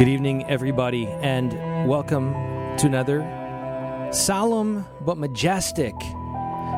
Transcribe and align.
Good 0.00 0.08
evening, 0.08 0.46
everybody, 0.48 1.08
and 1.08 1.52
welcome 1.86 2.32
to 2.78 2.86
another 2.86 3.20
solemn 4.14 4.86
but 5.02 5.18
majestic 5.18 5.92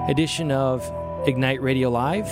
edition 0.09 0.51
of 0.51 0.83
Ignite 1.29 1.63
Radio 1.63 1.89
Live. 1.89 2.27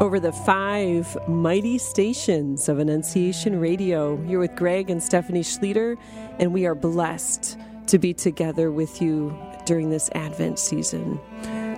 Over 0.00 0.18
the 0.18 0.32
five 0.32 1.18
mighty 1.28 1.76
stations 1.76 2.70
of 2.70 2.78
Annunciation 2.78 3.60
Radio, 3.60 4.18
you're 4.22 4.40
with 4.40 4.56
Greg 4.56 4.88
and 4.88 5.02
Stephanie 5.02 5.42
Schlueter, 5.42 5.98
and 6.38 6.54
we 6.54 6.64
are 6.64 6.74
blessed 6.74 7.58
to 7.88 7.98
be 7.98 8.14
together 8.14 8.70
with 8.70 9.02
you 9.02 9.38
during 9.66 9.90
this 9.90 10.08
Advent 10.14 10.58
season. 10.58 11.20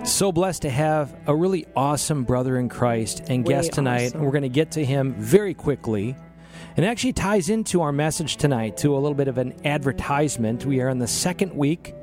So 0.05 0.31
blessed 0.31 0.61
to 0.61 0.69
have 0.69 1.13
a 1.27 1.35
really 1.35 1.65
awesome 1.75 2.23
brother 2.23 2.57
in 2.57 2.69
Christ 2.69 3.23
and 3.27 3.45
Way 3.45 3.55
guest 3.55 3.73
tonight. 3.73 4.05
awesome. 4.05 4.21
We're 4.21 4.31
going 4.31 4.43
to 4.43 4.49
get 4.49 4.71
to 4.71 4.85
him 4.85 5.13
very 5.15 5.53
quickly. 5.53 6.15
And 6.75 6.85
it 6.85 6.89
actually 6.89 7.13
ties 7.13 7.49
into 7.49 7.81
our 7.81 7.91
message 7.91 8.37
tonight 8.37 8.77
to 8.77 8.95
a 8.95 8.97
little 8.97 9.13
bit 9.13 9.27
of 9.27 9.37
an 9.37 9.53
advertisement. 9.63 10.65
We 10.65 10.81
are 10.81 10.89
in 10.89 10.97
the 10.97 11.07
second 11.07 11.55
week 11.55 11.93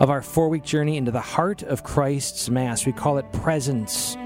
of 0.00 0.10
our 0.10 0.20
four 0.20 0.48
week 0.48 0.64
journey 0.64 0.96
into 0.96 1.12
the 1.12 1.20
heart 1.20 1.62
of 1.62 1.84
Christ's 1.84 2.50
Mass. 2.50 2.86
We 2.86 2.92
call 2.92 3.18
it 3.18 3.32
Presence 3.32 4.16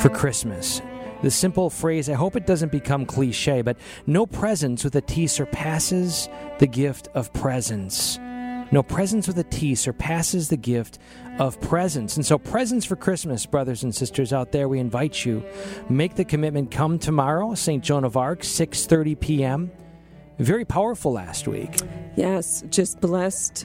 for 0.00 0.08
Christmas. 0.08 0.82
The 1.22 1.30
simple 1.30 1.70
phrase, 1.70 2.10
I 2.10 2.14
hope 2.14 2.34
it 2.34 2.46
doesn't 2.46 2.72
become 2.72 3.06
cliche, 3.06 3.62
but 3.62 3.76
no 4.04 4.26
presence 4.26 4.82
with 4.82 4.96
a 4.96 5.00
T 5.00 5.28
surpasses 5.28 6.28
the 6.58 6.66
gift 6.66 7.08
of 7.14 7.32
presence. 7.32 8.18
No 8.74 8.82
presence 8.82 9.28
with 9.28 9.38
a 9.38 9.44
T 9.44 9.76
surpasses 9.76 10.48
the 10.48 10.56
gift 10.56 10.98
of 11.38 11.60
presence. 11.60 12.16
And 12.16 12.26
so, 12.26 12.38
presence 12.38 12.84
for 12.84 12.96
Christmas, 12.96 13.46
brothers 13.46 13.84
and 13.84 13.94
sisters 13.94 14.32
out 14.32 14.50
there, 14.50 14.68
we 14.68 14.80
invite 14.80 15.24
you. 15.24 15.44
Make 15.88 16.16
the 16.16 16.24
commitment. 16.24 16.72
Come 16.72 16.98
tomorrow, 16.98 17.54
St. 17.54 17.84
Joan 17.84 18.02
of 18.02 18.16
Arc, 18.16 18.40
6.30 18.40 19.20
p.m. 19.20 19.70
Very 20.40 20.64
powerful 20.64 21.12
last 21.12 21.46
week. 21.46 21.76
Yes, 22.16 22.64
just 22.68 23.00
blessed 23.00 23.64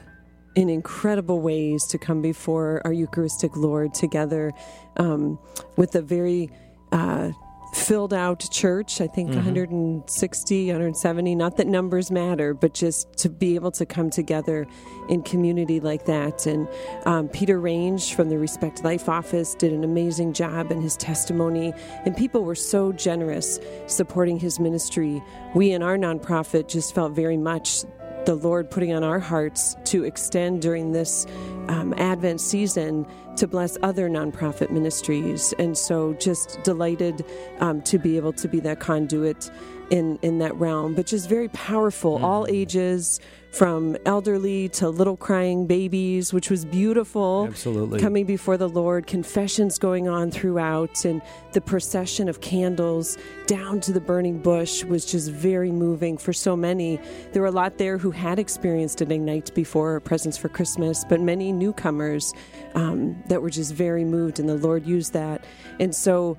in 0.53 0.69
incredible 0.69 1.41
ways 1.41 1.87
to 1.87 1.97
come 1.97 2.21
before 2.21 2.83
our 2.85 2.93
Eucharistic 2.93 3.57
Lord 3.57 3.95
together 3.95 4.51
um, 4.97 5.39
with 5.75 5.95
a 5.95 6.03
very 6.03 6.51
uh, 6.91 7.31
filled 7.73 8.13
out 8.13 8.47
church. 8.51 9.01
I 9.01 9.07
think 9.07 9.29
160, 9.29 10.67
170, 10.67 11.35
not 11.35 11.57
that 11.57 11.67
numbers 11.67 12.11
matter, 12.11 12.53
but 12.53 12.73
just 12.73 13.11
to 13.17 13.29
be 13.29 13.55
able 13.55 13.71
to 13.71 13.85
come 13.85 14.09
together 14.09 14.67
in 15.07 15.23
community 15.23 15.79
like 15.79 16.05
that. 16.05 16.45
And 16.45 16.67
um, 17.05 17.29
Peter 17.29 17.59
Range 17.59 18.13
from 18.13 18.29
the 18.29 18.37
Respect 18.37 18.83
Life 18.83 19.09
office 19.09 19.55
did 19.55 19.73
an 19.73 19.83
amazing 19.83 20.33
job 20.33 20.71
in 20.71 20.81
his 20.81 20.97
testimony, 20.97 21.73
and 22.05 22.15
people 22.15 22.43
were 22.43 22.55
so 22.55 22.91
generous 22.91 23.59
supporting 23.87 24.39
his 24.39 24.59
ministry. 24.59 25.21
We 25.55 25.71
in 25.71 25.83
our 25.83 25.97
nonprofit 25.97 26.67
just 26.67 26.95
felt 26.95 27.13
very 27.13 27.37
much 27.37 27.83
the 28.25 28.35
Lord 28.35 28.69
putting 28.69 28.93
on 28.93 29.03
our 29.03 29.19
hearts 29.19 29.75
to 29.85 30.03
extend 30.03 30.61
during 30.61 30.91
this 30.91 31.25
um, 31.69 31.93
Advent 31.97 32.41
season 32.41 33.05
to 33.37 33.47
bless 33.47 33.77
other 33.81 34.09
nonprofit 34.09 34.71
ministries. 34.71 35.53
And 35.59 35.77
so 35.77 36.13
just 36.15 36.61
delighted 36.63 37.23
um, 37.59 37.81
to 37.83 37.97
be 37.97 38.17
able 38.17 38.33
to 38.33 38.47
be 38.47 38.59
that 38.61 38.79
conduit 38.79 39.49
in, 39.89 40.19
in 40.21 40.39
that 40.39 40.55
realm, 40.55 40.93
but 40.93 41.05
just 41.05 41.29
very 41.29 41.47
powerful, 41.49 42.23
all 42.23 42.45
ages. 42.47 43.19
From 43.51 43.97
elderly 44.05 44.69
to 44.69 44.89
little 44.89 45.17
crying 45.17 45.65
babies, 45.65 46.31
which 46.31 46.51
was 46.51 46.65
beautiful 46.65 47.47
Absolutely. 47.47 47.99
coming 47.99 48.27
before 48.27 48.57
the 48.57 48.69
Lord, 48.69 49.07
confessions 49.07 49.79
going 49.79 50.07
on 50.07 50.29
throughout, 50.29 51.03
and 51.03 51.19
the 51.53 51.59
procession 51.59 52.29
of 52.29 52.41
candles 52.41 53.17
down 53.47 53.79
to 53.81 53.91
the 53.91 54.01
burning 54.01 54.37
bush 54.37 54.83
was 54.83 55.03
just 55.03 55.31
very 55.31 55.71
moving 55.71 56.15
for 56.15 56.31
so 56.31 56.55
many. 56.55 56.99
There 57.31 57.41
were 57.41 57.47
a 57.47 57.51
lot 57.51 57.79
there 57.79 57.97
who 57.97 58.11
had 58.11 58.37
experienced 58.37 59.01
an 59.01 59.11
Ignite 59.11 59.51
before, 59.55 59.95
or 59.95 59.99
Presence 59.99 60.37
for 60.37 60.49
Christmas, 60.49 61.03
but 61.03 61.19
many 61.19 61.51
newcomers 61.59 62.33
um, 62.73 63.21
that 63.27 63.41
were 63.41 63.49
just 63.49 63.73
very 63.73 64.05
moved, 64.05 64.39
and 64.39 64.49
the 64.49 64.55
Lord 64.55 64.85
used 64.85 65.13
that. 65.13 65.43
And 65.79 65.93
so 65.93 66.37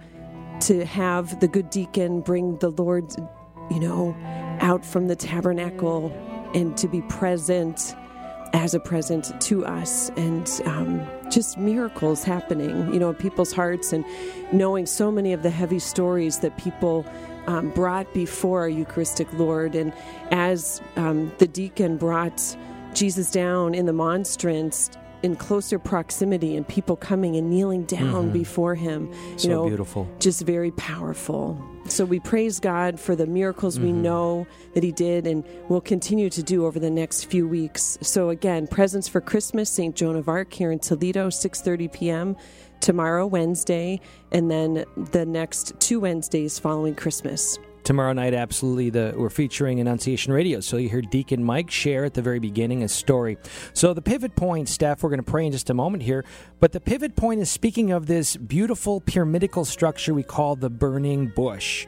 to 0.61 0.85
have 0.85 1.41
the 1.41 1.49
good 1.49 1.71
deacon 1.71 2.21
bring 2.21 2.57
the 2.59 2.71
Lord, 2.71 3.05
you 3.71 3.81
know, 3.81 4.17
out 4.61 4.85
from 4.85 5.09
the 5.09 5.17
tabernacle 5.17 6.13
and 6.55 6.77
to 6.77 6.89
be 6.89 7.03
present 7.03 7.95
as 8.53 8.75
a 8.75 8.81
present 8.81 9.41
to 9.41 9.65
us 9.65 10.11
and 10.17 10.61
um, 10.65 11.07
just 11.31 11.57
miracles 11.57 12.25
happening, 12.25 12.93
you 12.93 12.99
know, 12.99 13.11
in 13.11 13.15
people's 13.15 13.53
hearts 13.53 13.93
and 13.93 14.05
knowing 14.53 14.87
so 14.87 15.11
many 15.11 15.33
of 15.33 15.43
the 15.43 15.51
heavy 15.51 15.79
stories 15.79 16.41
that 16.41 16.57
people 16.59 17.07
um, 17.47 17.71
brought 17.71 18.13
before 18.13 18.61
our 18.61 18.69
Eucharistic 18.69 19.33
Lord. 19.35 19.75
And 19.75 19.93
as 20.31 20.83
um, 20.97 21.33
the 21.39 21.47
deacon 21.47 21.97
brought 21.97 22.57
Jesus 22.93 23.31
down 23.31 23.75
in 23.75 23.87
the 23.87 23.93
monstrance 23.93 24.91
in 25.23 25.37
closer 25.37 25.79
proximity 25.79 26.57
and 26.57 26.67
people 26.67 26.97
coming 26.97 27.37
and 27.37 27.51
kneeling 27.51 27.85
down 27.85 28.31
before 28.33 28.75
him, 28.75 29.13
you 29.33 29.39
So 29.39 29.49
know, 29.49 29.67
beautiful. 29.67 30.09
just 30.19 30.43
very 30.43 30.71
powerful. 30.73 31.63
So 31.87 32.05
we 32.05 32.21
praise 32.21 32.61
God 32.61 32.99
for 33.01 33.17
the 33.17 33.27
miracles 33.27 33.79
we 33.81 33.89
Mm-hmm. 33.89 34.03
know 34.03 34.47
that 34.75 34.83
He 34.83 34.93
did 34.93 35.27
and 35.27 35.45
will 35.69 35.81
continue 35.81 36.31
to 36.31 36.43
do 36.43 36.65
over 36.67 36.79
the 36.79 36.91
next 36.91 37.25
few 37.25 37.49
weeks. 37.49 37.99
So 38.01 38.29
again, 38.31 38.67
presence 38.67 39.09
for 39.09 39.21
Christmas, 39.21 39.69
St. 39.71 39.95
Joan 39.97 40.17
of 40.17 40.29
Arc 40.29 40.53
here 40.53 40.71
in 40.71 40.79
Toledo, 40.79 41.29
6:30 41.29 41.93
p.m. 41.93 42.37
tomorrow, 42.81 43.27
Wednesday, 43.27 44.01
and 44.31 44.51
then 44.51 44.85
the 44.97 45.27
next 45.27 45.73
two 45.81 46.01
Wednesdays 46.01 46.59
following 46.59 46.95
Christmas. 46.95 47.59
Tomorrow 47.85 48.13
night, 48.13 48.35
absolutely, 48.35 48.91
the 48.91 49.15
we're 49.17 49.31
featuring 49.31 49.81
Annunciation 49.81 50.33
Radio. 50.33 50.61
So 50.61 50.77
you 50.77 50.89
hear 50.89 51.01
Deacon 51.01 51.43
Mike 51.45 51.71
share 51.71 52.05
at 52.05 52.15
the 52.15 52.23
very 52.23 52.39
beginning 52.39 52.83
a 52.83 52.89
story. 52.89 53.39
So 53.73 53.95
the 53.95 54.03
pivot 54.03 54.37
point, 54.37 54.69
Steph, 54.69 55.03
we're 55.03 55.11
going 55.11 55.23
to 55.23 55.31
pray 55.31 55.47
in 55.47 55.53
just 55.53 55.71
a 55.71 55.75
moment 55.75 56.03
here. 56.03 56.25
But 56.61 56.73
the 56.73 56.81
pivot 56.81 57.17
point 57.17 57.41
is 57.41 57.51
speaking 57.51 57.91
of 57.91 58.07
this 58.07 58.37
beautiful 58.37 59.01
pyramidical 59.01 59.65
structure 59.65 60.13
we 60.13 60.23
call 60.23 60.57
the 60.57 60.71
burning 60.71 61.29
bush. 61.29 61.87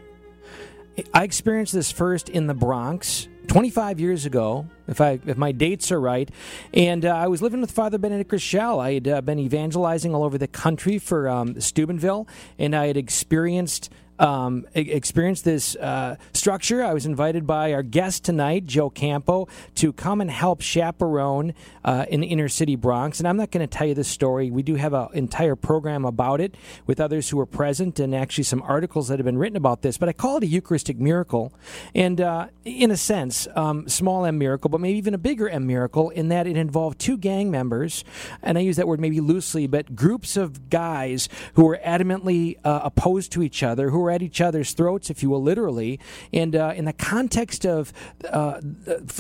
I 1.15 1.25
experienced 1.25 1.73
this 1.73 1.91
first 1.91 2.29
in 2.29 2.47
the 2.47 2.55
Bronx 2.55 3.29
25 3.49 4.01
years 4.01 4.27
ago, 4.27 4.67
if 4.89 5.01
I 5.01 5.19
if 5.27 5.37
my 5.37 5.53
dates 5.53 5.91
are 5.91 6.01
right, 6.01 6.31
and 6.73 7.05
uh, 7.05 7.11
I 7.11 7.29
was 7.29 7.43
living 7.43 7.61
with 7.61 7.71
Father 7.71 7.99
Benedict 7.99 8.31
Groeschel. 8.31 8.81
I 8.81 8.95
had 8.95 9.09
uh, 9.09 9.21
been 9.21 9.39
evangelizing 9.39 10.15
all 10.15 10.23
over 10.23 10.39
the 10.39 10.49
country 10.49 10.99
for 10.99 11.29
um, 11.29 11.61
Steubenville, 11.61 12.29
and 12.59 12.75
I 12.75 12.87
had 12.87 12.97
experienced. 12.97 13.91
Um, 14.19 14.67
e- 14.77 14.93
experienced 14.93 15.45
this 15.45 15.75
uh, 15.75 16.17
structure. 16.33 16.85
I 16.85 16.93
was 16.93 17.07
invited 17.07 17.45
by 17.45 17.73
our 17.73 17.83
guest 17.83 18.25
tonight, 18.25 18.67
Joe 18.67 18.89
Campo, 18.89 19.49
to 19.77 19.93
come 19.93 20.21
and 20.21 20.31
help 20.31 20.61
chaperone 20.61 21.55
uh, 21.83 22.07
in 22.09 22.21
the 22.21 22.29
inner 22.29 22.49
city 22.49 22.77
Bronx. 22.77 23.19
And 23.19 23.27
I'm 23.27 23.37
not 23.37 23.51
going 23.51 23.67
to 23.67 23.79
tell 23.79 23.87
you 23.87 23.95
the 23.95 24.05
story. 24.05 24.51
We 24.51 24.63
do 24.63 24.77
have 24.77 24.93
an 24.93 25.09
entire 25.15 25.57
program 25.57 26.05
about 26.05 26.41
it 26.41 26.55
with 26.87 27.01
others 27.01 27.31
who 27.31 27.37
were 27.37 27.47
present 27.47 27.99
and 27.99 28.15
actually 28.15 28.45
some 28.45 28.63
articles 28.63 29.09
that 29.09 29.19
have 29.19 29.25
been 29.25 29.39
written 29.39 29.57
about 29.57 29.83
this. 29.83 29.99
But 29.99 30.09
I 30.09 30.13
call 30.13 30.37
it 30.37 30.45
a 30.45 30.47
Eucharistic 30.47 31.01
miracle. 31.01 31.53
And 31.95 32.21
uh, 32.21 32.49
in 32.65 32.91
a 32.91 32.97
sense, 32.97 33.49
um, 33.57 33.89
small 33.89 34.25
m 34.25 34.39
miracle, 34.39 34.69
but 34.69 34.81
maybe 34.81 34.99
even 34.99 35.15
a 35.15 35.19
bigger 35.19 35.49
m 35.49 35.67
miracle 35.67 36.11
in 36.11 36.29
that 36.29 36.47
it 36.47 36.57
involved 36.57 37.01
two 37.01 37.17
gang 37.17 37.51
members. 37.51 38.05
And 38.43 38.57
I 38.57 38.61
use 38.61 38.77
that 38.77 38.87
word 38.87 39.01
maybe 39.01 39.21
loosely, 39.21 39.67
but 39.67 39.97
groups 39.97 40.37
of 40.37 40.71
guys 40.71 41.29
who 41.55 41.65
were 41.65 41.81
adamantly 41.85 42.59
uh, 42.63 42.81
opposed 42.85 43.33
to 43.33 43.43
each 43.43 43.63
other, 43.63 43.91
who 43.91 44.02
at 44.11 44.23
each 44.23 44.41
other's 44.41 44.73
throats, 44.73 45.11
if 45.11 45.23
you 45.23 45.31
will, 45.31 45.43
literally. 45.43 46.01
And 46.33 46.57
uh, 46.57 46.73
in 46.75 46.85
the 46.85 46.93
context 46.93 47.65
of 47.65 47.93
uh, 48.29 48.61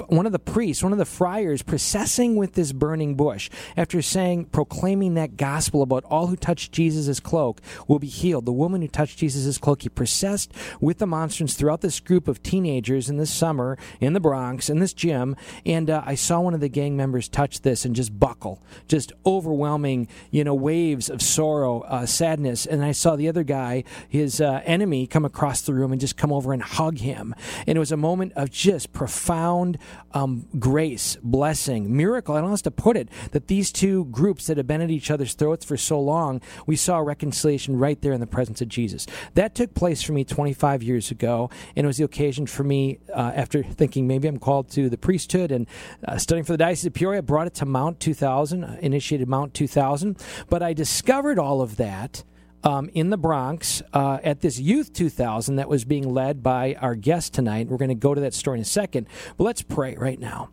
one 0.08 0.26
of 0.26 0.32
the 0.32 0.38
priests, 0.38 0.82
one 0.82 0.92
of 0.92 0.98
the 0.98 1.04
friars, 1.04 1.62
processing 1.62 2.36
with 2.36 2.54
this 2.54 2.72
burning 2.72 3.14
bush 3.14 3.50
after 3.76 4.02
saying, 4.02 4.46
proclaiming 4.46 5.14
that 5.14 5.36
gospel 5.36 5.82
about 5.82 6.04
all 6.04 6.26
who 6.26 6.36
touch 6.36 6.70
Jesus' 6.70 7.20
cloak 7.20 7.60
will 7.86 7.98
be 7.98 8.06
healed. 8.06 8.46
The 8.46 8.52
woman 8.52 8.82
who 8.82 8.88
touched 8.88 9.18
Jesus' 9.18 9.58
cloak, 9.58 9.82
he 9.82 9.88
processed 9.88 10.52
with 10.80 10.98
the 10.98 11.06
monstrance 11.06 11.54
throughout 11.54 11.80
this 11.80 12.00
group 12.00 12.28
of 12.28 12.42
teenagers 12.42 13.08
in 13.08 13.16
this 13.16 13.32
summer 13.32 13.78
in 14.00 14.12
the 14.12 14.20
Bronx, 14.20 14.68
in 14.68 14.78
this 14.78 14.92
gym. 14.92 15.36
And 15.64 15.90
uh, 15.90 16.02
I 16.04 16.14
saw 16.14 16.40
one 16.40 16.54
of 16.54 16.60
the 16.60 16.68
gang 16.68 16.96
members 16.96 17.28
touch 17.28 17.60
this 17.60 17.84
and 17.84 17.94
just 17.94 18.18
buckle, 18.18 18.62
just 18.88 19.12
overwhelming, 19.24 20.08
you 20.30 20.44
know, 20.44 20.54
waves 20.54 21.08
of 21.08 21.22
sorrow, 21.22 21.80
uh, 21.82 22.06
sadness. 22.06 22.66
And 22.66 22.84
I 22.84 22.92
saw 22.92 23.16
the 23.16 23.28
other 23.28 23.44
guy, 23.44 23.84
his 24.08 24.40
uh, 24.40 24.62
enemy, 24.72 25.06
come 25.06 25.24
across 25.24 25.60
the 25.60 25.74
room 25.74 25.92
and 25.92 26.00
just 26.00 26.16
come 26.16 26.32
over 26.32 26.52
and 26.52 26.62
hug 26.62 26.98
him. 26.98 27.34
And 27.66 27.76
it 27.76 27.78
was 27.78 27.92
a 27.92 27.96
moment 27.96 28.32
of 28.34 28.50
just 28.50 28.92
profound 28.92 29.78
um, 30.12 30.46
grace, 30.58 31.16
blessing, 31.22 31.94
miracle. 31.94 32.34
I 32.34 32.38
don't 32.38 32.50
know 32.50 32.56
how 32.56 32.62
to 32.62 32.70
put 32.70 32.96
it. 32.96 33.08
That 33.32 33.48
these 33.48 33.70
two 33.70 34.06
groups 34.06 34.46
that 34.46 34.56
have 34.56 34.66
been 34.66 34.80
at 34.80 34.90
each 34.90 35.10
other's 35.10 35.34
throats 35.34 35.64
for 35.64 35.76
so 35.76 36.00
long, 36.00 36.40
we 36.66 36.76
saw 36.76 36.98
reconciliation 36.98 37.78
right 37.78 38.00
there 38.00 38.12
in 38.12 38.20
the 38.20 38.26
presence 38.26 38.60
of 38.60 38.68
Jesus. 38.68 39.06
That 39.34 39.54
took 39.54 39.74
place 39.74 40.02
for 40.02 40.12
me 40.12 40.24
25 40.24 40.82
years 40.82 41.10
ago, 41.10 41.50
and 41.76 41.84
it 41.84 41.86
was 41.86 41.98
the 41.98 42.04
occasion 42.04 42.46
for 42.46 42.64
me 42.64 42.98
uh, 43.14 43.32
after 43.34 43.62
thinking 43.62 44.06
maybe 44.06 44.28
I'm 44.28 44.38
called 44.38 44.70
to 44.70 44.88
the 44.88 44.98
priesthood 44.98 45.52
and 45.52 45.66
uh, 46.06 46.16
studying 46.18 46.44
for 46.44 46.52
the 46.52 46.58
Diocese 46.58 46.86
of 46.86 46.94
Peoria. 46.94 47.22
Brought 47.22 47.46
it 47.46 47.54
to 47.54 47.66
Mount 47.66 48.00
2000, 48.00 48.64
uh, 48.64 48.76
initiated 48.80 49.28
Mount 49.28 49.54
2000, 49.54 50.18
but 50.48 50.62
I 50.62 50.72
discovered 50.72 51.38
all 51.38 51.60
of 51.60 51.76
that 51.76 52.24
um, 52.64 52.90
in 52.94 53.10
the 53.10 53.16
Bronx 53.16 53.82
uh, 53.92 54.18
at 54.22 54.40
this 54.40 54.58
Youth 54.58 54.92
2000 54.92 55.56
that 55.56 55.68
was 55.68 55.84
being 55.84 56.12
led 56.12 56.42
by 56.42 56.74
our 56.80 56.94
guest 56.94 57.34
tonight. 57.34 57.68
We're 57.68 57.78
going 57.78 57.88
to 57.88 57.94
go 57.94 58.14
to 58.14 58.20
that 58.20 58.34
story 58.34 58.58
in 58.58 58.62
a 58.62 58.66
second, 58.66 59.06
but 59.36 59.44
let's 59.44 59.62
pray 59.62 59.96
right 59.96 60.18
now. 60.18 60.50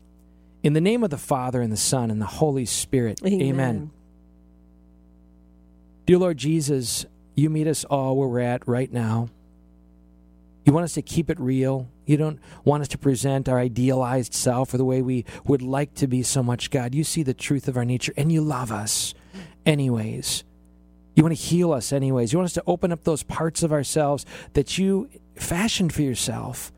In 0.61 0.73
the 0.73 0.81
name 0.81 1.03
of 1.03 1.09
the 1.09 1.17
Father, 1.17 1.61
and 1.61 1.71
the 1.71 1.77
Son, 1.77 2.11
and 2.11 2.21
the 2.21 2.25
Holy 2.25 2.65
Spirit. 2.65 3.21
Amen. 3.25 3.41
Amen. 3.41 3.91
Dear 6.05 6.17
Lord 6.17 6.37
Jesus, 6.37 7.05
you 7.35 7.49
meet 7.49 7.67
us 7.67 7.85
all 7.85 8.17
where 8.17 8.27
we're 8.27 8.39
at 8.39 8.67
right 8.67 8.91
now. 8.91 9.29
You 10.65 10.73
want 10.73 10.83
us 10.83 10.93
to 10.93 11.01
keep 11.01 11.29
it 11.29 11.39
real. 11.39 11.87
You 12.05 12.17
don't 12.17 12.39
want 12.65 12.81
us 12.81 12.87
to 12.89 12.97
present 12.97 13.47
our 13.47 13.59
idealized 13.59 14.33
self 14.33 14.73
or 14.73 14.77
the 14.77 14.85
way 14.85 15.01
we 15.01 15.25
would 15.45 15.61
like 15.61 15.93
to 15.95 16.07
be 16.07 16.23
so 16.23 16.43
much, 16.43 16.69
God. 16.69 16.93
You 16.93 17.03
see 17.03 17.23
the 17.23 17.33
truth 17.33 17.67
of 17.67 17.77
our 17.77 17.85
nature 17.85 18.13
and 18.17 18.31
you 18.31 18.41
love 18.41 18.71
us 18.71 19.13
anyways. 19.65 20.43
You 21.19 21.23
want 21.23 21.35
to 21.35 21.43
heal 21.43 21.73
us 21.73 21.91
anyways. 21.91 22.31
You 22.31 22.39
want 22.39 22.45
us 22.45 22.53
to 22.53 22.63
open 22.65 22.93
up 22.93 23.03
those 23.03 23.23
parts 23.23 23.61
of 23.61 23.73
ourselves 23.73 24.25
that 24.53 24.77
you 24.77 25.09
fashioned 25.35 25.91
for 25.91 26.01
yourself. 26.01 26.71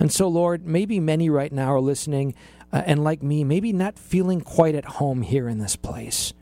And 0.00 0.10
so, 0.10 0.26
Lord, 0.26 0.66
maybe 0.66 0.98
many 0.98 1.30
right 1.30 1.52
now 1.52 1.72
are 1.72 1.80
listening 1.80 2.34
uh, 2.72 2.82
and 2.84 3.04
like 3.04 3.22
me, 3.22 3.44
maybe 3.44 3.72
not 3.72 4.00
feeling 4.00 4.40
quite 4.40 4.74
at 4.74 4.84
home 4.84 5.22
here 5.22 5.48
in 5.48 5.60
this 5.60 5.76
place. 5.76 6.32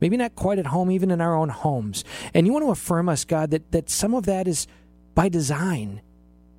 Maybe 0.00 0.16
not 0.16 0.34
quite 0.34 0.58
at 0.58 0.66
home 0.66 0.90
even 0.90 1.12
in 1.12 1.20
our 1.20 1.36
own 1.36 1.50
homes. 1.50 2.02
And 2.34 2.48
you 2.48 2.52
want 2.52 2.64
to 2.64 2.72
affirm 2.72 3.08
us, 3.08 3.24
God, 3.24 3.52
that, 3.52 3.70
that 3.70 3.88
some 3.88 4.12
of 4.12 4.26
that 4.26 4.48
is 4.48 4.66
by 5.14 5.28
design 5.28 6.00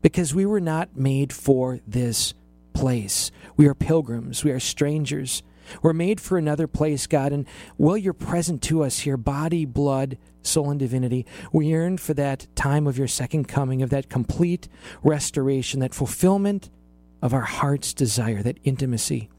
because 0.01 0.33
we 0.33 0.45
were 0.45 0.61
not 0.61 0.95
made 0.95 1.33
for 1.33 1.81
this 1.85 2.33
place. 2.71 3.29
We 3.57 3.67
are 3.67 3.75
pilgrims, 3.75 4.41
we 4.41 4.51
are 4.51 4.59
strangers. 4.61 5.44
We're 5.81 5.94
made 5.94 6.19
for 6.19 6.38
another 6.38 6.68
place, 6.68 7.07
God, 7.07 7.31
and 7.31 7.45
while 7.77 7.98
you're 7.98 8.13
present 8.13 8.62
to 8.63 8.83
us 8.83 9.00
here, 9.00 9.18
body, 9.18 9.66
blood, 9.66 10.18
soul, 10.42 10.71
and 10.71 10.80
divinity, 10.80 11.25
we 11.51 11.68
yearn 11.68 11.98
for 11.98 12.13
that 12.16 12.48
time 12.56 12.88
of 12.88 12.98
your 12.98 13.07
second 13.07 13.48
coming, 13.48 13.81
of 13.81 13.89
that 13.89 14.10
complete 14.10 14.68
restoration, 15.04 15.80
that 15.80 15.94
fulfillment 15.94 16.69
of 17.21 17.33
our 17.33 17.42
heart's 17.42 17.94
desire, 17.94 18.42
that 18.42 18.60
intimacy. 18.63 19.30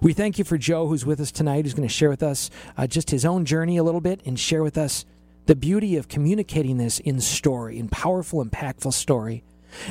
We 0.00 0.12
thank 0.12 0.38
you 0.38 0.44
for 0.44 0.58
Joe, 0.58 0.86
who's 0.86 1.06
with 1.06 1.20
us 1.20 1.32
tonight, 1.32 1.64
who's 1.64 1.74
going 1.74 1.88
to 1.88 1.92
share 1.92 2.10
with 2.10 2.22
us 2.22 2.50
uh, 2.76 2.86
just 2.86 3.10
his 3.10 3.24
own 3.24 3.44
journey 3.44 3.76
a 3.76 3.82
little 3.82 4.00
bit 4.00 4.20
and 4.24 4.38
share 4.38 4.62
with 4.62 4.76
us 4.76 5.04
the 5.46 5.56
beauty 5.56 5.96
of 5.96 6.08
communicating 6.08 6.76
this 6.76 7.00
in 7.00 7.20
story, 7.20 7.78
in 7.78 7.88
powerful, 7.88 8.44
impactful 8.44 8.92
story. 8.92 9.42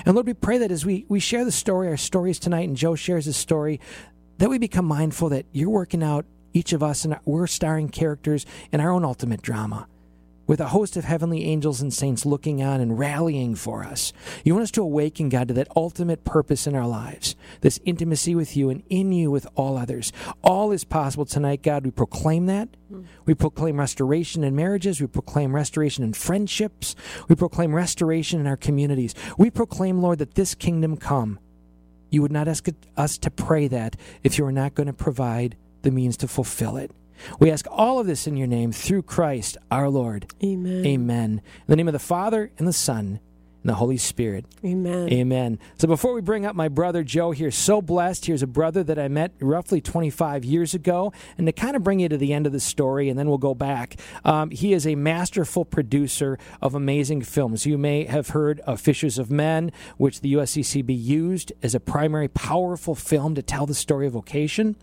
And 0.05 0.15
Lord, 0.15 0.27
we 0.27 0.33
pray 0.33 0.59
that 0.59 0.71
as 0.71 0.85
we, 0.85 1.05
we 1.09 1.19
share 1.19 1.43
the 1.43 1.51
story, 1.51 1.87
our 1.87 1.97
stories 1.97 2.39
tonight, 2.39 2.67
and 2.67 2.77
Joe 2.77 2.95
shares 2.95 3.25
his 3.25 3.35
story, 3.35 3.79
that 4.41 4.49
we 4.49 4.57
become 4.57 4.85
mindful 4.85 5.29
that 5.29 5.45
you're 5.51 5.69
working 5.69 6.01
out 6.01 6.25
each 6.51 6.73
of 6.73 6.81
us 6.81 7.05
and 7.05 7.15
we're 7.25 7.45
starring 7.45 7.87
characters 7.87 8.43
in 8.71 8.79
our 8.79 8.89
own 8.89 9.05
ultimate 9.05 9.39
drama 9.43 9.87
with 10.47 10.59
a 10.59 10.69
host 10.69 10.97
of 10.97 11.03
heavenly 11.03 11.45
angels 11.45 11.79
and 11.79 11.93
saints 11.93 12.25
looking 12.25 12.59
on 12.63 12.81
and 12.81 12.97
rallying 12.97 13.53
for 13.53 13.83
us. 13.83 14.11
You 14.43 14.55
want 14.55 14.63
us 14.63 14.71
to 14.71 14.81
awaken, 14.81 15.29
God, 15.29 15.49
to 15.49 15.53
that 15.53 15.67
ultimate 15.75 16.23
purpose 16.23 16.65
in 16.65 16.75
our 16.75 16.87
lives, 16.87 17.35
this 17.61 17.79
intimacy 17.85 18.33
with 18.33 18.57
you 18.57 18.71
and 18.71 18.81
in 18.89 19.11
you 19.11 19.29
with 19.29 19.45
all 19.53 19.77
others. 19.77 20.11
All 20.43 20.71
is 20.71 20.85
possible 20.85 21.25
tonight, 21.25 21.61
God. 21.61 21.85
We 21.85 21.91
proclaim 21.91 22.47
that. 22.47 22.69
Hmm. 22.89 23.03
We 23.25 23.35
proclaim 23.35 23.79
restoration 23.79 24.43
in 24.43 24.55
marriages. 24.55 24.99
We 24.99 25.05
proclaim 25.05 25.53
restoration 25.53 26.03
in 26.03 26.13
friendships. 26.13 26.95
We 27.29 27.35
proclaim 27.35 27.75
restoration 27.75 28.39
in 28.39 28.47
our 28.47 28.57
communities. 28.57 29.13
We 29.37 29.51
proclaim, 29.51 30.01
Lord, 30.01 30.17
that 30.17 30.33
this 30.33 30.55
kingdom 30.55 30.97
come. 30.97 31.37
You 32.11 32.21
would 32.21 32.31
not 32.31 32.47
ask 32.47 32.67
us 32.95 33.17
to 33.17 33.31
pray 33.31 33.67
that 33.69 33.95
if 34.21 34.37
you 34.37 34.45
are 34.45 34.51
not 34.51 34.75
going 34.75 34.87
to 34.87 34.93
provide 34.93 35.55
the 35.81 35.91
means 35.91 36.17
to 36.17 36.27
fulfill 36.27 36.77
it. 36.77 36.91
We 37.39 37.49
ask 37.49 37.65
all 37.69 37.99
of 37.99 38.07
this 38.07 38.27
in 38.27 38.35
your 38.35 38.47
name 38.47 38.71
through 38.71 39.03
Christ 39.03 39.57
our 39.71 39.89
Lord. 39.89 40.27
Amen. 40.43 40.85
Amen. 40.85 41.31
In 41.33 41.65
the 41.67 41.75
name 41.75 41.87
of 41.87 41.93
the 41.93 41.99
Father 41.99 42.51
and 42.57 42.67
the 42.67 42.73
Son 42.73 43.19
the 43.63 43.75
Holy 43.75 43.97
Spirit. 43.97 44.45
Amen. 44.65 45.09
Amen. 45.09 45.59
So 45.77 45.87
before 45.87 46.13
we 46.13 46.21
bring 46.21 46.45
up 46.45 46.55
my 46.55 46.67
brother 46.67 47.03
Joe 47.03 47.31
here, 47.31 47.51
so 47.51 47.81
blessed. 47.81 48.25
Here's 48.25 48.41
a 48.41 48.47
brother 48.47 48.83
that 48.83 48.97
I 48.97 49.07
met 49.07 49.33
roughly 49.39 49.81
25 49.81 50.43
years 50.43 50.73
ago. 50.73 51.13
And 51.37 51.47
to 51.47 51.53
kind 51.53 51.75
of 51.75 51.83
bring 51.83 51.99
you 51.99 52.09
to 52.09 52.17
the 52.17 52.33
end 52.33 52.47
of 52.47 52.53
the 52.53 52.59
story, 52.59 53.09
and 53.09 53.19
then 53.19 53.27
we'll 53.27 53.37
go 53.37 53.53
back, 53.53 53.97
um, 54.25 54.51
he 54.51 54.73
is 54.73 54.87
a 54.87 54.95
masterful 54.95 55.65
producer 55.65 56.39
of 56.61 56.73
amazing 56.73 57.21
films. 57.21 57.65
You 57.65 57.77
may 57.77 58.05
have 58.05 58.29
heard 58.29 58.59
of 58.61 58.81
Fishers 58.81 59.19
of 59.19 59.29
Men, 59.29 59.71
which 59.97 60.21
the 60.21 60.33
USCCB 60.33 60.89
used 61.01 61.51
as 61.61 61.75
a 61.75 61.79
primary 61.79 62.27
powerful 62.27 62.95
film 62.95 63.35
to 63.35 63.41
tell 63.41 63.65
the 63.65 63.75
story 63.75 64.07
of 64.07 64.13
vocation. 64.13 64.75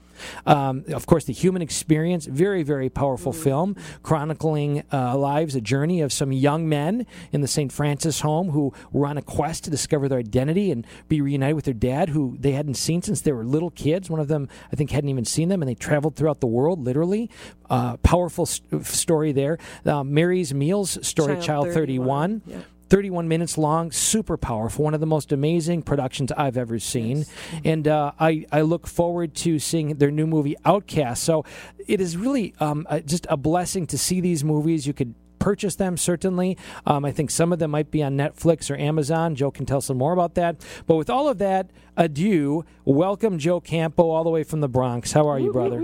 Um, 0.47 0.85
of 0.89 1.07
course, 1.07 1.25
The 1.25 1.33
Human 1.33 1.63
Experience, 1.63 2.27
very, 2.27 2.63
very 2.63 2.89
powerful 2.89 3.33
film, 3.33 3.77
chronicling 4.03 4.83
uh, 4.93 5.17
lives, 5.17 5.55
a 5.55 5.61
journey 5.61 6.01
of 6.01 6.13
some 6.13 6.33
young 6.33 6.69
men 6.69 7.07
in 7.33 7.41
the 7.41 7.49
St. 7.49 7.73
Francis 7.73 8.21
home 8.21 8.51
who 8.51 8.73
were 8.93 9.07
on 9.07 9.17
a 9.19 9.23
quest 9.23 9.65
to 9.65 9.71
discover 9.71 10.09
their 10.09 10.19
identity 10.19 10.71
and 10.71 10.87
be 11.09 11.21
reunited 11.21 11.57
with 11.57 11.65
their 11.65 11.75
dad, 11.75 12.11
who 12.11 12.37
they 12.39 12.53
hadn't 12.53 12.75
seen 12.75 13.03
since 13.03 13.21
they 13.21 13.33
were 13.33 13.45
little 13.45 13.71
kids. 13.71 14.09
One 14.11 14.21
of 14.21 14.29
them, 14.29 14.49
I 14.73 14.77
think, 14.77 14.91
hadn't 14.91 15.11
even 15.11 15.25
seen 15.25 15.49
them, 15.49 15.63
and 15.63 15.69
they 15.69 15.75
traveled 15.75 16.17
throughout 16.17 16.41
the 16.41 16.47
world, 16.47 16.85
literally. 16.85 17.31
Uh, 17.71 17.97
powerful 17.99 18.47
st- 18.47 18.87
story 18.87 19.33
there. 19.33 19.59
Uh, 19.85 20.03
Mary's 20.05 20.55
Meals 20.55 20.99
story, 21.07 21.35
Child 21.35 21.45
Child 21.45 21.73
31, 21.75 22.41
31. 22.41 22.43
yeah. 22.47 22.57
31 22.89 23.29
minutes 23.29 23.59
long, 23.59 23.91
super 23.91 24.37
powerful, 24.37 24.85
one 24.85 24.95
of 24.95 25.01
the 25.01 25.07
most 25.07 25.33
amazing 25.33 25.83
productions 25.83 26.33
I've 26.33 26.57
ever 26.57 26.79
seen. 26.79 27.27
And 27.65 27.87
uh, 27.87 28.13
I, 28.19 28.47
I 28.51 28.63
look 28.63 28.87
forward 28.87 29.35
to 29.37 29.59
seeing 29.59 29.97
their 29.97 30.11
new 30.11 30.27
movie, 30.27 30.57
Outcast. 30.65 31.23
So 31.23 31.45
it 31.87 32.01
is 32.01 32.17
really 32.17 32.55
um, 32.61 32.87
uh, 32.89 33.01
just 33.01 33.27
a 33.29 33.37
blessing 33.37 33.87
to 33.89 33.99
see 33.99 34.21
these 34.21 34.43
movies. 34.45 34.87
You 34.87 34.95
could 34.95 35.15
purchase 35.39 35.77
them, 35.77 35.97
certainly. 35.97 36.59
Um, 36.87 37.05
I 37.05 37.13
think 37.13 37.31
some 37.31 37.53
of 37.53 37.59
them 37.59 37.71
might 37.71 37.91
be 37.91 38.03
on 38.03 38.17
Netflix 38.17 38.71
or 38.71 38.77
Amazon. 38.77 39.35
Joe 39.35 39.51
can 39.51 39.67
tell 39.67 39.81
some 39.81 39.99
more 39.99 40.13
about 40.13 40.35
that. 40.35 40.65
But 40.87 40.97
with 40.97 41.11
all 41.11 41.29
of 41.29 41.39
that, 41.39 41.71
adieu. 41.97 42.65
Welcome, 42.85 43.39
Joe 43.39 43.61
Campo, 43.61 44.11
all 44.11 44.25
the 44.25 44.31
way 44.31 44.43
from 44.43 44.61
the 44.61 44.69
Bronx. 44.69 45.13
How 45.13 45.29
are 45.29 45.39
you, 45.39 45.53
brother? 45.53 45.81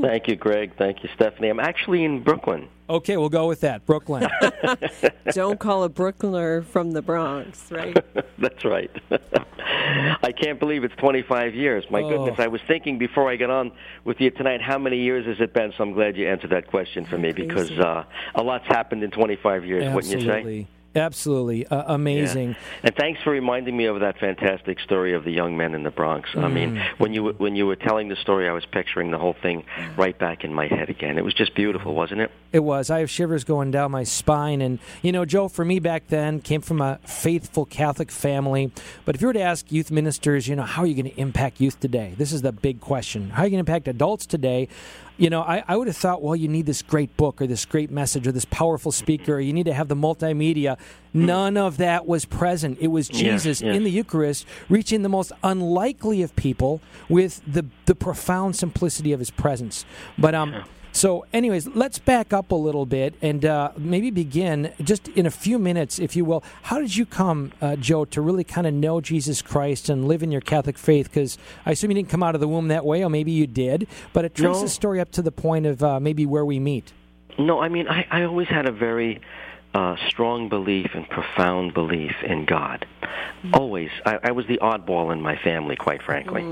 Thank 0.00 0.28
you, 0.28 0.36
Greg. 0.36 0.76
Thank 0.76 1.02
you, 1.02 1.08
Stephanie. 1.14 1.48
I'm 1.48 1.60
actually 1.60 2.04
in 2.04 2.22
Brooklyn. 2.22 2.68
Okay, 2.90 3.16
we'll 3.18 3.28
go 3.28 3.46
with 3.48 3.60
that. 3.60 3.84
Brooklyn. 3.84 4.26
Don't 5.32 5.60
call 5.60 5.84
a 5.84 5.90
Brooklyner 5.90 6.64
from 6.64 6.92
the 6.92 7.02
Bronx, 7.02 7.70
right? 7.70 7.96
That's 8.38 8.64
right. 8.64 8.90
I 10.22 10.32
can't 10.32 10.58
believe 10.58 10.84
it's 10.84 10.94
25 10.96 11.54
years. 11.54 11.84
My 11.90 12.02
Oh. 12.02 12.08
goodness, 12.08 12.36
I 12.38 12.46
was 12.48 12.60
thinking 12.66 12.98
before 12.98 13.30
I 13.30 13.36
got 13.36 13.50
on 13.50 13.72
with 14.04 14.20
you 14.20 14.30
tonight, 14.30 14.62
how 14.62 14.78
many 14.78 14.98
years 14.98 15.26
has 15.26 15.40
it 15.40 15.52
been? 15.52 15.72
So 15.76 15.82
I'm 15.84 15.92
glad 15.92 16.16
you 16.16 16.26
answered 16.28 16.50
that 16.50 16.66
question 16.68 17.04
for 17.04 17.18
me 17.18 17.32
because 17.32 17.70
uh, 17.72 18.04
a 18.34 18.42
lot's 18.42 18.66
happened 18.66 19.02
in 19.02 19.10
25 19.10 19.64
years, 19.66 19.94
wouldn't 19.94 20.12
you 20.12 20.26
say? 20.26 20.66
Absolutely. 20.96 21.66
Uh, 21.66 21.94
amazing. 21.94 22.50
Yeah. 22.50 22.56
And 22.84 22.96
thanks 22.96 23.20
for 23.22 23.30
reminding 23.30 23.76
me 23.76 23.84
of 23.84 24.00
that 24.00 24.18
fantastic 24.18 24.80
story 24.80 25.14
of 25.14 25.24
the 25.24 25.30
young 25.30 25.56
men 25.56 25.74
in 25.74 25.82
the 25.82 25.90
Bronx. 25.90 26.30
I 26.34 26.48
mean, 26.48 26.76
Mm. 26.76 26.82
when 26.98 27.12
you 27.12 27.22
were- 27.22 27.32
when 27.34 27.54
you 27.54 27.66
were 27.66 27.76
telling 27.76 28.08
the 28.08 28.16
story, 28.16 28.48
I 28.48 28.52
was 28.52 28.64
picturing 28.66 29.10
the 29.10 29.18
whole 29.18 29.34
thing 29.40 29.64
right 29.96 30.18
back 30.18 30.44
in 30.44 30.52
my 30.52 30.66
head 30.66 30.88
again. 30.88 31.18
It 31.18 31.24
was 31.24 31.34
just 31.34 31.54
beautiful, 31.54 31.94
wasn't 31.94 32.22
it? 32.22 32.30
It 32.52 32.60
was. 32.64 32.90
I 32.90 33.00
have 33.00 33.10
shivers 33.10 33.44
going 33.44 33.70
down 33.70 33.90
my 33.90 34.02
spine. 34.04 34.60
And, 34.62 34.78
you 35.02 35.12
know, 35.12 35.24
Joe, 35.24 35.48
for 35.48 35.64
me 35.64 35.78
back 35.78 36.08
then, 36.08 36.40
came 36.40 36.62
from 36.62 36.80
a 36.80 36.98
faithful 37.04 37.66
Catholic 37.66 38.10
family. 38.10 38.72
But 39.04 39.14
if 39.14 39.20
you 39.20 39.26
were 39.28 39.34
to 39.34 39.40
ask 39.42 39.70
youth 39.70 39.90
ministers, 39.90 40.48
you 40.48 40.56
know, 40.56 40.62
how 40.62 40.82
are 40.82 40.86
you 40.86 40.94
going 40.94 41.12
to 41.14 41.20
impact 41.20 41.60
youth 41.60 41.78
today? 41.78 42.14
This 42.16 42.32
is 42.32 42.42
the 42.42 42.52
big 42.52 42.80
question. 42.80 43.30
How 43.30 43.42
are 43.42 43.46
you 43.46 43.50
going 43.50 43.64
to 43.64 43.70
impact 43.70 43.88
adults 43.88 44.26
today? 44.26 44.68
You 45.18 45.30
know, 45.30 45.42
I, 45.42 45.64
I 45.66 45.76
would 45.76 45.88
have 45.88 45.96
thought, 45.96 46.22
well, 46.22 46.36
you 46.36 46.46
need 46.46 46.64
this 46.66 46.80
great 46.80 47.16
book 47.16 47.42
or 47.42 47.48
this 47.48 47.64
great 47.66 47.90
message 47.90 48.28
or 48.28 48.32
this 48.32 48.44
powerful 48.44 48.92
speaker, 48.92 49.34
or 49.34 49.40
you 49.40 49.52
need 49.52 49.66
to 49.66 49.74
have 49.74 49.88
the 49.88 49.96
multimedia. 49.96 50.77
None 51.14 51.56
of 51.56 51.78
that 51.78 52.06
was 52.06 52.24
present. 52.24 52.78
It 52.80 52.88
was 52.88 53.08
Jesus 53.08 53.60
yes. 53.60 53.76
in 53.76 53.84
the 53.84 53.90
Eucharist 53.90 54.46
reaching 54.68 55.02
the 55.02 55.08
most 55.08 55.32
unlikely 55.42 56.22
of 56.22 56.36
people 56.36 56.80
with 57.08 57.40
the, 57.46 57.64
the 57.86 57.94
profound 57.94 58.56
simplicity 58.56 59.12
of 59.12 59.18
his 59.18 59.30
presence. 59.30 59.84
But, 60.18 60.34
um, 60.34 60.64
so, 60.92 61.26
anyways, 61.32 61.68
let's 61.68 61.98
back 61.98 62.32
up 62.32 62.50
a 62.50 62.56
little 62.56 62.84
bit 62.84 63.14
and 63.22 63.44
uh, 63.44 63.70
maybe 63.76 64.10
begin 64.10 64.72
just 64.82 65.06
in 65.08 65.26
a 65.26 65.30
few 65.30 65.58
minutes, 65.58 65.98
if 65.98 66.16
you 66.16 66.24
will. 66.24 66.42
How 66.62 66.80
did 66.80 66.96
you 66.96 67.06
come, 67.06 67.52
uh, 67.60 67.76
Joe, 67.76 68.04
to 68.06 68.20
really 68.20 68.42
kind 68.42 68.66
of 68.66 68.74
know 68.74 69.00
Jesus 69.00 69.40
Christ 69.40 69.88
and 69.88 70.08
live 70.08 70.22
in 70.22 70.32
your 70.32 70.40
Catholic 70.40 70.76
faith? 70.76 71.08
Because 71.08 71.38
I 71.64 71.72
assume 71.72 71.90
you 71.90 71.94
didn't 71.94 72.08
come 72.08 72.22
out 72.22 72.34
of 72.34 72.40
the 72.40 72.48
womb 72.48 72.68
that 72.68 72.84
way, 72.84 73.04
or 73.04 73.10
maybe 73.10 73.30
you 73.30 73.46
did. 73.46 73.86
But 74.12 74.24
it 74.24 74.34
traces 74.34 74.56
No. 74.56 74.62
the 74.62 74.68
story 74.70 74.98
up 74.98 75.10
to 75.12 75.22
the 75.22 75.30
point 75.30 75.66
of 75.66 75.84
uh, 75.84 76.00
maybe 76.00 76.26
where 76.26 76.44
we 76.44 76.58
meet. 76.58 76.92
No, 77.38 77.60
I 77.60 77.68
mean, 77.68 77.86
I, 77.86 78.04
I 78.10 78.24
always 78.24 78.48
had 78.48 78.66
a 78.66 78.72
very 78.72 79.20
uh, 79.74 79.96
strong 80.08 80.48
belief 80.48 80.90
and 80.94 81.08
profound 81.08 81.74
belief 81.74 82.12
in 82.24 82.44
God. 82.44 82.86
Always. 83.52 83.90
I, 84.04 84.18
I 84.24 84.30
was 84.32 84.46
the 84.46 84.58
oddball 84.58 85.12
in 85.12 85.20
my 85.20 85.36
family, 85.36 85.76
quite 85.76 86.02
frankly. 86.02 86.42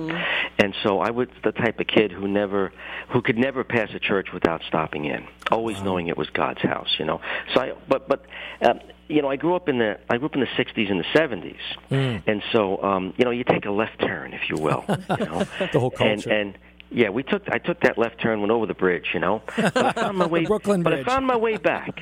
And 0.58 0.74
so 0.82 1.00
I 1.00 1.10
was 1.10 1.28
the 1.42 1.52
type 1.52 1.80
of 1.80 1.86
kid 1.86 2.12
who 2.12 2.28
never, 2.28 2.72
who 3.12 3.22
could 3.22 3.36
never 3.36 3.64
pass 3.64 3.88
a 3.94 3.98
church 3.98 4.28
without 4.32 4.62
stopping 4.68 5.04
in, 5.06 5.26
always 5.50 5.80
knowing 5.82 6.08
it 6.08 6.16
was 6.16 6.28
God's 6.30 6.62
house, 6.62 6.94
you 6.98 7.04
know. 7.04 7.20
So 7.54 7.60
I, 7.60 7.72
but, 7.88 8.08
but, 8.08 8.26
um, 8.62 8.80
you 9.08 9.22
know, 9.22 9.28
I 9.28 9.36
grew 9.36 9.54
up 9.54 9.68
in 9.68 9.78
the 9.78 9.98
I 10.10 10.16
grew 10.16 10.26
up 10.26 10.34
in 10.34 10.40
the 10.40 10.46
'60s 10.46 10.90
and 10.90 10.98
the 10.98 11.04
'70s, 11.18 12.22
and 12.26 12.42
so 12.52 12.82
um, 12.82 13.14
you 13.16 13.24
know, 13.24 13.30
you 13.30 13.44
take 13.44 13.64
a 13.64 13.70
left 13.70 14.00
turn, 14.00 14.32
if 14.32 14.48
you 14.48 14.56
will, 14.56 14.84
you 14.88 15.24
know, 15.26 15.44
The 15.72 15.78
whole 15.78 15.90
culture. 15.92 16.28
and, 16.28 16.48
and 16.48 16.58
Yeah, 16.90 17.08
we 17.10 17.22
took. 17.24 17.42
I 17.50 17.58
took 17.58 17.80
that 17.80 17.98
left 17.98 18.20
turn, 18.20 18.40
went 18.40 18.52
over 18.52 18.66
the 18.66 18.74
bridge, 18.74 19.06
you 19.12 19.20
know. 19.20 19.42
But 19.56 19.76
I 19.76 19.92
found 19.92 20.18
my 20.18 20.26
way. 20.34 20.44
Brooklyn 20.44 20.82
but 20.82 20.92
I 20.92 21.02
found 21.04 21.26
my 21.26 21.36
way 21.36 21.56
back. 21.56 22.00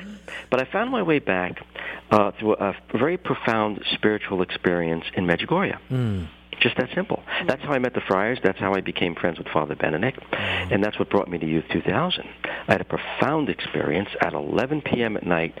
But 0.51 0.61
I 0.61 0.71
found 0.71 0.91
my 0.91 1.01
way 1.01 1.19
back 1.19 1.59
uh, 2.11 2.31
through 2.39 2.53
a 2.55 2.75
very 2.93 3.17
profound 3.17 3.81
spiritual 3.93 4.41
experience 4.41 5.05
in 5.15 5.25
Medjugorje. 5.25 5.77
Hmm. 5.87 6.23
Just 6.61 6.77
that 6.77 6.89
simple. 6.95 7.21
That's 7.47 7.61
how 7.63 7.73
I 7.73 7.79
met 7.79 7.93
the 7.93 8.01
friars. 8.07 8.39
That's 8.41 8.59
how 8.59 8.73
I 8.73 8.79
became 8.81 9.13
friends 9.15 9.37
with 9.37 9.47
Father 9.49 9.75
Benedict, 9.75 10.19
and 10.31 10.81
that's 10.83 10.97
what 10.97 11.09
brought 11.09 11.27
me 11.29 11.37
to 11.37 11.45
Youth 11.45 11.65
2000. 11.71 12.23
I 12.67 12.71
had 12.71 12.79
a 12.79 12.85
profound 12.85 13.49
experience 13.49 14.09
at 14.21 14.33
11 14.33 14.81
p.m. 14.83 15.17
at 15.17 15.25
night 15.25 15.57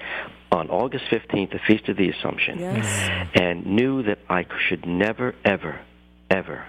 on 0.53 0.69
August 0.69 1.03
15th, 1.11 1.51
the 1.51 1.59
Feast 1.67 1.89
of 1.89 1.97
the 1.97 2.09
Assumption, 2.11 2.59
Yes. 2.59 3.29
and 3.33 3.65
knew 3.65 4.03
that 4.03 4.19
I 4.29 4.45
should 4.69 4.85
never, 4.87 5.35
ever, 5.43 5.81
ever 6.29 6.65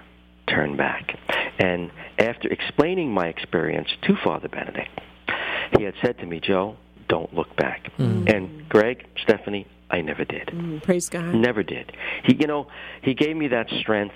turn 0.47 0.75
back. 0.75 1.17
And 1.57 1.89
after 2.17 2.47
explaining 2.49 3.11
my 3.11 3.27
experience 3.27 3.89
to 4.03 4.15
Father 4.23 4.47
Benedict, 4.47 4.89
he 5.77 5.83
had 5.83 5.93
said 6.01 6.17
to 6.19 6.25
me, 6.25 6.39
Joe, 6.39 6.77
don't 7.09 7.33
look 7.33 7.55
back. 7.55 7.91
And 7.97 8.67
Greg, 8.69 9.05
Stephanie, 9.23 9.67
I 9.89 10.01
never 10.01 10.25
did. 10.25 10.47
Mm, 10.47 10.83
Praise 10.83 11.09
God. 11.09 11.33
Never 11.33 11.63
did. 11.63 11.91
He, 12.25 12.35
you 12.39 12.47
know, 12.47 12.67
he 13.01 13.13
gave 13.13 13.35
me 13.35 13.47
that 13.49 13.69
strength, 13.79 14.15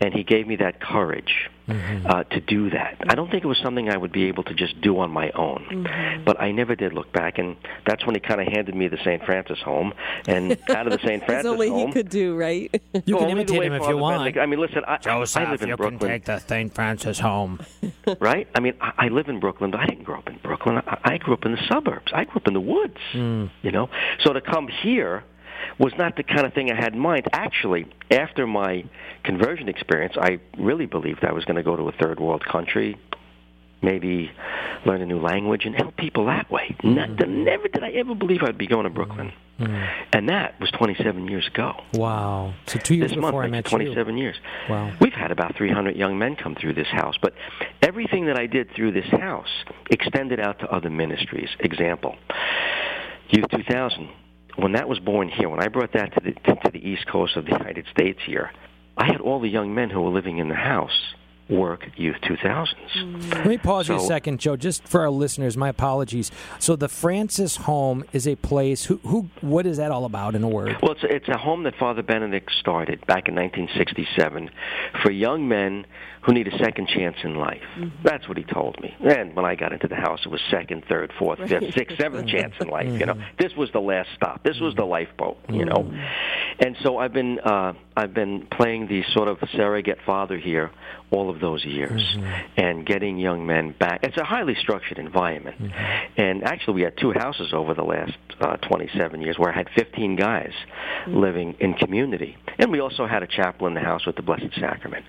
and 0.00 0.12
he 0.14 0.22
gave 0.24 0.46
me 0.46 0.56
that 0.56 0.80
courage 0.80 1.48
uh, 1.68 2.24
to 2.24 2.40
do 2.40 2.68
that. 2.70 2.96
I 3.08 3.14
don't 3.14 3.30
think 3.30 3.44
it 3.44 3.46
was 3.46 3.58
something 3.62 3.88
I 3.88 3.96
would 3.96 4.12
be 4.12 4.24
able 4.24 4.42
to 4.44 4.52
just 4.54 4.78
do 4.82 4.98
on 4.98 5.10
my 5.10 5.30
own, 5.30 5.86
but 6.24 6.40
I 6.40 6.50
never 6.52 6.74
did 6.74 6.92
look 6.92 7.12
back, 7.12 7.38
and 7.38 7.56
that's 7.86 8.04
when 8.04 8.14
he 8.14 8.20
kind 8.20 8.40
of 8.40 8.48
handed 8.48 8.74
me 8.74 8.88
the 8.88 8.98
St. 8.98 9.24
Francis 9.24 9.58
home, 9.60 9.94
and 10.26 10.58
out 10.70 10.86
of 10.86 10.92
the 10.92 10.98
St. 10.98 11.20
That's 11.20 11.24
Francis 11.24 11.50
only 11.50 11.68
home. 11.68 11.86
he 11.88 11.92
could 11.92 12.08
do, 12.10 12.36
right? 12.36 12.70
You 13.06 13.14
Well, 13.16 13.24
can 13.24 13.30
only 13.30 13.44
the 13.44 13.54
imitate 13.54 13.62
him 13.62 13.72
if 13.74 13.88
you 13.88 13.96
want. 13.96 14.18
Benedict- 14.18 14.38
I 14.38 14.46
mean, 14.46 14.60
listen, 14.60 14.82
I, 14.86 14.96
Joseph, 14.98 15.42
I 15.42 15.50
live 15.50 15.62
in 15.62 15.68
you 15.68 15.76
Brooklyn, 15.76 15.98
can 16.00 16.08
take 16.08 16.24
the 16.26 16.38
St. 16.40 16.74
Francis 16.74 17.18
home. 17.20 17.60
right? 18.20 18.48
I 18.54 18.60
mean, 18.60 18.74
I, 18.80 18.92
I 18.98 19.08
live 19.08 19.28
in 19.28 19.40
Brooklyn, 19.40 19.70
but 19.70 19.80
I 19.80 19.86
didn't 19.86 20.04
grow 20.04 20.18
up 20.18 20.28
in 20.28 20.38
Brooklyn. 20.42 20.78
I, 20.86 20.98
I 21.04 21.18
grew 21.18 21.32
up 21.34 21.44
in 21.46 21.52
the 21.52 21.60
suburbs. 21.70 22.12
I 22.14 22.24
grew 22.24 22.36
up 22.36 22.46
in 22.48 22.54
the 22.54 22.60
woods. 22.60 22.98
Hmm. 23.12 23.46
You 23.62 23.70
know, 23.70 23.88
so 24.24 24.32
to 24.32 24.40
come 24.40 24.68
here 24.68 25.24
was 25.78 25.92
not 25.98 26.16
the 26.16 26.22
kind 26.22 26.46
of 26.46 26.52
thing 26.52 26.70
I 26.70 26.74
had 26.74 26.94
in 26.94 26.98
mind. 26.98 27.26
Actually, 27.32 27.86
after 28.10 28.46
my 28.46 28.84
conversion 29.24 29.68
experience, 29.68 30.14
I 30.18 30.40
really 30.58 30.86
believed 30.86 31.24
I 31.24 31.32
was 31.32 31.44
going 31.44 31.56
to 31.56 31.62
go 31.62 31.76
to 31.76 31.88
a 31.88 31.92
third 31.92 32.20
world 32.20 32.44
country, 32.44 32.98
maybe 33.82 34.30
learn 34.86 35.02
a 35.02 35.06
new 35.06 35.20
language 35.20 35.64
and 35.64 35.74
help 35.74 35.96
people 35.96 36.26
that 36.26 36.50
way. 36.50 36.76
Not, 36.82 37.10
mm. 37.10 37.28
never 37.28 37.68
did 37.68 37.82
I 37.82 37.90
ever 37.90 38.14
believe 38.14 38.42
I'd 38.42 38.58
be 38.58 38.66
going 38.66 38.84
to 38.84 38.90
Brooklyn, 38.90 39.32
mm. 39.58 39.66
Mm. 39.66 39.88
and 40.12 40.28
that 40.28 40.58
was 40.60 40.70
27 40.70 41.28
years 41.28 41.46
ago. 41.46 41.74
Wow. 41.94 42.54
So 42.66 42.78
two 42.78 42.94
years 42.94 43.10
This 43.10 43.18
month 43.18 43.32
before 43.32 43.44
I 43.44 43.48
makes 43.48 43.72
met 43.72 43.80
it 43.80 43.84
you. 43.88 43.94
27 43.94 44.18
years. 44.18 44.36
Wow. 44.68 44.92
We've 45.00 45.12
had 45.12 45.30
about 45.30 45.56
300 45.56 45.96
young 45.96 46.18
men 46.18 46.36
come 46.36 46.54
through 46.54 46.74
this 46.74 46.88
house, 46.88 47.16
but 47.20 47.34
everything 47.82 48.26
that 48.26 48.38
I 48.38 48.46
did 48.46 48.70
through 48.74 48.92
this 48.92 49.06
house 49.06 49.50
extended 49.90 50.40
out 50.40 50.58
to 50.60 50.70
other 50.70 50.90
ministries. 50.90 51.48
Example, 51.60 52.16
Youth 53.30 53.48
2000. 53.50 54.10
When 54.56 54.72
that 54.72 54.88
was 54.88 54.98
born 54.98 55.28
here, 55.28 55.48
when 55.48 55.60
I 55.60 55.68
brought 55.68 55.92
that 55.94 56.14
to 56.14 56.20
the 56.20 56.32
to, 56.32 56.56
to 56.64 56.70
the 56.70 56.86
East 56.86 57.06
Coast 57.06 57.36
of 57.36 57.44
the 57.44 57.52
United 57.52 57.86
States 57.90 58.20
here, 58.26 58.50
I 58.96 59.06
had 59.06 59.20
all 59.20 59.40
the 59.40 59.48
young 59.48 59.74
men 59.74 59.90
who 59.90 60.02
were 60.02 60.10
living 60.10 60.38
in 60.38 60.48
the 60.48 60.54
house 60.54 61.14
work 61.48 61.86
Youth 61.96 62.16
2000s. 62.22 62.74
Mm. 62.96 63.34
Let 63.34 63.46
me 63.46 63.58
pause 63.58 63.88
you 63.88 63.96
a 63.96 64.00
second, 64.00 64.40
Joe, 64.40 64.56
just 64.56 64.86
for 64.88 65.00
our 65.02 65.10
listeners. 65.10 65.56
My 65.56 65.68
apologies. 65.68 66.30
So 66.58 66.76
the 66.76 66.88
Francis 66.88 67.56
home 67.56 68.04
is 68.12 68.26
a 68.26 68.36
place. 68.36 68.84
Who? 68.86 68.96
Who? 69.04 69.28
What 69.40 69.66
is 69.66 69.76
that 69.76 69.90
all 69.90 70.04
about? 70.04 70.34
In 70.34 70.42
a 70.42 70.48
word. 70.48 70.76
Well, 70.82 70.92
it's 70.92 71.02
a, 71.02 71.14
it's 71.14 71.28
a 71.28 71.38
home 71.38 71.64
that 71.64 71.74
Father 71.76 72.02
Benedict 72.02 72.50
started 72.58 73.06
back 73.06 73.28
in 73.28 73.34
1967 73.34 74.50
for 75.02 75.10
young 75.10 75.48
men 75.48 75.86
who 76.22 76.32
need 76.32 76.46
a 76.46 76.56
second 76.58 76.88
chance 76.88 77.16
in 77.24 77.34
life. 77.34 77.62
Mm-hmm. 77.76 78.02
That's 78.04 78.28
what 78.28 78.36
he 78.36 78.44
told 78.44 78.80
me. 78.80 78.94
And 79.00 79.34
when 79.34 79.44
I 79.44 79.56
got 79.56 79.72
into 79.72 79.88
the 79.88 79.96
house, 79.96 80.20
it 80.24 80.28
was 80.28 80.40
second, 80.50 80.84
third, 80.88 81.12
fourth, 81.18 81.38
fifth, 81.48 81.74
sixth, 81.74 81.98
seventh 81.98 82.28
chance 82.28 82.54
in 82.60 82.68
life. 82.68 82.86
You 82.86 83.06
know, 83.06 83.14
mm-hmm. 83.14 83.36
this 83.38 83.54
was 83.56 83.70
the 83.72 83.80
last 83.80 84.08
stop. 84.14 84.42
This 84.44 84.60
was 84.60 84.74
the 84.74 84.82
mm-hmm. 84.82 84.90
lifeboat. 84.90 85.38
You 85.48 85.64
know, 85.64 85.92
and 86.60 86.76
so 86.82 86.98
I've 86.98 87.12
been 87.12 87.40
uh, 87.40 87.72
I've 87.96 88.14
been 88.14 88.46
playing 88.46 88.86
the 88.86 89.02
sort 89.12 89.28
of 89.28 89.38
surrogate 89.52 89.98
father 90.06 90.38
here 90.38 90.70
all 91.10 91.28
of 91.28 91.40
those 91.40 91.64
years, 91.64 92.16
and 92.56 92.86
getting 92.86 93.18
young 93.18 93.46
men 93.46 93.74
back. 93.78 94.00
It's 94.02 94.16
a 94.16 94.24
highly 94.24 94.54
structured 94.54 94.98
environment, 94.98 95.72
and 96.16 96.44
actually, 96.44 96.74
we 96.74 96.82
had 96.82 96.96
two 96.96 97.12
houses 97.12 97.52
over 97.52 97.74
the 97.74 97.84
last 97.84 98.16
uh, 98.42 98.56
27 98.56 99.22
years 99.22 99.38
where 99.38 99.50
I 99.52 99.56
had 99.56 99.68
15 99.74 100.16
guys 100.16 100.52
mm. 101.06 101.20
living 101.20 101.54
in 101.60 101.74
community, 101.74 102.36
and 102.58 102.70
we 102.70 102.80
also 102.80 103.06
had 103.06 103.22
a 103.22 103.26
chapel 103.26 103.66
in 103.66 103.74
the 103.74 103.80
house 103.80 104.06
with 104.06 104.16
the 104.16 104.22
Blessed 104.22 104.54
Sacrament. 104.58 105.04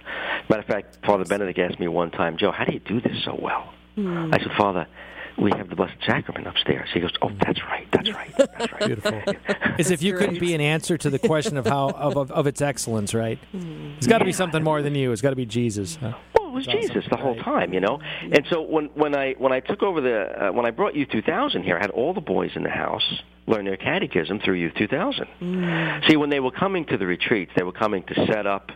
Matter 0.50 0.62
of 0.62 0.68
fact, 0.68 1.00
Father 1.06 1.26
Benedict 1.26 1.60
asked 1.60 1.80
me 1.80 1.88
one 1.88 2.12
time, 2.12 2.38
Joe, 2.38 2.52
how 2.52 2.66
do 2.66 2.74
you 2.74 2.80
do 2.80 3.02
this 3.02 3.24
so 3.26 3.38
well? 3.40 3.74
Mm. 3.98 4.34
I 4.34 4.40
said, 4.40 4.52
Father. 4.58 4.88
We 5.36 5.50
have 5.58 5.68
the 5.68 5.76
Blessed 5.76 5.98
Sacrament 6.06 6.46
upstairs. 6.46 6.90
He 6.94 7.00
goes, 7.00 7.12
"Oh, 7.24 7.32
that's 7.44 7.60
right, 7.64 7.88
that's 7.92 8.12
right, 8.14 8.32
that's 8.38 8.72
right." 8.72 8.86
Beautiful. 8.86 9.24
As 9.80 9.90
if 9.90 10.04
you 10.04 10.16
couldn't 10.16 10.40
be 10.40 10.54
an 10.54 10.62
answer 10.62 10.96
to 10.96 11.10
the 11.10 11.18
question 11.18 11.58
of 11.58 11.66
how 11.66 11.90
of, 11.90 12.18
of, 12.18 12.32
of 12.32 12.46
its 12.46 12.62
excellence, 12.62 13.16
right? 13.16 13.40
Mm. 13.52 13.98
It's 13.98 14.06
got 14.06 14.20
to 14.20 14.26
be 14.26 14.32
something 14.32 14.64
more 14.64 14.84
than 14.84 14.94
you. 14.94 15.12
It's 15.12 15.24
got 15.24 15.32
to 15.32 15.36
be 15.36 15.48
Jesus. 15.48 15.96
huh? 15.96 16.14
Was 16.54 16.66
Jesus 16.68 17.04
the 17.10 17.18
whole 17.18 17.36
time, 17.36 17.74
you 17.74 17.80
know. 17.80 18.00
And 18.22 18.46
so 18.50 18.62
when 18.62 18.86
when 18.94 19.16
I 19.16 19.34
when 19.38 19.52
I 19.52 19.60
took 19.60 19.82
over 19.82 20.02
the 20.02 20.48
uh, 20.48 20.52
when 20.52 20.66
I 20.66 20.72
brought 20.72 20.96
Youth 20.96 21.10
2000 21.12 21.64
here, 21.64 21.78
I 21.78 21.82
had 21.82 21.90
all 21.90 22.14
the 22.14 22.22
boys 22.22 22.52
in 22.56 22.64
the 22.64 22.70
house 22.70 23.04
learn 23.48 23.66
their 23.66 23.78
catechism 23.78 24.40
through 24.40 24.56
Youth 24.56 24.74
2000. 24.78 26.04
See, 26.08 26.16
when 26.16 26.30
they 26.30 26.40
were 26.40 26.52
coming 26.52 26.86
to 26.86 26.98
the 26.98 27.06
retreats, 27.06 27.52
they 27.58 27.64
were 27.64 27.74
coming 27.74 28.04
to 28.04 28.26
set 28.28 28.48
up, 28.48 28.72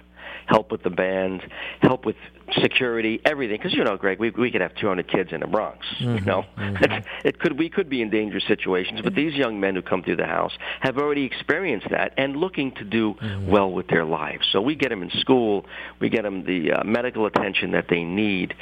help 0.45 0.71
with 0.71 0.83
the 0.83 0.89
band, 0.89 1.41
help 1.81 2.05
with 2.05 2.17
security, 2.61 3.21
everything. 3.25 3.57
Because 3.57 3.73
you 3.73 3.83
know, 3.83 3.97
Greg, 3.97 4.19
we 4.19 4.29
we 4.31 4.51
could 4.51 4.61
have 4.61 4.75
200 4.75 5.07
kids 5.07 5.31
in 5.31 5.41
the 5.41 5.47
Bronx. 5.47 5.85
You 5.99 6.07
mm-hmm. 6.07 6.25
know, 6.25 6.45
mm-hmm. 6.57 7.07
it 7.27 7.39
could 7.39 7.57
we 7.57 7.69
could 7.69 7.89
be 7.89 8.01
in 8.01 8.09
dangerous 8.09 8.45
situations. 8.47 9.01
But 9.03 9.15
these 9.15 9.33
young 9.33 9.59
men 9.59 9.75
who 9.75 9.81
come 9.81 10.03
through 10.03 10.17
the 10.17 10.25
house 10.25 10.53
have 10.79 10.97
already 10.97 11.25
experienced 11.25 11.87
that 11.91 12.13
and 12.17 12.35
looking 12.35 12.71
to 12.75 12.83
do 12.83 13.13
mm-hmm. 13.13 13.47
well 13.47 13.71
with 13.71 13.87
their 13.87 14.05
lives. 14.05 14.47
So 14.51 14.61
we 14.61 14.75
get 14.75 14.89
them 14.89 15.03
in 15.03 15.11
school, 15.19 15.65
we 15.99 16.09
get 16.09 16.23
them 16.23 16.45
the 16.45 16.73
uh, 16.73 16.83
medical 16.83 17.25
attention 17.25 17.71
that 17.71 17.87
they 17.89 18.03
need, 18.03 18.53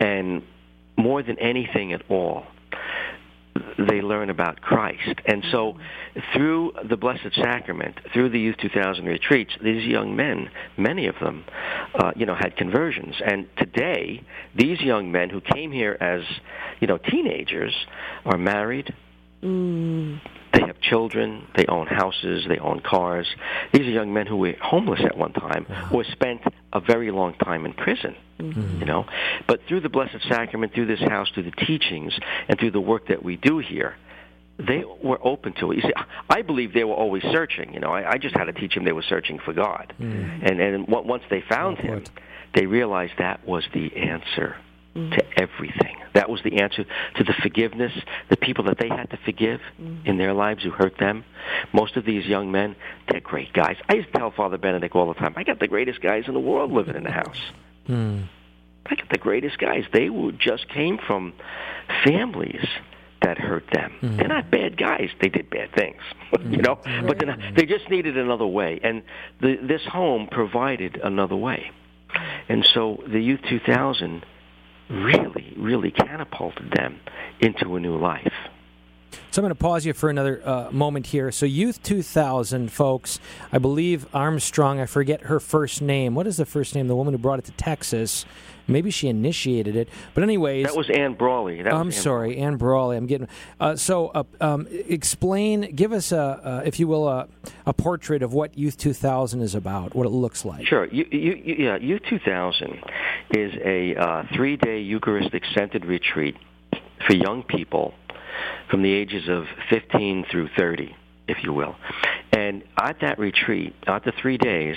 and 0.00 0.42
more 0.96 1.22
than 1.22 1.38
anything 1.38 1.92
at 1.92 2.02
all, 2.08 2.44
they 3.78 4.00
learn 4.00 4.30
about 4.30 4.60
Christ. 4.60 5.20
And 5.26 5.44
so, 5.50 5.76
through 6.32 6.72
the 6.88 6.96
Blessed 6.96 7.34
Sacrament, 7.34 7.98
through 8.12 8.30
the 8.30 8.38
Youth 8.38 8.56
2000 8.60 9.04
retreats, 9.04 9.52
these 9.62 9.86
young 9.86 10.16
men, 10.16 10.50
many 10.76 11.06
of 11.06 11.16
them, 11.20 11.44
uh, 11.94 12.12
you 12.16 12.26
know, 12.26 12.34
had 12.34 12.56
conversions. 12.56 13.14
And 13.24 13.46
today, 13.56 14.22
these 14.56 14.80
young 14.80 15.12
men 15.12 15.30
who 15.30 15.40
came 15.40 15.72
here 15.72 15.96
as, 16.00 16.22
you 16.80 16.86
know, 16.86 16.98
teenagers 16.98 17.74
are 18.24 18.38
married. 18.38 18.92
They 20.54 20.60
have 20.66 20.80
children. 20.80 21.46
They 21.56 21.66
own 21.66 21.86
houses. 21.86 22.44
They 22.48 22.58
own 22.58 22.80
cars. 22.80 23.26
These 23.72 23.82
are 23.82 23.90
young 23.90 24.12
men 24.12 24.26
who 24.26 24.36
were 24.36 24.54
homeless 24.60 25.00
at 25.04 25.16
one 25.16 25.32
time 25.32 25.66
or 25.92 26.04
spent 26.04 26.42
a 26.72 26.80
very 26.80 27.10
long 27.10 27.34
time 27.34 27.66
in 27.66 27.72
prison. 27.72 28.16
Mm-hmm. 28.38 28.80
You 28.80 28.86
know, 28.86 29.06
but 29.46 29.60
through 29.68 29.80
the 29.80 29.88
Blessed 29.88 30.16
Sacrament, 30.28 30.74
through 30.74 30.86
this 30.86 31.00
house, 31.00 31.30
through 31.32 31.44
the 31.44 31.52
teachings, 31.52 32.12
and 32.48 32.58
through 32.58 32.72
the 32.72 32.80
work 32.80 33.06
that 33.08 33.22
we 33.22 33.36
do 33.36 33.58
here, 33.58 33.94
they 34.58 34.82
were 35.02 35.24
open 35.24 35.54
to 35.60 35.70
it. 35.70 35.76
You 35.76 35.82
see, 35.82 35.92
I 36.28 36.42
believe 36.42 36.74
they 36.74 36.82
were 36.82 36.94
always 36.94 37.22
searching. 37.22 37.72
You 37.72 37.78
know, 37.78 37.90
I, 37.90 38.12
I 38.12 38.18
just 38.18 38.36
had 38.36 38.46
to 38.46 38.52
teach 38.52 38.74
them 38.74 38.84
they 38.84 38.92
were 38.92 39.04
searching 39.08 39.38
for 39.38 39.52
God, 39.52 39.94
mm. 40.00 40.50
and 40.50 40.60
and 40.60 40.92
on- 40.92 41.06
once 41.06 41.22
they 41.30 41.42
found 41.48 41.78
Well 41.78 41.98
Him, 41.98 42.04
they 42.54 42.66
realized 42.66 43.12
that 43.18 43.46
was 43.46 43.64
the 43.72 43.94
answer 43.96 44.56
Mm-hmm. 44.94 45.10
to 45.10 45.24
everything. 45.42 45.96
That 46.14 46.30
was 46.30 46.40
the 46.44 46.60
answer 46.62 46.84
to 47.16 47.24
the 47.24 47.34
forgiveness, 47.42 47.90
the 48.30 48.36
people 48.36 48.66
that 48.66 48.78
they 48.78 48.88
had 48.88 49.10
to 49.10 49.16
forgive 49.24 49.60
mm-hmm. 49.80 50.06
in 50.06 50.18
their 50.18 50.32
lives 50.32 50.62
who 50.62 50.70
hurt 50.70 50.98
them. 50.98 51.24
Most 51.72 51.96
of 51.96 52.04
these 52.04 52.24
young 52.26 52.52
men, 52.52 52.76
they're 53.08 53.18
great 53.18 53.52
guys. 53.52 53.74
I 53.88 53.94
used 53.94 54.12
to 54.12 54.18
tell 54.18 54.30
Father 54.30 54.56
Benedict 54.56 54.94
all 54.94 55.08
the 55.08 55.18
time, 55.18 55.34
I 55.36 55.42
got 55.42 55.58
the 55.58 55.66
greatest 55.66 56.00
guys 56.00 56.26
in 56.28 56.34
the 56.34 56.38
world 56.38 56.70
living 56.70 56.94
in 56.94 57.02
the 57.02 57.10
house. 57.10 57.40
Hmm. 57.88 58.22
I 58.86 58.94
got 58.94 59.08
the 59.10 59.18
greatest 59.18 59.58
guys. 59.58 59.82
They 59.92 60.10
were, 60.10 60.30
just 60.30 60.68
came 60.68 60.98
from 61.04 61.32
families 62.04 62.64
that 63.20 63.36
hurt 63.36 63.64
them. 63.72 63.94
Hmm. 63.98 64.16
They're 64.16 64.28
not 64.28 64.48
bad 64.48 64.76
guys. 64.76 65.08
They 65.20 65.28
did 65.28 65.50
bad 65.50 65.74
things, 65.74 66.00
hmm. 66.30 66.54
you 66.54 66.62
know. 66.62 66.78
But 66.84 67.18
they're 67.18 67.36
not, 67.36 67.40
they 67.56 67.66
just 67.66 67.90
needed 67.90 68.16
another 68.16 68.46
way, 68.46 68.78
and 68.80 69.02
the, 69.40 69.56
this 69.60 69.82
home 69.90 70.28
provided 70.30 71.00
another 71.02 71.34
way. 71.34 71.72
And 72.48 72.64
so 72.64 73.02
the 73.08 73.18
Youth 73.18 73.40
2000 73.48 74.24
really, 74.88 75.52
really 75.56 75.90
catapulted 75.90 76.70
them 76.72 77.00
into 77.40 77.76
a 77.76 77.80
new 77.80 77.96
life. 77.96 78.32
So 79.30 79.42
I'm 79.42 79.44
going 79.44 79.50
to 79.50 79.60
pause 79.60 79.84
you 79.84 79.92
for 79.92 80.10
another 80.10 80.40
uh, 80.44 80.70
moment 80.70 81.06
here. 81.06 81.32
So 81.32 81.44
Youth 81.46 81.82
2000, 81.82 82.70
folks, 82.70 83.18
I 83.52 83.58
believe 83.58 84.06
Armstrong, 84.14 84.80
I 84.80 84.86
forget 84.86 85.22
her 85.22 85.40
first 85.40 85.82
name. 85.82 86.14
What 86.14 86.26
is 86.26 86.36
the 86.36 86.46
first 86.46 86.74
name? 86.74 86.86
The 86.86 86.96
woman 86.96 87.14
who 87.14 87.18
brought 87.18 87.40
it 87.40 87.44
to 87.46 87.52
Texas. 87.52 88.24
Maybe 88.66 88.90
she 88.90 89.08
initiated 89.08 89.76
it, 89.76 89.88
but 90.14 90.22
anyways, 90.22 90.66
that 90.66 90.76
was 90.76 90.88
Ann 90.90 91.14
Brawley. 91.14 91.62
That 91.62 91.74
I'm 91.74 91.86
Ann 91.86 91.92
sorry, 91.92 92.38
Ann 92.38 92.56
Brawley. 92.56 92.96
I'm 92.96 93.06
getting. 93.06 93.28
Uh, 93.60 93.76
so, 93.76 94.08
uh, 94.08 94.24
um, 94.40 94.66
explain, 94.70 95.74
give 95.74 95.92
us 95.92 96.12
a, 96.12 96.20
uh, 96.20 96.62
if 96.64 96.80
you 96.80 96.88
will, 96.88 97.08
a, 97.08 97.28
a 97.66 97.72
portrait 97.72 98.22
of 98.22 98.32
what 98.32 98.56
Youth 98.56 98.78
2000 98.78 99.40
is 99.40 99.54
about, 99.54 99.94
what 99.94 100.06
it 100.06 100.10
looks 100.10 100.44
like. 100.44 100.66
Sure. 100.66 100.86
You, 100.86 101.06
you, 101.10 101.34
you, 101.34 101.54
yeah, 101.58 101.76
Youth 101.76 102.02
2000 102.08 102.78
is 103.34 103.52
a 103.62 103.94
uh, 103.96 104.22
three-day 104.34 104.80
Eucharistic-centered 104.80 105.84
retreat 105.84 106.36
for 107.06 107.14
young 107.14 107.42
people 107.42 107.94
from 108.70 108.82
the 108.82 108.92
ages 108.92 109.28
of 109.28 109.44
15 109.70 110.26
through 110.30 110.48
30, 110.56 110.94
if 111.28 111.38
you 111.42 111.52
will. 111.52 111.76
And 112.32 112.64
at 112.76 113.00
that 113.00 113.18
retreat, 113.18 113.74
at 113.86 114.04
the 114.04 114.12
three 114.20 114.38
days, 114.38 114.76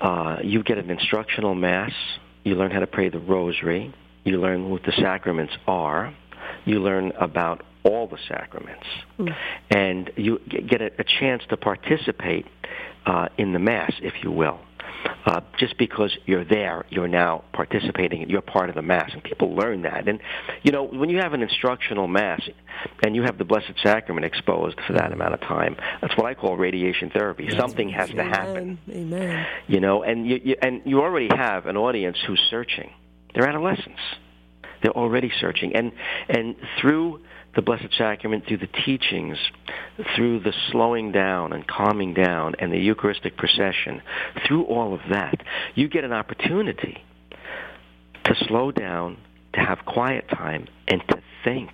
uh, 0.00 0.38
you 0.42 0.62
get 0.62 0.78
an 0.78 0.90
instructional 0.90 1.54
mass 1.54 1.92
you 2.44 2.54
learn 2.54 2.70
how 2.70 2.80
to 2.80 2.86
pray 2.86 3.08
the 3.08 3.18
rosary. 3.18 3.94
You 4.24 4.40
learn 4.40 4.70
what 4.70 4.82
the 4.82 4.92
sacraments 4.92 5.54
are. 5.66 6.14
You 6.64 6.80
learn 6.80 7.12
about 7.20 7.64
all 7.84 8.06
the 8.06 8.18
sacraments. 8.28 8.86
Mm. 9.18 9.34
And 9.70 10.10
you 10.16 10.38
get 10.48 10.80
a, 10.80 10.90
a 10.98 11.04
chance 11.04 11.42
to 11.50 11.56
participate 11.56 12.46
uh, 13.06 13.28
in 13.38 13.52
the 13.52 13.58
Mass, 13.58 13.92
if 14.00 14.14
you 14.22 14.30
will. 14.30 14.60
Uh, 15.24 15.40
just 15.58 15.78
because 15.78 16.16
you're 16.26 16.44
there, 16.44 16.84
you're 16.90 17.08
now 17.08 17.44
participating, 17.52 18.28
you're 18.28 18.40
part 18.40 18.68
of 18.68 18.74
the 18.74 18.82
Mass. 18.82 19.10
And 19.12 19.22
people 19.22 19.54
learn 19.54 19.82
that. 19.82 20.08
And, 20.08 20.20
you 20.62 20.72
know, 20.72 20.84
when 20.84 21.10
you 21.10 21.18
have 21.18 21.32
an 21.32 21.42
instructional 21.42 22.08
Mass 22.08 22.40
and 23.04 23.14
you 23.14 23.22
have 23.22 23.38
the 23.38 23.44
Blessed 23.44 23.72
Sacrament 23.82 24.24
exposed 24.24 24.78
for 24.86 24.94
that 24.94 25.12
amount 25.12 25.34
of 25.34 25.40
time, 25.40 25.76
that's 26.00 26.16
what 26.16 26.26
I 26.26 26.34
call 26.34 26.56
radiation 26.56 27.10
therapy. 27.10 27.44
Yes. 27.44 27.56
Something 27.56 27.88
has 27.90 28.10
Amen. 28.10 28.24
to 28.24 28.30
happen. 28.30 28.78
Amen. 28.90 29.46
You 29.68 29.80
know, 29.80 30.02
and 30.02 30.26
you, 30.26 30.40
you, 30.42 30.56
and 30.60 30.82
you 30.84 31.00
already 31.00 31.28
have 31.34 31.66
an 31.66 31.76
audience 31.76 32.18
who's 32.26 32.40
searching. 32.50 32.90
They're 33.34 33.48
adolescents. 33.48 34.00
They're 34.82 34.96
already 34.96 35.30
searching. 35.40 35.76
And, 35.76 35.92
and 36.28 36.56
through 36.80 37.20
the 37.54 37.62
Blessed 37.62 37.92
Sacrament 37.96 38.44
through 38.46 38.58
the 38.58 38.66
teachings, 38.66 39.36
through 40.16 40.40
the 40.40 40.52
slowing 40.70 41.12
down 41.12 41.52
and 41.52 41.66
calming 41.66 42.14
down 42.14 42.54
and 42.58 42.72
the 42.72 42.78
Eucharistic 42.78 43.36
procession, 43.36 44.02
through 44.46 44.64
all 44.64 44.94
of 44.94 45.00
that, 45.10 45.42
you 45.74 45.88
get 45.88 46.04
an 46.04 46.12
opportunity 46.12 47.02
to 48.24 48.34
slow 48.46 48.70
down, 48.70 49.18
to 49.54 49.60
have 49.60 49.84
quiet 49.84 50.28
time, 50.28 50.66
and 50.88 51.02
to 51.08 51.20
think. 51.44 51.70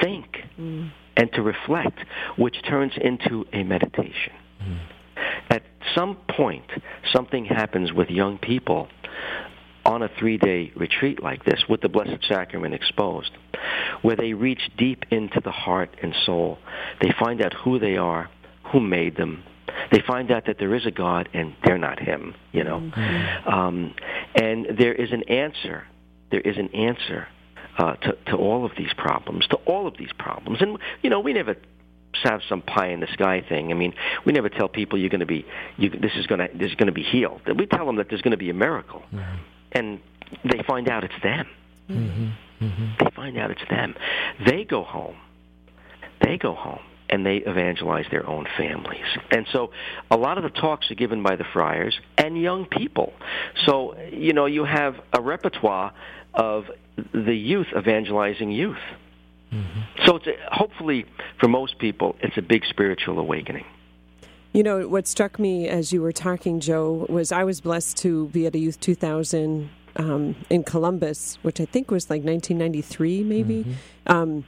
Think. 0.00 0.26
Mm. 0.58 0.92
And 1.16 1.30
to 1.32 1.42
reflect, 1.42 1.98
which 2.36 2.56
turns 2.66 2.92
into 2.96 3.44
a 3.52 3.64
meditation. 3.64 4.32
Mm. 4.62 4.78
At 5.50 5.62
some 5.94 6.16
point, 6.30 6.64
something 7.12 7.44
happens 7.44 7.92
with 7.92 8.08
young 8.08 8.38
people 8.38 8.88
on 9.84 10.02
a 10.02 10.08
three-day 10.18 10.72
retreat 10.76 11.22
like 11.22 11.44
this 11.44 11.64
with 11.68 11.80
the 11.80 11.88
Blessed 11.88 12.24
Sacrament 12.28 12.74
exposed, 12.74 13.30
where 14.02 14.16
they 14.16 14.32
reach 14.32 14.70
deep 14.76 15.04
into 15.10 15.40
the 15.40 15.50
heart 15.50 15.90
and 16.02 16.14
soul. 16.24 16.58
They 17.00 17.12
find 17.18 17.42
out 17.42 17.52
who 17.52 17.78
they 17.78 17.96
are, 17.96 18.30
who 18.72 18.80
made 18.80 19.16
them. 19.16 19.44
They 19.90 20.00
find 20.06 20.30
out 20.30 20.46
that 20.46 20.58
there 20.58 20.74
is 20.74 20.86
a 20.86 20.90
God 20.90 21.28
and 21.32 21.54
they're 21.64 21.78
not 21.78 21.98
Him, 21.98 22.34
you 22.52 22.64
know. 22.64 22.80
Mm-hmm. 22.80 23.48
Um, 23.48 23.94
and 24.34 24.78
there 24.78 24.92
is 24.92 25.12
an 25.12 25.24
answer. 25.24 25.84
There 26.30 26.40
is 26.40 26.56
an 26.56 26.68
answer 26.74 27.26
uh, 27.78 27.94
to, 27.96 28.12
to 28.26 28.36
all 28.36 28.64
of 28.64 28.72
these 28.76 28.92
problems, 28.96 29.46
to 29.48 29.56
all 29.66 29.86
of 29.86 29.96
these 29.98 30.12
problems. 30.18 30.58
And, 30.60 30.78
you 31.02 31.10
know, 31.10 31.20
we 31.20 31.32
never 31.32 31.56
have 32.22 32.42
some 32.48 32.62
pie 32.62 32.88
in 32.88 33.00
the 33.00 33.08
sky 33.12 33.44
thing. 33.46 33.70
I 33.70 33.74
mean, 33.74 33.94
we 34.24 34.32
never 34.32 34.48
tell 34.48 34.68
people 34.68 34.98
you're 34.98 35.10
going 35.10 35.20
to 35.20 35.26
be, 35.26 35.44
you, 35.76 35.90
this 35.90 36.12
is 36.16 36.26
going 36.26 36.40
to, 36.40 36.56
this 36.56 36.70
is 36.70 36.76
going 36.76 36.86
to 36.86 36.92
be 36.92 37.02
healed. 37.02 37.40
We 37.56 37.66
tell 37.66 37.86
them 37.86 37.96
that 37.96 38.08
there's 38.08 38.22
going 38.22 38.32
to 38.32 38.36
be 38.36 38.50
a 38.50 38.54
miracle. 38.54 39.02
Mm-hmm 39.12 39.42
and 39.72 40.00
they 40.44 40.62
find 40.66 40.88
out 40.88 41.04
it's 41.04 41.22
them. 41.22 41.46
Mm-hmm. 41.90 42.64
Mm-hmm. 42.64 43.04
They 43.04 43.10
find 43.14 43.38
out 43.38 43.50
it's 43.50 43.68
them. 43.68 43.94
They 44.46 44.64
go 44.64 44.82
home. 44.82 45.16
They 46.22 46.38
go 46.38 46.54
home 46.54 46.80
and 47.08 47.26
they 47.26 47.36
evangelize 47.36 48.06
their 48.10 48.26
own 48.26 48.46
families. 48.56 49.04
And 49.30 49.46
so 49.52 49.70
a 50.10 50.16
lot 50.16 50.38
of 50.38 50.44
the 50.44 50.50
talks 50.50 50.90
are 50.90 50.94
given 50.94 51.22
by 51.22 51.36
the 51.36 51.44
friars 51.52 51.98
and 52.16 52.40
young 52.40 52.64
people. 52.64 53.12
So, 53.66 53.98
you 54.10 54.32
know, 54.32 54.46
you 54.46 54.64
have 54.64 54.94
a 55.12 55.20
repertoire 55.20 55.92
of 56.32 56.64
the 57.12 57.34
youth 57.34 57.66
evangelizing 57.76 58.50
youth. 58.50 58.76
Mm-hmm. 59.52 60.06
So 60.06 60.16
it's 60.16 60.26
a, 60.26 60.32
hopefully 60.50 61.04
for 61.38 61.48
most 61.48 61.78
people 61.78 62.16
it's 62.20 62.38
a 62.38 62.42
big 62.42 62.64
spiritual 62.70 63.18
awakening. 63.18 63.66
You 64.52 64.62
know, 64.62 64.86
what 64.86 65.06
struck 65.06 65.38
me 65.38 65.66
as 65.66 65.94
you 65.94 66.02
were 66.02 66.12
talking, 66.12 66.60
Joe, 66.60 67.06
was 67.08 67.32
I 67.32 67.42
was 67.44 67.62
blessed 67.62 67.96
to 67.98 68.28
be 68.28 68.46
at 68.46 68.54
a 68.54 68.58
Youth 68.58 68.80
2000 68.80 69.70
um, 69.96 70.36
in 70.50 70.62
Columbus, 70.62 71.38
which 71.40 71.58
I 71.58 71.64
think 71.64 71.90
was 71.90 72.10
like 72.10 72.22
1993, 72.22 73.24
maybe. 73.24 73.64
Mm-hmm. 73.64 74.12
Um, 74.12 74.44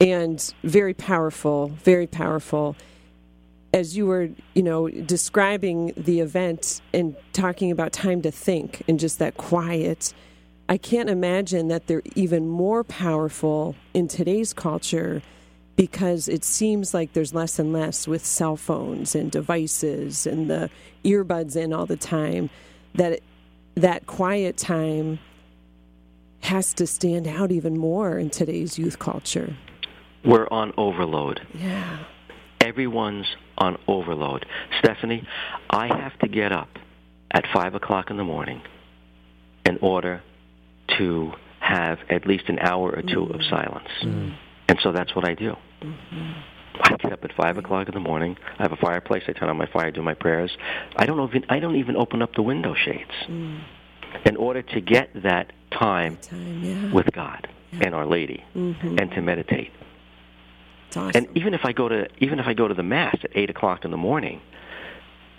and 0.00 0.54
very 0.62 0.94
powerful, 0.94 1.68
very 1.68 2.06
powerful. 2.06 2.74
As 3.74 3.96
you 3.96 4.06
were, 4.06 4.30
you 4.54 4.62
know, 4.62 4.88
describing 4.88 5.92
the 5.94 6.20
event 6.20 6.80
and 6.94 7.14
talking 7.34 7.70
about 7.70 7.92
time 7.92 8.22
to 8.22 8.30
think 8.30 8.82
and 8.88 8.98
just 8.98 9.18
that 9.18 9.36
quiet, 9.36 10.14
I 10.70 10.78
can't 10.78 11.10
imagine 11.10 11.68
that 11.68 11.86
they're 11.86 12.02
even 12.14 12.48
more 12.48 12.82
powerful 12.82 13.76
in 13.92 14.08
today's 14.08 14.54
culture 14.54 15.22
because 15.76 16.28
it 16.28 16.44
seems 16.44 16.94
like 16.94 17.12
there's 17.12 17.34
less 17.34 17.58
and 17.58 17.72
less 17.72 18.06
with 18.06 18.24
cell 18.24 18.56
phones 18.56 19.14
and 19.14 19.30
devices 19.30 20.26
and 20.26 20.48
the 20.48 20.70
earbuds 21.04 21.56
in 21.56 21.72
all 21.72 21.86
the 21.86 21.96
time 21.96 22.48
that 22.94 23.20
that 23.74 24.06
quiet 24.06 24.56
time 24.56 25.18
has 26.40 26.74
to 26.74 26.86
stand 26.86 27.26
out 27.26 27.50
even 27.50 27.76
more 27.76 28.18
in 28.18 28.30
today's 28.30 28.78
youth 28.78 28.98
culture. 28.98 29.56
We're 30.24 30.46
on 30.50 30.72
overload. 30.76 31.40
Yeah. 31.54 32.04
Everyone's 32.60 33.26
on 33.58 33.78
overload. 33.88 34.46
Stephanie, 34.78 35.26
I 35.70 35.88
have 35.88 36.18
to 36.20 36.28
get 36.28 36.52
up 36.52 36.68
at 37.30 37.44
5 37.52 37.74
o'clock 37.74 38.10
in 38.10 38.16
the 38.16 38.24
morning 38.24 38.62
in 39.66 39.78
order 39.80 40.22
to 40.98 41.32
have 41.60 41.98
at 42.10 42.26
least 42.26 42.44
an 42.48 42.58
hour 42.58 42.90
or 42.90 43.02
two 43.02 43.26
mm. 43.26 43.34
of 43.34 43.40
silence. 43.48 43.88
Mm. 44.02 44.36
And 44.68 44.78
so 44.82 44.92
that's 44.92 45.14
what 45.14 45.26
I 45.26 45.34
do. 45.34 45.56
Mm-hmm. 45.82 46.32
I 46.80 46.96
get 46.96 47.12
up 47.12 47.24
at 47.24 47.32
five 47.34 47.56
o'clock 47.56 47.88
in 47.88 47.94
the 47.94 48.00
morning. 48.00 48.36
I 48.58 48.62
have 48.62 48.72
a 48.72 48.76
fireplace. 48.76 49.22
I 49.28 49.32
turn 49.32 49.48
on 49.48 49.56
my 49.56 49.66
fire, 49.66 49.90
do 49.90 50.02
my 50.02 50.14
prayers. 50.14 50.50
I 50.96 51.06
don't 51.06 51.20
even 51.28 51.44
I 51.48 51.60
don't 51.60 51.76
even 51.76 51.96
open 51.96 52.22
up 52.22 52.34
the 52.34 52.42
window 52.42 52.74
shades 52.74 53.10
mm. 53.28 53.62
in 54.26 54.36
order 54.36 54.62
to 54.62 54.80
get 54.80 55.10
that 55.22 55.52
time, 55.70 56.16
time 56.16 56.64
yeah. 56.64 56.92
with 56.92 57.12
God 57.12 57.48
yeah. 57.72 57.86
and 57.86 57.94
Our 57.94 58.06
Lady, 58.06 58.42
mm-hmm. 58.56 58.98
and 58.98 59.10
to 59.12 59.22
meditate. 59.22 59.70
Awesome. 60.90 61.10
And 61.14 61.36
even 61.36 61.54
if 61.54 61.64
I 61.64 61.72
go 61.72 61.88
to 61.88 62.08
even 62.18 62.38
if 62.38 62.46
I 62.46 62.54
go 62.54 62.68
to 62.68 62.74
the 62.74 62.82
mass 62.82 63.16
at 63.22 63.30
eight 63.34 63.50
o'clock 63.50 63.84
in 63.84 63.90
the 63.90 63.96
morning, 63.96 64.40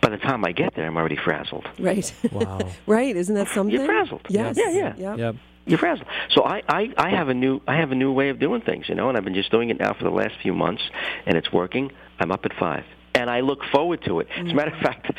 by 0.05 0.11
the 0.11 0.17
time 0.17 0.45
I 0.45 0.51
get 0.51 0.75
there, 0.75 0.85
I'm 0.85 0.97
already 0.97 1.15
frazzled. 1.15 1.67
Right. 1.79 2.13
Wow. 2.31 2.59
right. 2.85 3.15
Isn't 3.15 3.33
that 3.33 3.47
something? 3.47 3.75
You're 3.75 3.87
frazzled. 3.87 4.21
Yes. 4.29 4.55
Yeah. 4.55 4.69
Yeah. 4.69 4.93
Yep. 4.97 5.17
Yep 5.17 5.35
you're 5.67 5.79
frazzled. 5.79 6.07
So 6.29 6.43
I, 6.43 6.61
I, 6.69 6.93
I 6.95 7.09
have 7.09 7.27
a 7.27 7.33
new 7.33 7.59
I 7.67 7.77
have 7.77 7.91
a 7.91 7.95
new 7.95 8.11
way 8.11 8.29
of 8.29 8.39
doing 8.39 8.61
things, 8.61 8.87
you 8.87 8.93
know, 8.93 9.09
and 9.09 9.17
I've 9.17 9.23
been 9.23 9.33
just 9.33 9.49
doing 9.49 9.71
it 9.71 9.79
now 9.79 9.95
for 9.95 10.03
the 10.03 10.11
last 10.11 10.35
few 10.43 10.53
months, 10.53 10.83
and 11.25 11.35
it's 11.35 11.51
working. 11.51 11.91
I'm 12.19 12.31
up 12.31 12.45
at 12.45 12.53
five, 12.59 12.83
and 13.15 13.31
I 13.31 13.39
look 13.39 13.63
forward 13.71 14.03
to 14.05 14.19
it. 14.19 14.27
As 14.37 14.51
a 14.51 14.53
matter 14.53 14.75
of 14.75 14.79
fact, 14.79 15.11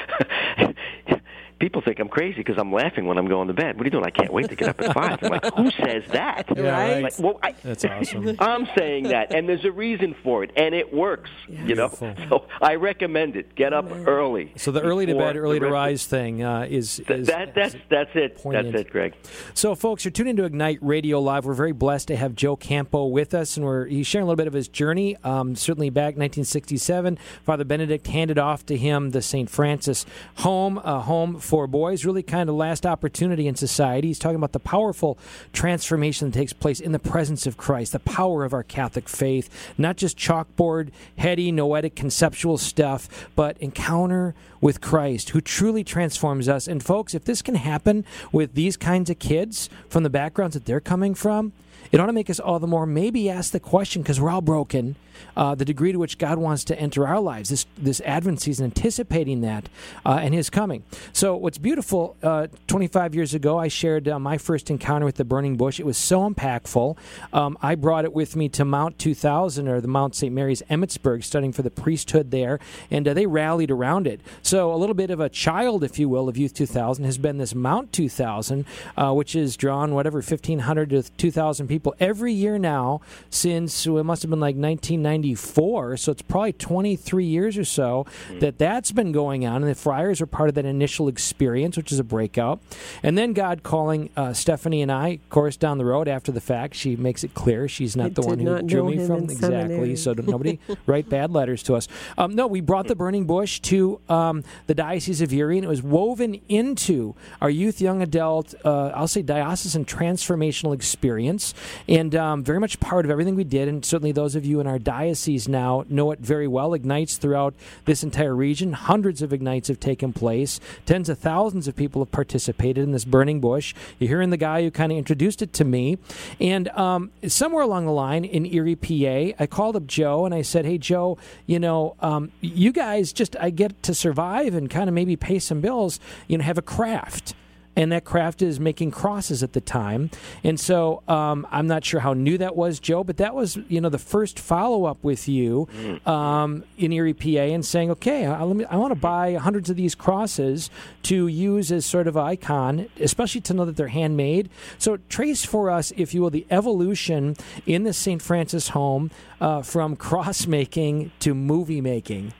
people 1.58 1.80
think 1.80 1.98
I'm 1.98 2.08
crazy 2.08 2.38
because 2.38 2.58
I'm 2.58 2.72
laughing 2.72 3.06
when 3.06 3.18
I'm 3.18 3.28
going 3.28 3.48
to 3.48 3.54
bed. 3.54 3.76
What 3.76 3.82
are 3.82 3.84
you 3.86 3.90
doing? 3.90 4.04
I 4.04 4.10
can't 4.10 4.32
wait 4.32 4.48
to 4.48 4.56
get 4.56 4.68
up 4.68 4.80
at 4.80 4.92
five. 4.92 5.18
I'm 5.22 5.30
like, 5.30 5.54
who 5.54 5.70
says 5.70 6.04
that? 6.12 6.46
Yeah, 6.54 6.62
right. 6.70 7.02
Like, 7.02 7.18
well, 7.18 7.38
I, 7.42 7.54
That's 7.62 7.84
awesome. 7.84 8.36
I'm 8.38 8.68
saying 8.76 9.04
that, 9.04 9.34
and 9.34 9.48
there's 9.48 9.64
a 9.64 9.72
reason 9.72 10.14
for 10.22 10.44
it, 10.44 10.50
and 10.56 10.74
it 10.74 10.92
works. 10.92 11.30
You 11.48 11.74
know, 11.74 11.88
so 12.28 12.46
I 12.60 12.74
recommend 12.74 13.36
it. 13.36 13.54
Get 13.54 13.72
up 13.72 13.90
early. 13.90 14.52
So 14.56 14.70
the 14.70 14.82
early 14.82 15.06
to 15.06 15.14
bed, 15.14 15.36
early 15.36 15.60
to 15.60 15.68
rise 15.68 16.06
thing 16.06 16.42
uh, 16.42 16.66
is, 16.68 17.00
is, 17.00 17.26
that. 17.28 17.54
That's 17.54 17.74
is 17.74 17.80
that's 17.90 18.10
it. 18.14 18.36
Poignant. 18.36 18.72
That's 18.72 18.86
it, 18.86 18.90
Greg. 18.90 19.14
So, 19.54 19.74
folks, 19.74 20.04
you're 20.04 20.12
tuned 20.12 20.28
into 20.28 20.44
Ignite 20.44 20.78
Radio 20.82 21.20
Live. 21.20 21.44
We're 21.44 21.54
very 21.54 21.72
blessed 21.72 22.08
to 22.08 22.16
have 22.16 22.34
Joe 22.34 22.56
Campo 22.56 23.06
with 23.06 23.34
us, 23.34 23.56
and 23.56 23.64
we're 23.64 23.86
he's 23.86 24.06
sharing 24.06 24.24
a 24.24 24.26
little 24.26 24.36
bit 24.36 24.46
of 24.46 24.52
his 24.52 24.68
journey. 24.68 25.16
Um, 25.24 25.56
certainly, 25.56 25.90
back 25.90 26.16
1967, 26.16 27.18
Father 27.44 27.64
Benedict 27.64 28.06
handed 28.06 28.38
off 28.38 28.66
to 28.66 28.76
him 28.76 29.10
the 29.10 29.22
St. 29.22 29.48
Francis 29.48 30.04
home, 30.36 30.78
a 30.78 31.00
home 31.00 31.38
for 31.46 31.66
boys. 31.66 32.04
Really 32.04 32.22
kind 32.22 32.48
of 32.48 32.56
last 32.56 32.84
opportunity 32.84 33.46
in 33.46 33.54
society. 33.54 34.08
He's 34.08 34.18
talking 34.18 34.36
about 34.36 34.52
the 34.52 34.60
powerful 34.60 35.18
transformation 35.52 36.30
that 36.30 36.38
takes 36.38 36.52
place 36.52 36.80
in 36.80 36.92
the 36.92 36.98
presence 36.98 37.46
of 37.46 37.56
Christ, 37.56 37.92
the 37.92 38.00
power 38.00 38.44
of 38.44 38.52
our 38.52 38.62
Catholic 38.62 39.08
faith, 39.08 39.48
not 39.78 39.96
just 39.96 40.18
chalkboard, 40.18 40.90
heady, 41.16 41.52
noetic, 41.52 41.94
conceptual 41.94 42.58
stuff, 42.58 43.28
but 43.36 43.56
encounter 43.58 44.34
with 44.60 44.80
Christ 44.80 45.30
who 45.30 45.40
truly 45.40 45.84
transforms 45.84 46.48
us. 46.48 46.66
And 46.66 46.82
folks, 46.82 47.14
if 47.14 47.24
this 47.24 47.42
can 47.42 47.54
happen 47.54 48.04
with 48.32 48.54
these 48.54 48.76
kinds 48.76 49.08
of 49.10 49.18
kids 49.18 49.70
from 49.88 50.02
the 50.02 50.10
backgrounds 50.10 50.54
that 50.54 50.64
they're 50.64 50.80
coming 50.80 51.14
from, 51.14 51.52
it 51.92 52.00
ought 52.00 52.06
to 52.06 52.12
make 52.12 52.28
us 52.28 52.40
all 52.40 52.58
the 52.58 52.66
more 52.66 52.86
maybe 52.86 53.30
ask 53.30 53.52
the 53.52 53.60
question 53.60 54.02
because 54.02 54.20
we're 54.20 54.30
all 54.30 54.40
broken. 54.40 54.96
Uh, 55.36 55.54
the 55.54 55.64
degree 55.64 55.92
to 55.92 55.98
which 55.98 56.18
God 56.18 56.38
wants 56.38 56.64
to 56.64 56.78
enter 56.78 57.06
our 57.06 57.20
lives, 57.20 57.50
this 57.50 57.66
this 57.76 58.00
Advent 58.02 58.40
season, 58.40 58.64
anticipating 58.64 59.40
that 59.42 59.68
uh, 60.04 60.18
and 60.22 60.34
His 60.34 60.50
coming. 60.50 60.82
So, 61.12 61.36
what's 61.36 61.58
beautiful? 61.58 62.16
Uh, 62.22 62.48
25 62.66 63.14
years 63.14 63.34
ago, 63.34 63.58
I 63.58 63.68
shared 63.68 64.08
uh, 64.08 64.18
my 64.18 64.38
first 64.38 64.70
encounter 64.70 65.04
with 65.04 65.16
the 65.16 65.24
burning 65.24 65.56
bush. 65.56 65.78
It 65.78 65.86
was 65.86 65.98
so 65.98 66.28
impactful. 66.28 66.96
Um, 67.32 67.58
I 67.60 67.74
brought 67.74 68.04
it 68.04 68.12
with 68.12 68.36
me 68.36 68.48
to 68.50 68.64
Mount 68.64 68.98
2000 68.98 69.68
or 69.68 69.80
the 69.80 69.88
Mount 69.88 70.14
St. 70.14 70.32
Mary's 70.32 70.62
Emmitsburg, 70.70 71.24
studying 71.24 71.52
for 71.52 71.62
the 71.62 71.70
priesthood 71.70 72.30
there, 72.30 72.58
and 72.90 73.06
uh, 73.06 73.14
they 73.14 73.26
rallied 73.26 73.70
around 73.70 74.06
it. 74.06 74.20
So, 74.42 74.72
a 74.72 74.76
little 74.76 74.94
bit 74.94 75.10
of 75.10 75.20
a 75.20 75.28
child, 75.28 75.84
if 75.84 75.98
you 75.98 76.08
will, 76.08 76.28
of 76.28 76.36
Youth 76.36 76.54
2000 76.54 77.04
has 77.04 77.18
been 77.18 77.38
this 77.38 77.54
Mount 77.54 77.92
2000, 77.92 78.64
uh, 78.96 79.12
which 79.12 79.34
has 79.34 79.56
drawn 79.56 79.94
whatever 79.94 80.18
1,500 80.18 80.90
to 80.90 81.02
2,000 81.02 81.68
people 81.68 81.94
every 82.00 82.32
year 82.32 82.58
now 82.58 83.00
since 83.30 83.86
well, 83.86 83.98
it 83.98 84.04
must 84.04 84.22
have 84.22 84.30
been 84.30 84.40
like 84.40 84.56
1994. 85.06 85.96
So 85.96 86.12
it's 86.12 86.22
probably 86.22 86.52
23 86.52 87.24
years 87.24 87.56
or 87.56 87.64
so 87.64 88.06
mm. 88.28 88.40
that 88.40 88.58
that's 88.58 88.92
been 88.92 89.12
going 89.12 89.46
on, 89.46 89.62
and 89.62 89.70
the 89.70 89.74
Friars 89.74 90.20
are 90.20 90.26
part 90.26 90.48
of 90.48 90.54
that 90.56 90.64
initial 90.64 91.08
experience, 91.08 91.76
which 91.76 91.92
is 91.92 91.98
a 91.98 92.04
breakout. 92.04 92.60
And 93.02 93.16
then 93.16 93.32
God 93.32 93.62
calling 93.62 94.10
uh, 94.16 94.32
Stephanie 94.32 94.82
and 94.82 94.90
I, 94.90 95.08
of 95.08 95.30
course, 95.30 95.56
down 95.56 95.78
the 95.78 95.84
road 95.84 96.08
after 96.08 96.32
the 96.32 96.40
fact, 96.40 96.74
she 96.74 96.96
makes 96.96 97.24
it 97.24 97.34
clear 97.34 97.68
she's 97.68 97.96
not 97.96 98.06
I 98.06 98.08
the 98.10 98.22
one 98.22 98.38
who 98.38 98.62
drew 98.62 98.90
me 98.90 99.06
from 99.06 99.24
exactly. 99.24 99.96
So 99.96 100.12
nobody 100.12 100.58
write 100.86 101.08
bad 101.08 101.32
letters 101.32 101.62
to 101.64 101.74
us. 101.74 101.88
Um, 102.18 102.34
no, 102.34 102.46
we 102.46 102.60
brought 102.60 102.88
the 102.88 102.96
burning 102.96 103.26
bush 103.26 103.60
to 103.60 104.00
um, 104.08 104.44
the 104.66 104.74
Diocese 104.74 105.20
of 105.20 105.32
Erie, 105.32 105.58
and 105.58 105.64
it 105.64 105.68
was 105.68 105.82
woven 105.82 106.40
into 106.48 107.14
our 107.40 107.50
youth, 107.50 107.80
young 107.80 108.02
adult, 108.02 108.54
uh, 108.64 108.88
I'll 108.88 109.08
say 109.08 109.22
diocesan 109.22 109.84
transformational 109.84 110.74
experience, 110.74 111.54
and 111.88 112.14
um, 112.14 112.44
very 112.44 112.60
much 112.60 112.80
part 112.80 113.04
of 113.04 113.10
everything 113.10 113.34
we 113.34 113.44
did. 113.44 113.68
And 113.68 113.84
certainly 113.84 114.12
those 114.12 114.34
of 114.34 114.44
you 114.44 114.60
in 114.60 114.66
our 114.66 114.78
diocese 114.96 115.46
now 115.46 115.84
know 115.90 116.10
it 116.10 116.20
very 116.20 116.48
well. 116.48 116.72
Ignites 116.72 117.18
throughout 117.18 117.54
this 117.84 118.02
entire 118.02 118.34
region. 118.34 118.72
Hundreds 118.72 119.20
of 119.20 119.30
ignites 119.30 119.68
have 119.68 119.78
taken 119.78 120.12
place. 120.12 120.58
Tens 120.86 121.10
of 121.10 121.18
thousands 121.18 121.68
of 121.68 121.76
people 121.76 122.00
have 122.00 122.10
participated 122.10 122.82
in 122.82 122.92
this 122.92 123.04
burning 123.04 123.40
bush. 123.40 123.74
You're 123.98 124.08
hearing 124.08 124.30
the 124.30 124.38
guy 124.38 124.62
who 124.62 124.70
kind 124.70 124.90
of 124.90 124.96
introduced 124.96 125.42
it 125.42 125.52
to 125.54 125.64
me, 125.64 125.98
and 126.40 126.68
um, 126.68 127.10
somewhere 127.28 127.62
along 127.62 127.84
the 127.84 127.92
line 127.92 128.24
in 128.24 128.46
Erie, 128.46 128.74
PA, 128.74 129.36
I 129.42 129.46
called 129.46 129.76
up 129.76 129.86
Joe 129.86 130.24
and 130.24 130.34
I 130.34 130.42
said, 130.42 130.64
"Hey, 130.64 130.78
Joe, 130.78 131.18
you 131.46 131.58
know, 131.58 131.94
um, 132.00 132.32
you 132.40 132.72
guys 132.72 133.12
just 133.12 133.36
I 133.38 133.50
get 133.50 133.82
to 133.82 133.94
survive 133.94 134.54
and 134.54 134.70
kind 134.70 134.88
of 134.88 134.94
maybe 134.94 135.16
pay 135.16 135.38
some 135.38 135.60
bills. 135.60 136.00
You 136.26 136.38
know, 136.38 136.44
have 136.44 136.58
a 136.58 136.62
craft." 136.62 137.34
And 137.76 137.92
that 137.92 138.04
craft 138.04 138.42
is 138.42 138.58
making 138.58 138.90
crosses 138.90 139.42
at 139.42 139.52
the 139.52 139.60
time. 139.60 140.10
And 140.42 140.58
so 140.58 141.02
um, 141.06 141.46
I'm 141.50 141.66
not 141.66 141.84
sure 141.84 142.00
how 142.00 142.14
new 142.14 142.38
that 142.38 142.56
was, 142.56 142.80
Joe, 142.80 143.04
but 143.04 143.18
that 143.18 143.34
was 143.34 143.58
you 143.68 143.80
know 143.80 143.90
the 143.90 143.98
first 143.98 144.38
follow 144.38 144.86
up 144.86 145.02
with 145.04 145.28
you 145.28 145.68
mm. 145.76 146.06
um, 146.06 146.64
in 146.78 146.92
Erie, 146.92 147.14
PA, 147.14 147.26
and 147.26 147.64
saying, 147.64 147.90
okay, 147.92 148.26
I, 148.26 148.44
me, 148.46 148.64
I 148.64 148.76
want 148.76 148.92
to 148.92 149.00
buy 149.00 149.34
hundreds 149.34 149.70
of 149.70 149.76
these 149.76 149.94
crosses 149.94 150.70
to 151.04 151.26
use 151.28 151.70
as 151.70 151.84
sort 151.84 152.08
of 152.08 152.16
icon, 152.16 152.88
especially 152.98 153.42
to 153.42 153.54
know 153.54 153.64
that 153.66 153.76
they're 153.76 153.88
handmade. 153.88 154.48
So 154.78 154.96
trace 155.08 155.44
for 155.44 155.70
us, 155.70 155.92
if 155.96 156.14
you 156.14 156.22
will, 156.22 156.30
the 156.30 156.46
evolution 156.50 157.36
in 157.66 157.84
the 157.84 157.92
St. 157.92 158.22
Francis 158.22 158.70
home 158.70 159.10
uh, 159.40 159.62
from 159.62 159.96
cross 159.96 160.46
making 160.46 161.12
to 161.20 161.34
movie 161.34 161.80
making. 161.80 162.32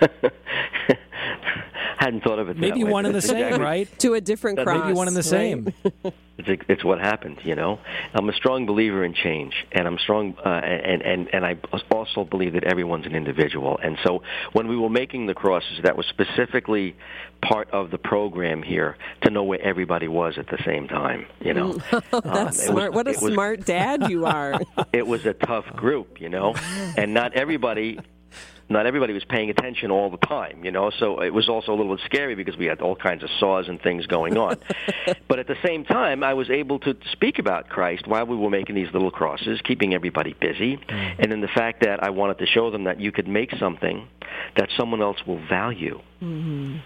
hadn't 1.98 2.22
thought 2.22 2.38
of 2.38 2.48
it. 2.48 2.56
Maybe 2.56 2.84
one 2.84 3.06
and 3.06 3.14
the 3.14 3.22
same, 3.22 3.60
right? 3.60 3.88
To 4.00 4.14
a 4.14 4.20
different 4.20 4.58
cross. 4.58 4.84
Maybe 4.84 4.94
one 4.94 5.08
and 5.08 5.16
the 5.16 5.22
same. 5.22 5.72
it's, 6.38 6.62
it's 6.68 6.84
what 6.84 6.98
happened, 6.98 7.38
you 7.44 7.54
know. 7.54 7.78
I'm 8.14 8.28
a 8.28 8.32
strong 8.32 8.66
believer 8.66 9.04
in 9.04 9.14
change, 9.14 9.54
and 9.72 9.86
I'm 9.86 9.98
strong, 9.98 10.34
uh, 10.44 10.48
and 10.48 11.02
and 11.02 11.28
and 11.32 11.46
I 11.46 11.58
also 11.90 12.24
believe 12.24 12.54
that 12.54 12.64
everyone's 12.64 13.06
an 13.06 13.14
individual. 13.14 13.78
And 13.82 13.98
so, 14.04 14.22
when 14.52 14.68
we 14.68 14.76
were 14.76 14.90
making 14.90 15.26
the 15.26 15.34
crosses, 15.34 15.80
that 15.82 15.96
was 15.96 16.06
specifically 16.06 16.96
part 17.42 17.70
of 17.70 17.90
the 17.90 17.98
program 17.98 18.62
here 18.62 18.96
to 19.22 19.30
know 19.30 19.42
where 19.42 19.60
everybody 19.60 20.08
was 20.08 20.38
at 20.38 20.46
the 20.46 20.58
same 20.64 20.88
time. 20.88 21.26
You 21.40 21.54
know, 21.54 21.72
that's 22.10 22.68
um, 22.68 22.74
smart. 22.74 22.92
Was, 22.92 23.04
what 23.04 23.08
a 23.08 23.14
smart 23.14 23.58
was, 23.58 23.66
dad 23.66 24.10
you 24.10 24.26
are. 24.26 24.60
it 24.92 25.06
was 25.06 25.26
a 25.26 25.34
tough 25.34 25.66
group, 25.76 26.20
you 26.20 26.28
know, 26.28 26.54
and 26.96 27.14
not 27.14 27.34
everybody 27.34 27.98
not 28.72 28.86
everybody 28.86 29.12
was 29.12 29.24
paying 29.24 29.50
attention 29.50 29.90
all 29.90 30.10
the 30.10 30.16
time, 30.18 30.64
you 30.64 30.70
know. 30.70 30.90
So 30.98 31.20
it 31.20 31.32
was 31.32 31.48
also 31.48 31.72
a 31.72 31.76
little 31.76 31.96
bit 31.96 32.04
scary 32.04 32.34
because 32.34 32.56
we 32.56 32.66
had 32.66 32.80
all 32.80 32.96
kinds 32.96 33.22
of 33.22 33.30
saws 33.38 33.68
and 33.68 33.80
things 33.80 34.06
going 34.06 34.36
on. 34.36 34.58
but 35.28 35.38
at 35.38 35.46
the 35.46 35.56
same 35.64 35.84
time, 35.84 36.22
I 36.22 36.34
was 36.34 36.50
able 36.50 36.78
to 36.80 36.96
speak 37.12 37.38
about 37.38 37.68
Christ 37.68 38.06
while 38.06 38.26
we 38.26 38.36
were 38.36 38.50
making 38.50 38.74
these 38.74 38.92
little 38.92 39.10
crosses, 39.10 39.60
keeping 39.62 39.94
everybody 39.94 40.34
busy, 40.40 40.76
mm. 40.76 41.14
and 41.18 41.30
then 41.30 41.40
the 41.40 41.48
fact 41.48 41.82
that 41.82 42.02
I 42.02 42.10
wanted 42.10 42.38
to 42.38 42.46
show 42.46 42.70
them 42.70 42.84
that 42.84 43.00
you 43.00 43.12
could 43.12 43.28
make 43.28 43.52
something 43.58 44.08
that 44.56 44.68
someone 44.76 45.02
else 45.02 45.18
will 45.26 45.44
value, 45.46 46.00
mm-hmm. 46.22 46.76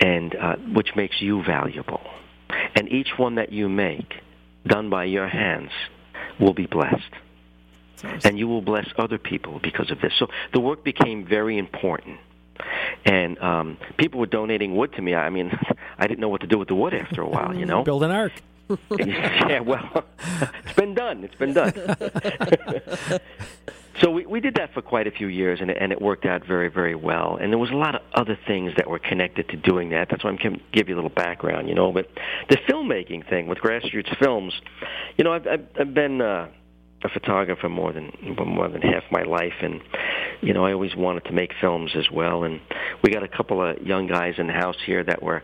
and 0.00 0.34
uh, 0.34 0.56
which 0.74 0.94
makes 0.96 1.20
you 1.20 1.42
valuable. 1.44 2.02
And 2.74 2.88
each 2.88 3.10
one 3.16 3.36
that 3.36 3.52
you 3.52 3.68
make, 3.68 4.14
done 4.66 4.90
by 4.90 5.04
your 5.04 5.28
hands, 5.28 5.70
will 6.38 6.54
be 6.54 6.66
blessed 6.66 7.12
and 8.02 8.38
you 8.38 8.48
will 8.48 8.62
bless 8.62 8.88
other 8.96 9.18
people 9.18 9.60
because 9.62 9.90
of 9.90 10.00
this. 10.00 10.12
So 10.18 10.28
the 10.52 10.60
work 10.60 10.84
became 10.84 11.24
very 11.24 11.58
important. 11.58 12.18
And 13.04 13.38
um, 13.38 13.78
people 13.96 14.20
were 14.20 14.26
donating 14.26 14.76
wood 14.76 14.92
to 14.94 15.02
me. 15.02 15.14
I 15.14 15.30
mean, 15.30 15.50
I 15.98 16.06
didn't 16.06 16.20
know 16.20 16.28
what 16.28 16.42
to 16.42 16.46
do 16.46 16.58
with 16.58 16.68
the 16.68 16.74
wood 16.74 16.94
after 16.94 17.22
a 17.22 17.28
while, 17.34 17.54
you 17.54 17.66
know? 17.66 17.82
Build 17.82 18.02
an 18.02 18.10
ark. 18.10 18.32
yeah, 18.98 19.58
well, 19.60 20.04
it's 20.64 20.76
been 20.76 20.94
done. 20.94 21.24
It's 21.24 21.34
been 21.34 21.52
done. 21.52 21.72
so 24.00 24.12
we, 24.12 24.26
we 24.26 24.38
did 24.38 24.54
that 24.54 24.72
for 24.72 24.80
quite 24.80 25.08
a 25.08 25.10
few 25.10 25.26
years, 25.26 25.60
and 25.60 25.72
it, 25.72 25.78
and 25.80 25.90
it 25.90 26.00
worked 26.00 26.24
out 26.24 26.46
very, 26.46 26.68
very 26.68 26.94
well. 26.94 27.36
And 27.40 27.50
there 27.50 27.58
was 27.58 27.70
a 27.70 27.76
lot 27.76 27.96
of 27.96 28.02
other 28.14 28.38
things 28.46 28.72
that 28.76 28.88
were 28.88 29.00
connected 29.00 29.48
to 29.48 29.56
doing 29.56 29.90
that. 29.90 30.08
That's 30.08 30.22
why 30.22 30.30
I'm 30.30 30.36
going 30.36 30.54
to 30.54 30.62
give 30.72 30.88
you 30.88 30.94
a 30.94 30.98
little 30.98 31.10
background, 31.10 31.68
you 31.68 31.74
know. 31.74 31.90
But 31.90 32.10
the 32.48 32.58
filmmaking 32.58 33.28
thing 33.28 33.48
with 33.48 33.58
Grassroots 33.58 34.16
Films, 34.18 34.54
you 35.16 35.24
know, 35.24 35.32
I've, 35.32 35.48
I've, 35.48 35.66
I've 35.78 35.94
been... 35.94 36.20
Uh, 36.20 36.48
a 37.02 37.08
photographer 37.08 37.68
more 37.68 37.92
than 37.92 38.12
more 38.46 38.68
than 38.68 38.82
half 38.82 39.04
my 39.10 39.22
life, 39.22 39.54
and 39.62 39.80
you 40.42 40.52
know 40.52 40.64
I 40.64 40.72
always 40.72 40.94
wanted 40.94 41.24
to 41.26 41.32
make 41.32 41.52
films 41.60 41.92
as 41.94 42.10
well. 42.10 42.44
And 42.44 42.60
we 43.02 43.10
got 43.12 43.22
a 43.22 43.28
couple 43.28 43.62
of 43.62 43.80
young 43.80 44.06
guys 44.06 44.34
in 44.38 44.46
the 44.46 44.52
house 44.52 44.76
here 44.84 45.02
that 45.04 45.22
were 45.22 45.42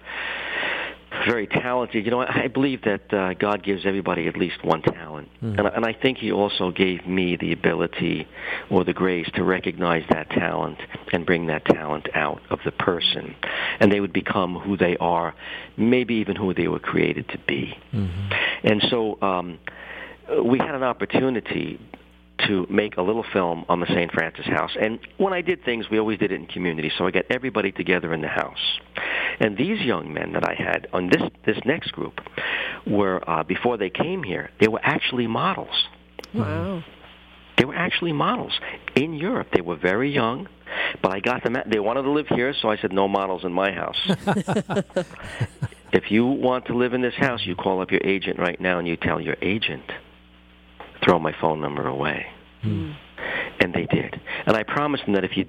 very 1.27 1.47
talented. 1.47 2.05
You 2.05 2.11
know, 2.11 2.21
I 2.21 2.49
believe 2.49 2.83
that 2.83 3.13
uh, 3.13 3.35
God 3.35 3.65
gives 3.65 3.87
everybody 3.87 4.29
at 4.29 4.37
least 4.37 4.63
one 4.65 4.83
talent, 4.83 5.29
mm. 5.43 5.59
and, 5.59 5.67
and 5.67 5.87
I 5.87 5.93
think 5.95 6.19
He 6.19 6.31
also 6.31 6.71
gave 6.71 7.07
me 7.07 7.37
the 7.37 7.53
ability 7.53 8.29
or 8.71 8.85
the 8.85 8.93
grace 8.93 9.29
to 9.35 9.43
recognize 9.43 10.05
that 10.11 10.31
talent 10.31 10.79
and 11.13 11.25
bring 11.25 11.47
that 11.47 11.65
talent 11.65 12.09
out 12.15 12.43
of 12.51 12.59
the 12.65 12.73
person, 12.73 13.35
and 13.81 13.91
they 13.91 14.01
would 14.01 14.13
become 14.13 14.59
who 14.59 14.77
they 14.77 14.97
are, 14.99 15.35
maybe 15.77 16.15
even 16.17 16.37
who 16.37 16.53
they 16.53 16.69
were 16.69 16.81
created 16.81 17.29
to 17.31 17.39
be. 17.39 17.77
Mm-hmm. 17.93 18.33
And 18.65 18.83
so. 18.91 19.19
Um, 19.23 19.59
we 20.45 20.59
had 20.59 20.75
an 20.75 20.83
opportunity 20.83 21.81
to 22.47 22.67
make 22.69 22.97
a 22.97 23.03
little 23.03 23.25
film 23.33 23.65
on 23.69 23.81
the 23.81 23.87
St. 23.87 24.13
Francis 24.13 24.47
house. 24.47 24.77
And 24.79 24.99
when 25.17 25.33
I 25.33 25.41
did 25.41 25.65
things, 25.65 25.87
we 25.91 25.99
always 25.99 26.19
did 26.19 26.33
it 26.33 26.35
in 26.37 26.47
community. 26.47 26.93
So 26.97 27.07
I 27.07 27.11
got 27.11 27.25
everybody 27.31 27.73
together 27.73 28.13
in 28.13 28.21
the 28.21 28.29
house. 28.29 28.79
And 29.41 29.57
these 29.57 29.81
young 29.81 30.13
men 30.13 30.33
that 30.33 30.49
I 30.49 30.55
had 30.55 30.87
on 30.93 31.09
this 31.09 31.23
this 31.45 31.59
next 31.65 31.93
group 31.93 32.21
were 32.87 33.23
uh, 33.29 33.43
before 33.43 33.77
they 33.77 33.91
came 33.91 34.23
here, 34.23 34.51
they 34.61 34.69
were 34.69 34.81
actually 34.83 35.27
models. 35.27 35.89
Wow. 36.35 36.83
They 37.59 37.65
were 37.65 37.75
actually 37.75 38.13
models 38.13 38.53
in 38.95 39.15
Europe. 39.15 39.49
They 39.55 39.63
were 39.63 39.77
very 39.77 40.13
young, 40.13 40.49
but 41.03 41.15
I 41.15 41.21
got 41.21 41.43
them. 41.43 41.57
At, 41.57 41.71
they 41.71 41.81
wanted 41.81 42.03
to 42.03 42.11
live 42.11 42.27
here, 42.29 42.55
so 42.61 42.69
I 42.69 42.77
said 42.77 42.93
no 42.93 43.09
models 43.09 43.45
in 43.45 43.53
my 43.53 43.73
house. 43.73 43.97
if 45.93 46.11
you 46.11 46.27
want 46.27 46.67
to 46.67 46.75
live 46.75 46.93
in 46.93 47.01
this 47.01 47.15
house, 47.15 47.41
you 47.45 47.57
call 47.57 47.81
up 47.81 47.91
your 47.91 48.03
agent 48.05 48.39
right 48.39 48.61
now 48.61 48.79
and 48.79 48.87
you 48.87 48.97
tell 48.97 49.21
your 49.21 49.37
agent 49.41 49.85
throw 51.07 51.19
my 51.19 51.33
phone 51.41 51.61
number 51.61 51.87
away. 51.87 52.27
Mm. 52.63 52.97
And 53.61 53.73
they 53.73 53.87
did. 53.87 54.21
And 54.45 54.57
I 54.57 54.63
promised 54.63 55.05
them 55.07 55.15
that 55.15 55.25
if 55.25 55.37
you 55.37 55.47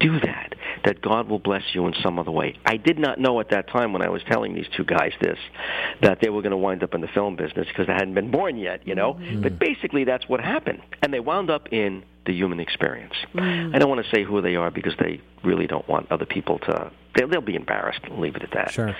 do 0.00 0.20
that, 0.20 0.54
that 0.84 1.02
God 1.02 1.28
will 1.28 1.38
bless 1.38 1.62
you 1.74 1.86
in 1.86 1.94
some 2.02 2.18
other 2.18 2.30
way. 2.30 2.56
I 2.64 2.76
did 2.76 2.98
not 2.98 3.18
know 3.18 3.40
at 3.40 3.50
that 3.50 3.68
time 3.68 3.92
when 3.92 4.02
I 4.02 4.08
was 4.08 4.22
telling 4.28 4.54
these 4.54 4.68
two 4.76 4.84
guys 4.84 5.12
this 5.20 5.38
that 6.02 6.20
they 6.20 6.28
were 6.28 6.40
going 6.40 6.52
to 6.52 6.56
wind 6.56 6.82
up 6.84 6.94
in 6.94 7.00
the 7.00 7.08
film 7.08 7.36
business 7.36 7.66
because 7.66 7.86
they 7.86 7.92
hadn't 7.92 8.14
been 8.14 8.30
born 8.30 8.56
yet, 8.56 8.86
you 8.86 8.94
know. 8.94 9.14
Mm. 9.14 9.42
But 9.42 9.58
basically, 9.58 10.04
that's 10.04 10.28
what 10.28 10.40
happened, 10.40 10.82
and 11.02 11.12
they 11.12 11.20
wound 11.20 11.50
up 11.50 11.72
in 11.72 12.04
the 12.26 12.32
human 12.32 12.60
experience. 12.60 13.14
Mm. 13.34 13.74
I 13.74 13.78
don't 13.78 13.88
want 13.88 14.04
to 14.04 14.10
say 14.14 14.22
who 14.22 14.40
they 14.40 14.54
are 14.54 14.70
because 14.70 14.94
they 15.00 15.20
really 15.42 15.66
don't 15.66 15.88
want 15.88 16.12
other 16.12 16.26
people 16.26 16.58
to. 16.60 16.92
They'll, 17.16 17.28
they'll 17.28 17.40
be 17.40 17.56
embarrassed. 17.56 18.00
I'll 18.04 18.20
leave 18.20 18.36
it 18.36 18.42
at 18.42 18.52
that. 18.52 18.70
Sure. 18.70 18.94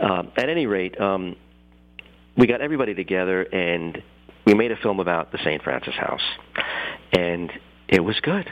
Uh, 0.00 0.22
at 0.36 0.48
any 0.48 0.66
rate, 0.66 0.98
um, 0.98 1.36
we 2.36 2.46
got 2.46 2.60
everybody 2.60 2.94
together 2.94 3.42
and 3.42 4.02
we 4.48 4.54
made 4.54 4.72
a 4.72 4.76
film 4.76 4.98
about 4.98 5.30
the 5.30 5.36
St. 5.44 5.62
Francis 5.62 5.94
House, 5.94 6.22
and 7.12 7.52
it 7.86 8.00
was 8.02 8.18
good. 8.20 8.50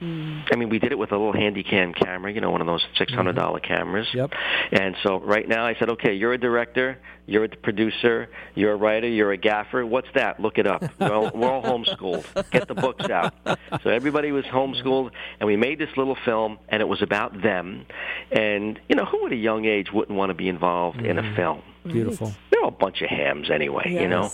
Mm. 0.00 0.44
I 0.50 0.56
mean, 0.56 0.70
we 0.70 0.78
did 0.78 0.90
it 0.90 0.98
with 0.98 1.12
a 1.12 1.18
little 1.18 1.34
handy 1.34 1.62
cam 1.62 1.92
camera, 1.92 2.32
you 2.32 2.40
know, 2.40 2.50
one 2.50 2.62
of 2.62 2.66
those 2.66 2.82
six 2.96 3.12
hundred 3.12 3.36
dollar 3.36 3.60
mm-hmm. 3.60 3.74
cameras. 3.74 4.08
Yep. 4.14 4.32
And 4.72 4.96
so 5.02 5.20
right 5.20 5.46
now, 5.46 5.66
I 5.66 5.74
said, 5.74 5.90
okay, 5.90 6.14
you're 6.14 6.32
a 6.32 6.38
director, 6.38 6.98
you're 7.26 7.44
a 7.44 7.48
producer, 7.50 8.30
you're 8.54 8.72
a 8.72 8.76
writer, 8.76 9.06
you're 9.06 9.32
a 9.32 9.36
gaffer. 9.36 9.84
What's 9.84 10.08
that? 10.14 10.40
Look 10.40 10.56
it 10.56 10.66
up. 10.66 10.82
We're 10.98 11.12
all, 11.12 11.30
we're 11.34 11.50
all 11.50 11.62
homeschooled. 11.62 12.50
Get 12.50 12.66
the 12.66 12.74
books 12.74 13.10
out. 13.10 13.34
So 13.82 13.90
everybody 13.90 14.32
was 14.32 14.46
homeschooled, 14.46 15.10
and 15.40 15.46
we 15.46 15.56
made 15.56 15.78
this 15.78 15.94
little 15.98 16.16
film, 16.24 16.58
and 16.70 16.80
it 16.80 16.88
was 16.88 17.02
about 17.02 17.42
them. 17.42 17.84
And 18.32 18.80
you 18.88 18.96
know, 18.96 19.04
who 19.04 19.26
at 19.26 19.32
a 19.32 19.36
young 19.36 19.66
age 19.66 19.92
wouldn't 19.92 20.16
want 20.16 20.30
to 20.30 20.34
be 20.34 20.48
involved 20.48 21.00
in 21.02 21.18
a 21.18 21.22
mm-hmm. 21.22 21.36
film? 21.36 21.62
Beautiful. 21.84 22.32
They're 22.50 22.62
all 22.62 22.68
a 22.68 22.72
bunch 22.72 23.02
of 23.02 23.08
hams 23.10 23.50
anyway, 23.50 23.92
you 24.00 24.08
know. 24.08 24.30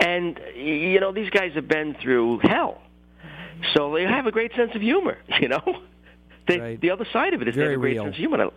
And 0.00 0.38
you 0.54 1.00
know, 1.00 1.12
these 1.12 1.30
guys 1.30 1.52
have 1.54 1.68
been 1.68 1.94
through 2.02 2.40
hell, 2.40 2.80
so 3.74 3.94
they 3.94 4.02
have 4.04 4.26
a 4.26 4.32
great 4.32 4.52
sense 4.54 4.72
of 4.74 4.80
humor. 4.82 5.18
You 5.40 5.48
know, 5.48 5.62
they, 6.46 6.58
Right. 6.60 6.80
the 6.80 6.90
other 6.90 7.06
side 7.12 7.34
of 7.34 7.42
it 7.42 7.48
is 7.48 7.54
they 7.54 7.60
Very 7.62 7.72
have 7.74 7.78
a 7.78 7.80
great 7.80 7.92
real. 7.94 8.04
sense 8.04 8.14
of 8.16 8.18
humor. 8.18 8.50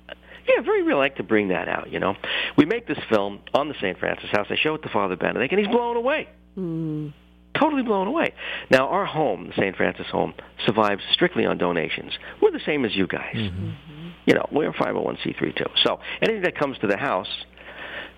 Yeah, 0.47 0.61
very 0.61 0.83
real. 0.83 0.97
I 0.97 0.99
like 1.01 1.15
to 1.17 1.23
bring 1.23 1.47
that 1.49 1.67
out. 1.67 1.91
You 1.91 1.99
know, 1.99 2.15
we 2.57 2.65
make 2.65 2.87
this 2.87 2.99
film 3.09 3.39
on 3.53 3.67
the 3.67 3.73
St. 3.75 3.97
Francis 3.97 4.29
House. 4.31 4.47
I 4.49 4.55
show 4.55 4.75
it 4.75 4.83
to 4.83 4.89
Father 4.89 5.15
Benedict, 5.15 5.51
and 5.53 5.59
he's 5.59 5.67
blown 5.73 5.95
away. 5.97 6.27
Mm. 6.57 7.13
Totally 7.59 7.83
blown 7.83 8.07
away. 8.07 8.33
Now, 8.69 8.89
our 8.89 9.05
home, 9.05 9.47
the 9.47 9.53
St. 9.53 9.75
Francis 9.77 10.07
home, 10.11 10.33
survives 10.65 11.01
strictly 11.13 11.45
on 11.45 11.57
donations. 11.57 12.11
We're 12.41 12.51
the 12.51 12.59
same 12.65 12.85
as 12.85 12.93
you 12.95 13.07
guys. 13.07 13.33
Mm-hmm. 13.35 13.65
Mm-hmm. 13.67 14.09
You 14.25 14.33
know, 14.35 14.47
we're 14.51 14.71
501c3 14.73 15.55
too. 15.55 15.65
So 15.83 15.99
anything 16.21 16.43
that 16.43 16.57
comes 16.57 16.77
to 16.79 16.87
the 16.87 16.97
house, 16.97 17.29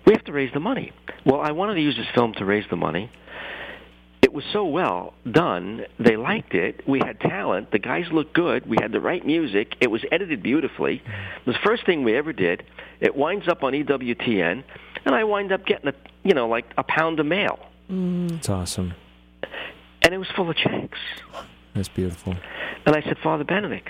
we 0.06 0.12
have 0.12 0.24
to 0.24 0.32
raise 0.32 0.52
the 0.52 0.60
money. 0.60 0.92
Well, 1.24 1.40
I 1.40 1.52
wanted 1.52 1.74
to 1.74 1.80
use 1.80 1.96
this 1.96 2.06
film 2.14 2.32
to 2.34 2.44
raise 2.44 2.64
the 2.70 2.76
money. 2.76 3.10
It 4.22 4.32
was 4.32 4.44
so 4.52 4.66
well 4.66 5.14
done. 5.30 5.86
They 5.98 6.16
liked 6.16 6.54
it. 6.54 6.86
We 6.86 6.98
had 6.98 7.18
talent. 7.20 7.70
The 7.70 7.78
guys 7.78 8.04
looked 8.12 8.34
good. 8.34 8.66
We 8.68 8.76
had 8.80 8.92
the 8.92 9.00
right 9.00 9.24
music. 9.24 9.74
It 9.80 9.90
was 9.90 10.02
edited 10.12 10.42
beautifully. 10.42 11.02
The 11.46 11.54
first 11.64 11.86
thing 11.86 12.04
we 12.04 12.14
ever 12.16 12.32
did. 12.32 12.62
It 13.00 13.16
winds 13.16 13.48
up 13.48 13.62
on 13.62 13.72
EWTN, 13.72 14.64
and 15.04 15.14
I 15.14 15.24
wind 15.24 15.52
up 15.52 15.64
getting 15.64 15.88
a, 15.88 15.94
you 16.24 16.34
know, 16.34 16.48
like 16.48 16.66
a 16.76 16.82
pound 16.82 17.20
of 17.20 17.26
mail, 17.26 17.58
mm. 17.90 18.32
It's 18.32 18.48
awesome. 18.48 18.94
and 20.02 20.12
it 20.12 20.18
was 20.18 20.28
full 20.36 20.50
of 20.50 20.56
checks. 20.56 20.98
That's 21.74 21.88
beautiful. 21.88 22.34
And 22.84 22.96
I 22.96 23.02
said, 23.02 23.16
Father 23.22 23.44
Benedict, 23.44 23.88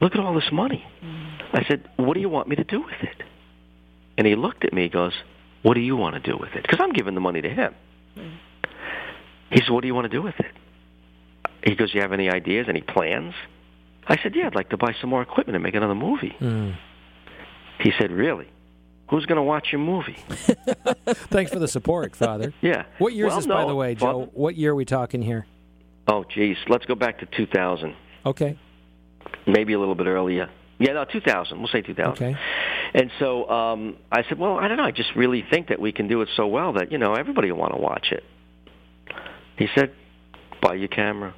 look 0.00 0.14
at 0.14 0.20
all 0.20 0.34
this 0.34 0.50
money. 0.52 0.84
Mm. 1.02 1.38
I 1.52 1.64
said, 1.68 1.88
what 1.96 2.14
do 2.14 2.20
you 2.20 2.28
want 2.28 2.48
me 2.48 2.56
to 2.56 2.64
do 2.64 2.80
with 2.80 3.02
it? 3.02 3.22
And 4.16 4.26
he 4.26 4.34
looked 4.36 4.64
at 4.64 4.72
me. 4.72 4.82
He 4.84 4.88
goes, 4.88 5.12
what 5.62 5.74
do 5.74 5.80
you 5.80 5.96
want 5.96 6.14
to 6.14 6.20
do 6.20 6.36
with 6.38 6.52
it? 6.54 6.62
Because 6.62 6.78
I'm 6.80 6.92
giving 6.92 7.14
the 7.14 7.20
money 7.20 7.40
to 7.40 7.48
him. 7.48 7.74
He 9.50 9.60
said, 9.60 9.70
what 9.70 9.82
do 9.82 9.86
you 9.88 9.94
want 9.94 10.04
to 10.10 10.16
do 10.16 10.22
with 10.22 10.38
it? 10.38 10.52
He 11.64 11.74
goes, 11.74 11.94
you 11.94 12.00
have 12.00 12.12
any 12.12 12.28
ideas, 12.28 12.66
any 12.68 12.82
plans? 12.82 13.34
I 14.06 14.18
said, 14.22 14.34
yeah, 14.36 14.46
I'd 14.46 14.54
like 14.54 14.68
to 14.70 14.76
buy 14.76 14.94
some 15.00 15.08
more 15.10 15.22
equipment 15.22 15.56
and 15.56 15.62
make 15.62 15.74
another 15.74 15.94
movie. 15.94 16.36
Mm. 16.40 16.76
He 17.80 17.92
said, 17.98 18.10
really? 18.12 18.46
Who's 19.10 19.26
going 19.26 19.36
to 19.36 19.42
watch 19.42 19.68
your 19.72 19.80
movie? 19.80 20.16
Thanks 21.06 21.52
for 21.52 21.58
the 21.58 21.68
support, 21.68 22.14
Father. 22.16 22.52
Yeah. 22.60 22.84
What 22.98 23.12
year 23.14 23.26
Well, 23.26 23.38
is 23.38 23.44
this, 23.44 23.52
by 23.52 23.64
the 23.64 23.74
way, 23.74 23.94
Father- 23.94 24.24
Joe? 24.26 24.30
What 24.34 24.56
year 24.56 24.72
are 24.72 24.74
we 24.74 24.84
talking 24.84 25.22
here? 25.22 25.46
Oh, 26.08 26.24
geez. 26.24 26.56
Let's 26.68 26.84
go 26.84 26.94
back 26.94 27.18
to 27.20 27.26
2000. 27.26 27.94
Okay. 28.26 28.58
maybe 29.46 29.72
a 29.74 29.78
little 29.78 29.94
bit 29.94 30.06
earlier. 30.06 30.48
Yeah, 30.78 30.92
no, 30.94 31.04
2000. 31.04 31.58
We'll 31.58 31.68
say 31.68 31.80
2000. 31.82 32.12
Okay. 32.12 32.36
And 32.94 33.10
so 33.18 33.48
um, 33.50 33.96
I 34.10 34.22
said, 34.28 34.38
well, 34.38 34.56
I 34.56 34.68
don't 34.68 34.76
know. 34.76 34.84
I 34.84 34.92
just 34.92 35.16
really 35.16 35.44
think 35.50 35.68
that 35.68 35.80
we 35.80 35.90
can 35.90 36.06
do 36.06 36.22
it 36.22 36.28
so 36.36 36.46
well 36.46 36.74
that 36.74 36.92
you 36.92 36.98
know 36.98 37.14
everybody 37.14 37.50
will 37.50 37.58
want 37.58 37.74
to 37.74 37.80
watch 37.80 38.12
it. 38.12 38.22
He 39.58 39.66
said, 39.74 39.92
buy 40.62 40.74
your 40.74 40.88
camera. 40.88 41.34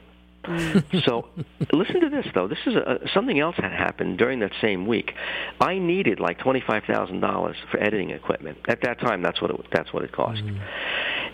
so 1.05 1.27
listen 1.73 2.01
to 2.01 2.09
this 2.09 2.27
though. 2.35 2.47
This 2.47 2.59
is 2.66 2.77
a, 2.77 3.01
something 3.12 3.40
else 3.40 3.57
had 3.57 3.73
happened 3.73 4.19
during 4.19 4.40
that 4.40 4.53
same 4.61 4.87
week. 4.87 5.12
I 5.61 5.79
needed 5.79 6.21
like 6.21 6.38
twenty 6.38 6.62
five 6.64 6.85
thousand 6.85 7.21
dollars 7.21 7.57
for 7.71 7.83
editing 7.83 8.11
equipment. 8.11 8.59
At 8.69 8.83
that 8.83 9.01
time, 9.01 9.23
that's 9.23 9.42
what 9.42 9.51
it 9.51 9.57
that's 9.73 9.92
what 9.92 10.05
it 10.05 10.12
cost. 10.12 10.40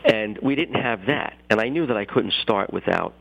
And 0.05 0.39
we 0.43 0.55
didn't 0.55 0.81
have 0.81 1.07
that, 1.09 1.37
and 1.51 1.61
I 1.61 1.69
knew 1.69 1.87
that 1.87 1.97
I 1.97 2.07
couldn't 2.07 2.33
start 2.43 2.73
without 2.73 3.13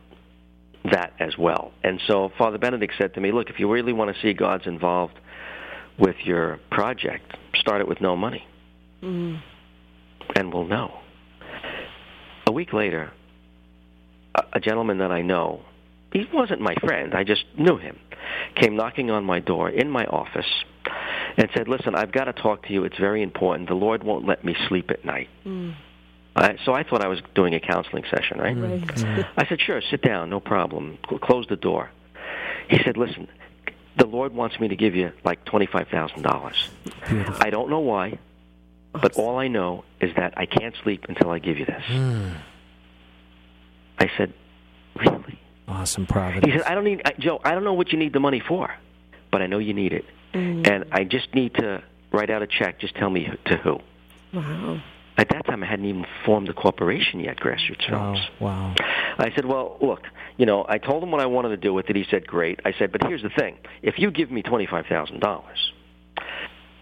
that 0.86 1.14
as 1.20 1.38
well. 1.38 1.74
And 1.84 2.00
so 2.08 2.32
Father 2.38 2.58
Benedict 2.58 2.94
said 2.98 3.14
to 3.16 3.22
me, 3.22 3.34
"Look, 3.34 3.50
if 3.50 3.60
you 3.60 3.70
really 3.70 3.94
want 3.94 4.16
to 4.16 4.22
see 4.22 4.34
God's 4.34 4.68
involved 4.68 5.20
with 5.98 6.16
your 6.24 6.60
project, 6.72 7.36
start 7.56 7.82
it 7.82 7.88
with 7.88 8.02
no 8.02 8.16
money, 8.16 8.46
mm-hmm. 9.02 9.38
and 10.36 10.54
we'll 10.54 10.66
know." 10.66 11.00
A 12.48 12.52
week 12.52 12.74
later, 12.74 13.12
a, 14.36 14.44
a 14.54 14.60
gentleman 14.60 14.98
that 15.00 15.12
I 15.12 15.22
know, 15.22 15.62
he 16.12 16.26
wasn't 16.34 16.62
my 16.62 16.76
friend, 16.76 17.14
I 17.14 17.24
just 17.24 17.46
knew 17.58 17.78
him, 17.78 17.98
came 18.56 18.76
knocking 18.76 19.12
on 19.12 19.24
my 19.24 19.40
door 19.40 19.70
in 19.70 19.90
my 19.90 20.06
office 20.06 20.66
and 21.38 21.50
said, 21.56 21.68
"Listen, 21.68 21.96
I've 21.96 22.12
got 22.12 22.26
to 22.26 22.34
talk 22.34 22.68
to 22.68 22.74
you. 22.74 22.84
It's 22.84 22.98
very 22.98 23.22
important. 23.24 23.70
The 23.70 23.76
Lord 23.76 24.04
won't 24.04 24.28
let 24.28 24.44
me 24.44 24.56
sleep 24.68 24.92
at 24.92 25.06
night." 25.06 25.30
Mm. 25.46 25.76
I, 26.36 26.56
so 26.64 26.74
I 26.74 26.84
thought 26.84 27.04
I 27.04 27.08
was 27.08 27.20
doing 27.36 27.54
a 27.56 27.60
counseling 27.60 28.04
session, 28.10 28.40
right? 28.40 28.56
Right. 28.58 28.82
Mm-hmm. 28.82 29.22
I 29.38 29.46
said, 29.48 29.60
sure, 29.60 29.82
sit 29.90 30.02
down, 30.02 30.30
no 30.30 30.40
problem. 30.40 30.98
Close 31.22 31.46
the 31.50 31.58
door. 31.58 31.90
He 32.70 32.78
said, 32.86 32.96
listen, 32.96 33.28
the 33.98 34.06
Lord 34.06 34.34
wants 34.34 34.60
me 34.60 34.68
to 34.70 34.76
give 34.76 34.96
you 34.96 35.12
like 35.24 35.46
$25,000. 35.46 37.40
I 37.42 37.50
don't 37.50 37.70
know 37.70 37.80
why, 37.80 38.20
but 38.94 39.16
all 39.18 39.38
I 39.38 39.48
know 39.48 39.84
is 40.00 40.16
that 40.16 40.34
I 40.38 40.46
can't 40.46 40.76
sleep 40.84 41.06
until 41.10 41.30
I 41.30 41.40
give 41.40 41.58
you 41.58 41.66
this. 41.66 41.84
Hmm. 41.86 42.30
I 44.00 44.10
said, 44.18 44.34
really? 44.96 45.40
Awesome 45.68 46.06
providence. 46.06 46.52
He 46.52 46.58
said, 46.58 46.68
I 46.68 46.76
don't 46.76 46.84
need, 46.84 47.02
I, 47.06 47.14
Joe, 47.20 47.40
I 47.44 47.52
don't 47.52 47.64
know 47.64 47.74
what 47.74 47.92
you 47.92 47.98
need 47.98 48.14
the 48.14 48.20
money 48.20 48.42
for, 48.46 48.74
but 49.32 49.42
I 49.42 49.48
know 49.48 49.60
you 49.60 49.74
need 49.74 49.94
it. 49.94 50.06
Mm. 50.34 50.68
And 50.68 50.86
I 50.92 51.04
just 51.04 51.34
need 51.34 51.54
to 51.56 51.84
write 52.12 52.30
out 52.30 52.42
a 52.42 52.48
check. 52.48 52.80
Just 52.80 52.96
tell 52.96 53.10
me 53.10 53.30
to 53.46 53.58
who. 53.58 53.80
Wow. 54.34 54.82
At 55.18 55.30
that 55.30 55.46
time, 55.46 55.62
I 55.62 55.68
hadn't 55.68 55.86
even 55.86 56.06
formed 56.26 56.50
a 56.50 56.54
corporation 56.54 57.20
yet, 57.20 57.38
Grassroots 57.38 57.92
Wow. 57.92 58.16
Wow. 58.40 58.76
I 59.22 59.32
said, 59.36 59.46
well, 59.46 59.78
look, 59.82 60.02
you 60.38 60.46
know, 60.46 60.66
I 60.68 60.78
told 60.78 61.04
him 61.04 61.12
what 61.12 61.22
I 61.22 61.26
wanted 61.28 61.50
to 61.50 61.58
do 61.58 61.74
with 61.74 61.90
it. 61.90 61.96
He 61.96 62.06
said, 62.10 62.26
great. 62.28 62.60
I 62.66 62.74
said, 62.78 62.92
but 62.92 63.04
here's 63.04 63.22
the 63.22 63.30
thing. 63.30 63.58
If 63.82 64.00
you 64.00 64.10
give 64.12 64.32
me 64.32 64.42
$25,000, 64.44 65.44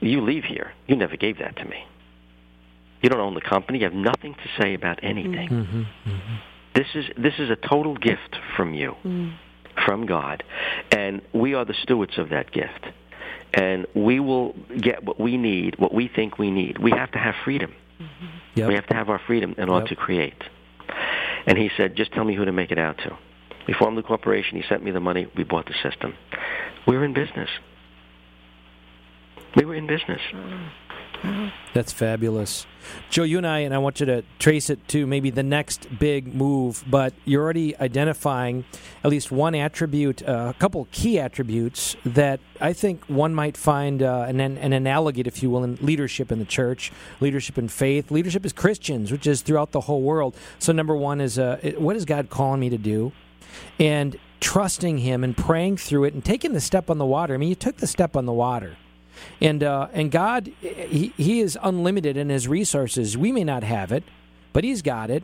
you 0.01 0.21
leave 0.21 0.43
here. 0.45 0.71
You 0.87 0.95
never 0.95 1.17
gave 1.17 1.39
that 1.39 1.57
to 1.57 1.65
me. 1.65 1.83
You 3.01 3.09
don't 3.09 3.19
own 3.19 3.33
the 3.33 3.41
company. 3.41 3.79
You 3.79 3.85
have 3.85 3.93
nothing 3.93 4.33
to 4.35 4.61
say 4.61 4.73
about 4.73 4.99
anything. 5.03 5.47
hmm 5.47 5.83
This 6.75 6.87
is 6.95 7.05
this 7.17 7.33
is 7.39 7.49
a 7.49 7.55
total 7.55 7.95
gift 7.95 8.37
from 8.55 8.73
you, 8.73 8.95
mm. 9.05 9.33
from 9.85 10.05
God, 10.05 10.43
and 10.91 11.21
we 11.33 11.53
are 11.53 11.65
the 11.65 11.73
stewards 11.83 12.17
of 12.17 12.29
that 12.29 12.51
gift. 12.51 12.85
And 13.53 13.87
we 13.95 14.19
will 14.19 14.53
get 14.79 15.03
what 15.03 15.19
we 15.19 15.35
need, 15.37 15.79
what 15.79 15.93
we 15.93 16.07
think 16.07 16.37
we 16.37 16.51
need. 16.51 16.77
We 16.77 16.91
have 16.91 17.11
to 17.13 17.17
have 17.17 17.33
freedom. 17.43 17.73
Mm-hmm. 17.99 18.25
Yep. 18.55 18.67
We 18.67 18.75
have 18.75 18.87
to 18.87 18.93
have 18.93 19.09
our 19.09 19.19
freedom 19.25 19.55
in 19.57 19.69
order 19.69 19.85
Yep. 19.85 19.89
to 19.89 19.95
create. 19.95 20.43
And 21.45 21.57
he 21.57 21.69
said, 21.77 21.95
just 21.95 22.11
tell 22.11 22.23
me 22.23 22.35
who 22.35 22.45
to 22.45 22.51
make 22.51 22.71
it 22.71 22.79
out 22.79 22.97
to. 22.99 23.17
We 23.67 23.73
formed 23.73 23.97
the 23.97 24.03
corporation. 24.03 24.57
He 24.57 24.63
sent 24.67 24.83
me 24.83 24.91
the 24.91 24.99
money. 24.99 25.27
We 25.37 25.43
bought 25.43 25.67
the 25.67 25.75
system. 25.83 26.15
We 26.87 26.97
were 26.97 27.05
in 27.05 27.13
business. 27.13 27.49
We 29.55 29.65
were 29.65 29.75
in 29.75 29.87
business. 29.87 30.21
Hmm. 30.31 30.67
That's 31.73 31.91
fabulous. 31.91 32.65
Joe, 33.09 33.23
you 33.23 33.37
and 33.37 33.45
I, 33.45 33.59
and 33.59 33.73
I 33.73 33.77
want 33.77 33.99
you 33.99 34.05
to 34.07 34.23
trace 34.39 34.69
it 34.69 34.87
to 34.89 35.05
maybe 35.05 35.29
the 35.29 35.43
next 35.43 35.87
big 35.99 36.33
move, 36.33 36.83
but 36.87 37.13
you're 37.25 37.43
already 37.43 37.77
identifying 37.77 38.65
at 39.03 39.11
least 39.11 39.31
one 39.31 39.53
attribute, 39.53 40.27
uh, 40.27 40.53
a 40.55 40.59
couple 40.59 40.87
key 40.91 41.19
attributes 41.19 41.95
that 42.05 42.39
I 42.59 42.73
think 42.73 43.03
one 43.05 43.35
might 43.35 43.57
find 43.57 44.01
uh, 44.01 44.25
an, 44.27 44.39
an 44.39 44.73
analogate, 44.73 45.27
if 45.27 45.43
you 45.43 45.49
will, 45.49 45.63
in 45.63 45.75
leadership 45.81 46.31
in 46.31 46.39
the 46.39 46.45
church, 46.45 46.91
leadership 47.19 47.57
in 47.57 47.67
faith, 47.67 48.11
leadership 48.11 48.45
as 48.45 48.53
Christians, 48.53 49.11
which 49.11 49.27
is 49.27 49.41
throughout 49.41 49.71
the 49.71 49.81
whole 49.81 50.01
world. 50.01 50.35
So, 50.57 50.73
number 50.73 50.95
one 50.95 51.21
is 51.21 51.37
uh, 51.37 51.73
what 51.77 51.95
is 51.95 52.05
God 52.05 52.29
calling 52.29 52.59
me 52.59 52.69
to 52.69 52.77
do? 52.77 53.11
And 53.79 54.17
trusting 54.39 54.99
Him 54.99 55.23
and 55.23 55.35
praying 55.35 55.77
through 55.77 56.05
it 56.05 56.13
and 56.13 56.23
taking 56.23 56.53
the 56.53 56.61
step 56.61 56.89
on 56.89 56.97
the 56.97 57.05
water. 57.05 57.33
I 57.33 57.37
mean, 57.37 57.49
you 57.49 57.55
took 57.55 57.77
the 57.77 57.87
step 57.87 58.15
on 58.15 58.25
the 58.25 58.33
water 58.33 58.77
and 59.41 59.63
uh, 59.63 59.87
and 59.93 60.11
God, 60.11 60.51
he, 60.61 61.13
he 61.17 61.39
is 61.39 61.57
unlimited 61.61 62.17
in 62.17 62.29
His 62.29 62.47
resources. 62.47 63.17
We 63.17 63.31
may 63.31 63.43
not 63.43 63.63
have 63.63 63.91
it, 63.91 64.03
but 64.53 64.63
He's 64.63 64.81
got 64.81 65.09
it. 65.09 65.23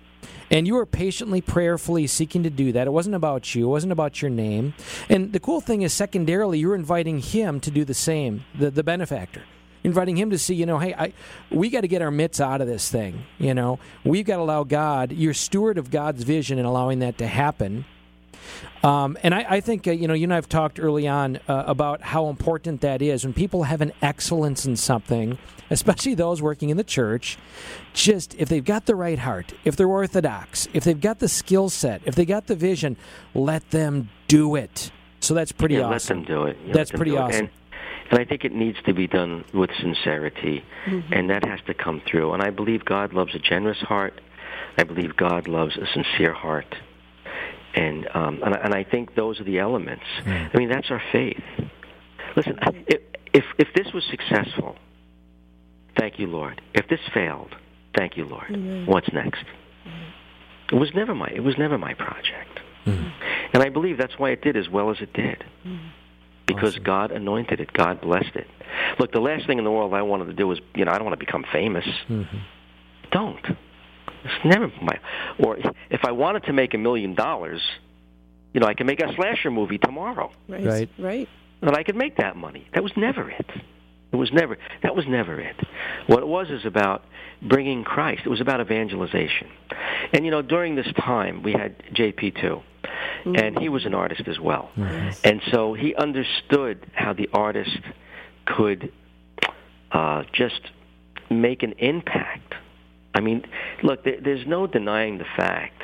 And 0.51 0.67
you 0.67 0.75
were 0.75 0.85
patiently, 0.85 1.41
prayerfully 1.41 2.07
seeking 2.07 2.43
to 2.43 2.49
do 2.49 2.71
that. 2.71 2.87
It 2.87 2.91
wasn't 2.91 3.15
about 3.15 3.55
you. 3.55 3.65
It 3.65 3.69
wasn't 3.69 3.91
about 3.91 4.21
your 4.21 4.29
name. 4.29 4.73
And 5.09 5.33
the 5.33 5.39
cool 5.39 5.61
thing 5.61 5.81
is, 5.81 5.91
secondarily, 5.93 6.59
you're 6.59 6.75
inviting 6.75 7.19
Him 7.19 7.59
to 7.61 7.71
do 7.71 7.83
the 7.83 7.93
same. 7.93 8.45
The 8.57 8.69
the 8.71 8.83
benefactor, 8.83 9.43
inviting 9.83 10.17
Him 10.17 10.29
to 10.29 10.37
see, 10.37 10.55
you 10.55 10.65
know, 10.65 10.79
hey, 10.79 10.93
I, 10.93 11.13
we 11.49 11.69
got 11.69 11.81
to 11.81 11.87
get 11.87 12.01
our 12.01 12.11
mitts 12.11 12.39
out 12.39 12.61
of 12.61 12.67
this 12.67 12.89
thing. 12.89 13.25
You 13.37 13.53
know, 13.53 13.79
we've 14.03 14.25
got 14.25 14.37
to 14.37 14.43
allow 14.43 14.63
God. 14.63 15.11
You're 15.11 15.33
steward 15.33 15.77
of 15.77 15.89
God's 15.89 16.23
vision 16.23 16.57
and 16.57 16.67
allowing 16.67 16.99
that 16.99 17.17
to 17.17 17.27
happen. 17.27 17.85
Um, 18.83 19.17
and 19.23 19.33
I, 19.33 19.45
I 19.49 19.59
think, 19.61 19.87
uh, 19.87 19.91
you 19.91 20.07
know, 20.07 20.13
you 20.13 20.23
and 20.25 20.33
I 20.33 20.35
have 20.35 20.49
talked 20.49 20.79
early 20.79 21.07
on 21.07 21.37
uh, 21.47 21.63
about 21.67 22.01
how 22.01 22.29
important 22.29 22.81
that 22.81 23.01
is. 23.01 23.23
When 23.23 23.33
people 23.33 23.63
have 23.63 23.81
an 23.81 23.91
excellence 24.01 24.65
in 24.65 24.75
something, 24.75 25.37
especially 25.69 26.13
those 26.13 26.41
working 26.41 26.69
in 26.69 26.77
the 26.77 26.83
church, 26.83 27.37
just 27.93 28.35
if 28.35 28.47
they've 28.49 28.63
got 28.63 28.85
the 28.85 28.95
right 28.95 29.17
heart, 29.19 29.53
if 29.63 29.75
they're 29.75 29.87
orthodox, 29.87 30.67
if 30.73 30.83
they've 30.83 30.99
got 31.01 31.19
the 31.19 31.27
skill 31.29 31.69
set, 31.69 32.01
if 32.05 32.15
they 32.15 32.25
got 32.25 32.47
the 32.47 32.55
vision, 32.55 32.97
let 33.33 33.69
them 33.71 34.09
do 34.27 34.55
it. 34.55 34.91
So 35.19 35.33
that's 35.33 35.51
pretty 35.51 35.75
yeah, 35.75 35.85
awesome. 35.85 36.19
Let 36.19 36.27
them 36.27 36.35
do 36.35 36.43
it. 36.45 36.57
Yeah, 36.65 36.73
That's 36.73 36.91
pretty 36.91 37.11
do 37.11 37.17
it. 37.17 37.21
awesome. 37.21 37.39
And, 37.45 37.49
and 38.11 38.19
I 38.19 38.25
think 38.25 38.45
it 38.45 38.53
needs 38.53 38.77
to 38.85 38.93
be 38.93 39.07
done 39.07 39.43
with 39.53 39.71
sincerity, 39.81 40.63
Mm-hmm. 40.85 41.11
and 41.13 41.29
that 41.31 41.43
has 41.45 41.59
to 41.65 41.73
come 41.73 42.03
through. 42.05 42.33
And 42.33 42.43
I 42.43 42.51
believe 42.51 42.85
God 42.85 43.13
loves 43.13 43.33
a 43.33 43.39
generous 43.39 43.79
heart. 43.79 44.21
I 44.77 44.83
believe 44.83 45.15
God 45.15 45.47
loves 45.47 45.75
a 45.77 45.87
sincere 45.87 46.33
heart, 46.33 46.75
and 47.75 48.07
um, 48.13 48.41
and, 48.43 48.55
I- 48.55 48.59
and 48.59 48.73
I 48.73 48.83
think 48.83 49.15
those 49.15 49.39
are 49.39 49.43
the 49.43 49.59
elements. 49.59 50.03
Mm. 50.23 50.49
I 50.53 50.57
mean, 50.57 50.69
that's 50.69 50.89
our 50.91 51.01
faith. 51.11 51.41
Listen, 52.35 52.57
if 52.87 53.01
if 53.33 53.43
if 53.57 53.67
this 53.75 53.93
was 53.93 54.03
successful, 54.09 54.75
thank 55.97 56.19
you, 56.19 56.27
Lord. 56.27 56.61
If 56.73 56.87
this 56.87 56.99
failed, 57.13 57.53
thank 57.97 58.17
you, 58.17 58.25
Lord. 58.25 58.87
What's 58.87 59.11
next? 59.13 59.43
It 60.71 60.75
was 60.75 60.89
never 60.95 61.13
my 61.13 61.27
it 61.27 61.41
was 61.43 61.57
never 61.57 61.77
my 61.77 61.93
project, 61.93 62.59
and 62.85 63.61
I 63.63 63.69
believe 63.69 63.97
that's 63.97 64.17
why 64.17 64.31
it 64.31 64.41
did 64.41 64.57
as 64.57 64.67
well 64.69 64.89
as 64.89 64.97
it 65.01 65.13
did 65.13 65.43
because 66.47 66.73
Awesome. 66.73 66.83
God 66.83 67.11
anointed 67.11 67.59
it. 67.59 67.73
God 67.73 68.01
blessed 68.01 68.35
it. 68.35 68.47
Look, 68.99 69.11
the 69.11 69.19
last 69.19 69.47
thing 69.47 69.57
in 69.57 69.63
the 69.63 69.71
world 69.71 69.93
I 69.95 70.03
wanted 70.03 70.25
to 70.25 70.33
do 70.33 70.47
was, 70.47 70.59
you 70.75 70.85
know, 70.85 70.91
I 70.91 70.95
don't 70.99 71.05
want 71.05 71.19
to 71.19 71.25
become 71.25 71.43
famous. 71.51 71.85
Mm-hmm. 72.07 72.37
Don't. 73.11 73.45
It's 74.25 74.43
never 74.45 74.71
my. 74.81 74.97
Or 75.39 75.57
if 75.89 76.03
I 76.03 76.11
wanted 76.11 76.43
to 76.45 76.53
make 76.53 76.73
a 76.73 76.77
million 76.77 77.15
dollars, 77.15 77.61
you 78.53 78.59
know, 78.59 78.67
I 78.67 78.73
can 78.73 78.87
make 78.87 78.99
a 79.01 79.13
slasher 79.15 79.51
movie 79.51 79.77
tomorrow, 79.77 80.31
Right. 80.47 80.65
Right. 80.65 80.89
Right. 80.97 81.29
and 81.61 81.75
I 81.75 81.83
could 81.83 81.95
make 81.95 82.17
that 82.17 82.35
money. 82.35 82.67
That 82.73 82.83
was 82.83 82.91
never 82.97 83.29
it. 83.29 83.49
It 84.11 84.15
was 84.17 84.31
never. 84.31 84.57
That 84.81 84.95
was 84.95 85.05
never 85.07 85.39
it. 85.39 85.55
What 86.07 86.19
it 86.19 86.27
was 86.27 86.49
is 86.49 86.65
about 86.65 87.03
bringing 87.41 87.83
Christ. 87.83 88.21
It 88.25 88.29
was 88.29 88.39
about 88.41 88.61
evangelization. 88.61 89.47
And 90.13 90.23
you 90.25 90.31
know, 90.31 90.41
during 90.41 90.75
this 90.75 90.87
time, 90.97 91.43
we 91.43 91.51
had 91.51 91.77
JP2, 91.93 92.61
and 93.25 93.59
he 93.59 93.67
was 93.69 93.85
an 93.85 93.93
artist 93.93 94.27
as 94.27 94.39
well. 94.39 94.71
And 95.23 95.41
so 95.51 95.73
he 95.73 95.93
understood 95.95 96.85
how 96.93 97.11
the 97.13 97.29
artist 97.33 97.77
could 98.45 98.91
uh, 99.91 100.23
just 100.31 100.61
make 101.29 101.63
an 101.63 101.73
impact. 101.79 102.53
I 103.15 103.21
mean, 103.21 103.43
look, 103.81 104.03
there, 104.03 104.17
there's 104.21 104.45
no 104.45 104.67
denying 104.67 105.17
the 105.17 105.25
fact 105.37 105.81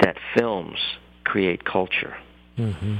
that 0.00 0.16
films 0.36 0.78
create 1.24 1.64
culture. 1.64 2.16
Mm-hmm. 2.56 2.96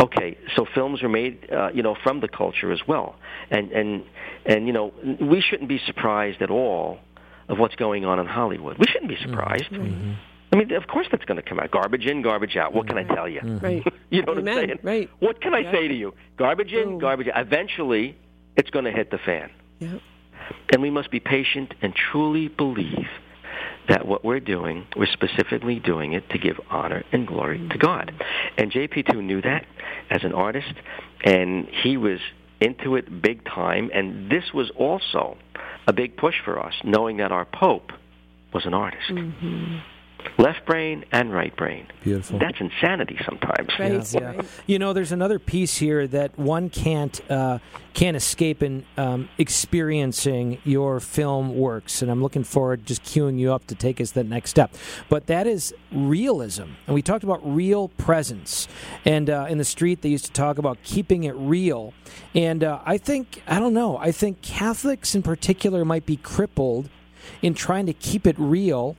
Okay, 0.00 0.36
so 0.56 0.66
films 0.74 1.02
are 1.02 1.08
made, 1.08 1.48
uh, 1.52 1.70
you 1.72 1.82
know, 1.82 1.94
from 2.02 2.20
the 2.20 2.28
culture 2.28 2.72
as 2.72 2.80
well, 2.88 3.14
and 3.50 3.70
and 3.70 4.02
and 4.44 4.66
you 4.66 4.72
know, 4.72 4.92
we 5.20 5.40
shouldn't 5.40 5.68
be 5.68 5.78
surprised 5.86 6.42
at 6.42 6.50
all 6.50 6.98
of 7.48 7.58
what's 7.58 7.76
going 7.76 8.04
on 8.04 8.18
in 8.18 8.26
Hollywood. 8.26 8.78
We 8.78 8.86
shouldn't 8.86 9.08
be 9.10 9.16
surprised. 9.22 9.70
Mm-hmm. 9.70 10.12
I 10.52 10.56
mean, 10.56 10.72
of 10.72 10.86
course 10.88 11.06
that's 11.10 11.24
going 11.24 11.36
to 11.40 11.48
come 11.48 11.60
out. 11.60 11.70
Garbage 11.70 12.04
in, 12.06 12.22
garbage 12.22 12.56
out. 12.56 12.74
What 12.74 12.86
can 12.88 12.98
I 12.98 13.04
tell 13.04 13.28
you? 13.28 13.40
Right. 13.62 13.82
you 14.10 14.22
know 14.22 14.32
what 14.32 14.38
Amen. 14.38 14.58
I'm 14.58 14.66
saying? 14.66 14.78
Right. 14.82 15.10
What 15.20 15.40
can 15.40 15.54
I 15.54 15.60
Yeah. 15.60 15.72
say 15.72 15.88
to 15.88 15.94
you? 15.94 16.12
Garbage 16.36 16.72
in, 16.72 16.84
Boom. 16.84 16.98
garbage 16.98 17.28
out. 17.28 17.40
Eventually, 17.46 18.16
it's 18.56 18.68
going 18.70 18.84
to 18.84 18.90
hit 18.92 19.10
the 19.10 19.18
fan. 19.18 19.50
Yeah. 19.78 19.98
And 20.72 20.82
we 20.82 20.90
must 20.90 21.10
be 21.10 21.20
patient 21.20 21.74
and 21.82 21.94
truly 21.94 22.48
believe 22.48 23.06
that 23.88 24.06
what 24.06 24.24
we're 24.24 24.40
doing, 24.40 24.86
we're 24.96 25.06
specifically 25.12 25.80
doing 25.80 26.12
it 26.12 26.28
to 26.30 26.38
give 26.38 26.56
honor 26.70 27.04
and 27.12 27.26
glory 27.26 27.66
to 27.70 27.78
God. 27.78 28.12
And 28.56 28.70
JP2 28.70 29.22
knew 29.22 29.42
that 29.42 29.64
as 30.10 30.22
an 30.24 30.32
artist, 30.32 30.72
and 31.24 31.66
he 31.82 31.96
was 31.96 32.20
into 32.60 32.96
it 32.96 33.22
big 33.22 33.44
time. 33.44 33.90
And 33.92 34.30
this 34.30 34.44
was 34.54 34.70
also 34.78 35.36
a 35.86 35.92
big 35.92 36.16
push 36.16 36.36
for 36.44 36.60
us, 36.64 36.74
knowing 36.84 37.16
that 37.16 37.32
our 37.32 37.44
Pope 37.44 37.90
was 38.54 38.64
an 38.66 38.74
artist. 38.74 39.10
Mm-hmm. 39.10 39.78
Left 40.38 40.64
brain 40.66 41.04
and 41.12 41.32
right 41.32 41.54
brain. 41.56 41.86
Beautiful. 42.02 42.38
That's 42.38 42.60
insanity 42.60 43.18
sometimes. 43.24 43.68
Right. 43.78 44.14
Yeah, 44.14 44.32
yeah. 44.32 44.42
You 44.66 44.78
know, 44.78 44.92
there's 44.92 45.12
another 45.12 45.38
piece 45.38 45.76
here 45.76 46.06
that 46.08 46.38
one 46.38 46.70
can't 46.70 47.20
uh, 47.30 47.58
can't 47.94 48.16
escape 48.16 48.62
in 48.62 48.84
um, 48.96 49.28
experiencing 49.38 50.58
your 50.64 51.00
film 51.00 51.56
works, 51.56 52.02
and 52.02 52.10
I'm 52.10 52.22
looking 52.22 52.44
forward 52.44 52.86
just 52.86 53.02
queuing 53.02 53.38
you 53.38 53.52
up 53.52 53.66
to 53.66 53.74
take 53.74 54.00
us 54.00 54.12
that 54.12 54.26
next 54.26 54.50
step. 54.50 54.74
But 55.08 55.26
that 55.26 55.46
is 55.46 55.74
realism, 55.92 56.68
and 56.86 56.94
we 56.94 57.02
talked 57.02 57.24
about 57.24 57.40
real 57.44 57.88
presence. 57.88 58.68
And 59.04 59.28
uh, 59.28 59.46
in 59.48 59.58
the 59.58 59.64
street, 59.64 60.02
they 60.02 60.08
used 60.08 60.24
to 60.26 60.32
talk 60.32 60.58
about 60.58 60.82
keeping 60.82 61.24
it 61.24 61.34
real. 61.36 61.92
And 62.34 62.64
uh, 62.64 62.80
I 62.84 62.98
think 62.98 63.42
I 63.46 63.58
don't 63.58 63.74
know. 63.74 63.98
I 63.98 64.12
think 64.12 64.42
Catholics 64.42 65.14
in 65.14 65.22
particular 65.22 65.84
might 65.84 66.06
be 66.06 66.16
crippled 66.16 66.88
in 67.40 67.54
trying 67.54 67.86
to 67.86 67.92
keep 67.92 68.26
it 68.26 68.36
real 68.38 68.96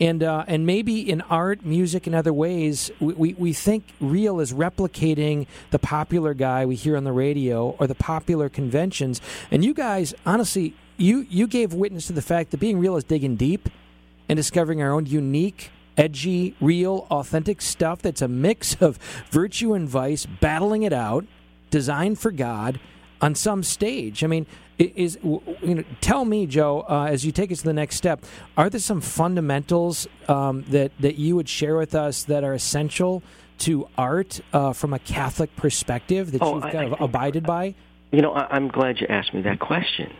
and 0.00 0.22
uh, 0.22 0.44
and 0.46 0.64
maybe 0.64 1.08
in 1.08 1.20
art, 1.22 1.64
music, 1.64 2.06
and 2.06 2.14
other 2.14 2.32
ways, 2.32 2.90
we, 3.00 3.14
we, 3.14 3.34
we 3.34 3.52
think 3.52 3.84
real 4.00 4.40
is 4.40 4.52
replicating 4.52 5.46
the 5.70 5.78
popular 5.78 6.34
guy 6.34 6.66
we 6.66 6.76
hear 6.76 6.96
on 6.96 7.04
the 7.04 7.12
radio 7.12 7.70
or 7.78 7.86
the 7.86 7.94
popular 7.94 8.48
conventions. 8.48 9.20
And 9.50 9.64
you 9.64 9.74
guys, 9.74 10.14
honestly, 10.24 10.74
you 10.96 11.26
you 11.28 11.46
gave 11.46 11.72
witness 11.72 12.06
to 12.08 12.12
the 12.12 12.22
fact 12.22 12.50
that 12.52 12.58
being 12.58 12.78
real 12.78 12.96
is 12.96 13.04
digging 13.04 13.36
deep 13.36 13.68
and 14.28 14.36
discovering 14.36 14.82
our 14.82 14.92
own 14.92 15.06
unique. 15.06 15.70
Edgy, 15.96 16.54
real, 16.60 17.08
authentic 17.10 17.60
stuff 17.60 18.00
that's 18.02 18.22
a 18.22 18.28
mix 18.28 18.80
of 18.80 18.98
virtue 19.32 19.74
and 19.74 19.88
vice, 19.88 20.26
battling 20.26 20.84
it 20.84 20.92
out, 20.92 21.26
designed 21.70 22.20
for 22.20 22.30
God 22.30 22.78
on 23.20 23.34
some 23.34 23.62
stage. 23.62 24.22
I 24.24 24.26
mean, 24.26 24.46
is 24.78 25.18
you 25.22 25.42
know? 25.62 25.84
Tell 26.00 26.24
me, 26.24 26.46
Joe, 26.46 26.84
uh, 26.88 27.06
as 27.10 27.24
you 27.26 27.32
take 27.32 27.50
us 27.50 27.58
to 27.58 27.64
the 27.64 27.72
next 27.72 27.96
step, 27.96 28.24
are 28.56 28.70
there 28.70 28.78
some 28.80 29.00
fundamentals 29.00 30.06
um, 30.28 30.62
that 30.68 30.92
that 31.00 31.16
you 31.16 31.34
would 31.36 31.48
share 31.48 31.76
with 31.76 31.94
us 31.94 32.24
that 32.24 32.44
are 32.44 32.54
essential 32.54 33.22
to 33.58 33.88
art 33.98 34.40
uh, 34.52 34.72
from 34.72 34.92
a 34.94 34.98
Catholic 35.00 35.54
perspective 35.56 36.30
that 36.32 36.42
Oh, 36.42 36.54
you've 36.56 36.64
I- 36.64 36.72
kind 36.72 36.92
of 36.92 37.00
abided 37.00 37.44
by? 37.44 37.74
You 38.12 38.22
know, 38.22 38.32
I, 38.32 38.46
I'm 38.54 38.68
glad 38.68 39.00
you 39.00 39.06
asked 39.08 39.34
me 39.34 39.42
that 39.42 39.58
question. 39.58 40.14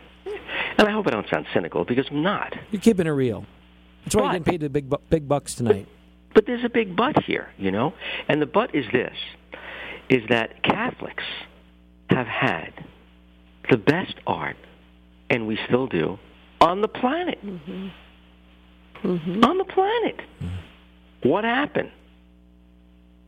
And 0.77 0.87
I 0.87 0.91
hope 0.91 1.07
I 1.07 1.09
don't 1.11 1.27
sound 1.29 1.45
cynical 1.53 1.85
because 1.85 2.05
I'm 2.11 2.21
not. 2.21 2.53
You're 2.71 2.81
keeping 2.81 3.07
it 3.07 3.11
real. 3.11 3.45
That's 4.03 4.15
why 4.15 4.21
you're 4.21 4.27
But- 4.27 4.31
getting 4.45 4.51
paid 4.51 4.59
the 4.61 4.69
big 4.69 4.89
bu- 4.89 4.97
big 5.09 5.27
bucks 5.27 5.55
tonight. 5.55 5.87
But 6.35 6.45
there's 6.45 6.63
a 6.63 6.69
big 6.69 6.95
but 6.95 7.23
here, 7.23 7.49
you 7.57 7.71
know? 7.71 7.93
And 8.27 8.41
the 8.41 8.45
but 8.45 8.75
is 8.75 8.85
this 8.91 9.15
is 10.09 10.21
that 10.29 10.61
Catholics 10.63 11.23
have 12.09 12.27
had 12.27 12.73
the 13.69 13.77
best 13.77 14.15
art, 14.25 14.57
and 15.29 15.47
we 15.47 15.57
still 15.67 15.87
do, 15.87 16.17
on 16.61 16.81
the 16.81 16.87
planet. 16.87 17.39
Mm-hmm. 17.45 17.87
Mm-hmm. 19.07 19.43
On 19.43 19.57
the 19.57 19.63
planet. 19.63 20.17
Mm-hmm. 20.41 21.29
What 21.29 21.43
happened? 21.43 21.91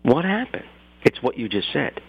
What 0.03 0.25
happened? 0.25 0.65
It's 1.03 1.21
what 1.21 1.37
you 1.37 1.47
just 1.47 1.71
said. 1.71 2.01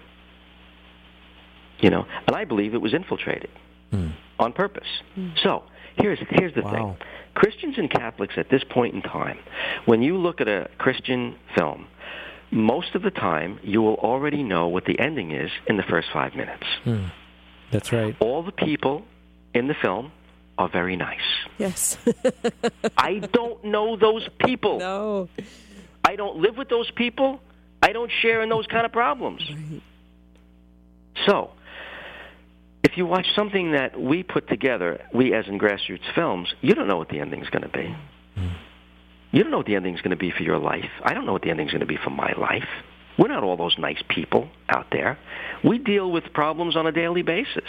You 1.80 1.90
know, 1.90 2.06
and 2.26 2.36
I 2.36 2.44
believe 2.44 2.74
it 2.74 2.80
was 2.80 2.94
infiltrated 2.94 3.50
mm. 3.92 4.12
on 4.38 4.52
purpose. 4.52 4.86
Mm. 5.16 5.32
So 5.42 5.64
here's 5.96 6.18
here's 6.30 6.54
the 6.54 6.62
Wow. 6.62 6.70
thing: 6.72 6.96
Christians 7.34 7.76
and 7.76 7.90
Catholics 7.90 8.34
at 8.36 8.48
this 8.50 8.62
point 8.70 8.94
in 8.94 9.02
time, 9.02 9.38
when 9.86 10.00
you 10.02 10.16
look 10.16 10.40
at 10.40 10.48
a 10.48 10.68
Christian 10.78 11.34
film, 11.56 11.86
most 12.52 12.94
of 12.94 13.02
the 13.02 13.10
time 13.10 13.58
you 13.62 13.80
will 13.82 13.94
already 13.94 14.42
know 14.42 14.68
what 14.68 14.84
the 14.84 14.98
ending 15.00 15.32
is 15.32 15.50
in 15.66 15.76
the 15.78 15.82
first 15.82 16.08
five 16.12 16.34
minutes. 16.34 16.66
Hmm. 16.84 17.06
That's 17.70 17.90
right. 17.92 18.14
All 18.20 18.42
the 18.42 18.52
people 18.52 19.04
in 19.54 19.66
the 19.66 19.74
film 19.74 20.12
are 20.58 20.68
very 20.68 20.96
nice. 20.96 21.18
Yes. 21.58 21.96
I 22.96 23.18
don't 23.18 23.64
know 23.64 23.96
those 23.96 24.28
people. 24.44 24.78
no. 24.78 25.28
I 26.04 26.16
don't 26.16 26.38
live 26.38 26.56
with 26.56 26.68
those 26.68 26.90
people. 26.90 27.40
I 27.80 27.92
don't 27.92 28.10
share 28.20 28.42
in 28.42 28.48
those 28.48 28.66
kind 28.66 28.84
of 28.84 28.92
problems. 28.92 29.48
Right. 29.48 29.82
So, 31.26 31.50
if 32.82 32.96
you 32.96 33.06
watch 33.06 33.26
something 33.36 33.72
that 33.72 33.98
we 33.98 34.22
put 34.24 34.48
together, 34.48 35.00
we 35.14 35.32
as 35.32 35.46
in 35.46 35.58
grassroots 35.58 36.12
films, 36.14 36.52
you 36.60 36.74
don't 36.74 36.88
know 36.88 36.98
what 36.98 37.08
the 37.08 37.20
ending 37.20 37.42
is 37.42 37.48
going 37.50 37.62
to 37.62 37.68
be. 37.68 37.94
You 39.32 39.42
don't 39.42 39.50
know 39.50 39.58
what 39.58 39.66
the 39.66 39.76
ending's 39.76 40.00
going 40.00 40.10
to 40.10 40.16
be 40.16 40.30
for 40.30 40.42
your 40.42 40.58
life. 40.58 40.90
I 41.02 41.14
don't 41.14 41.26
know 41.26 41.32
what 41.32 41.42
the 41.42 41.50
ending's 41.50 41.72
going 41.72 41.80
to 41.80 41.86
be 41.86 41.98
for 42.02 42.10
my 42.10 42.32
life. 42.38 42.68
We're 43.18 43.28
not 43.28 43.42
all 43.42 43.56
those 43.56 43.76
nice 43.78 44.02
people 44.08 44.48
out 44.68 44.86
there. 44.90 45.18
We 45.64 45.78
deal 45.78 46.10
with 46.10 46.32
problems 46.32 46.76
on 46.76 46.86
a 46.86 46.92
daily 46.92 47.22
basis. 47.22 47.68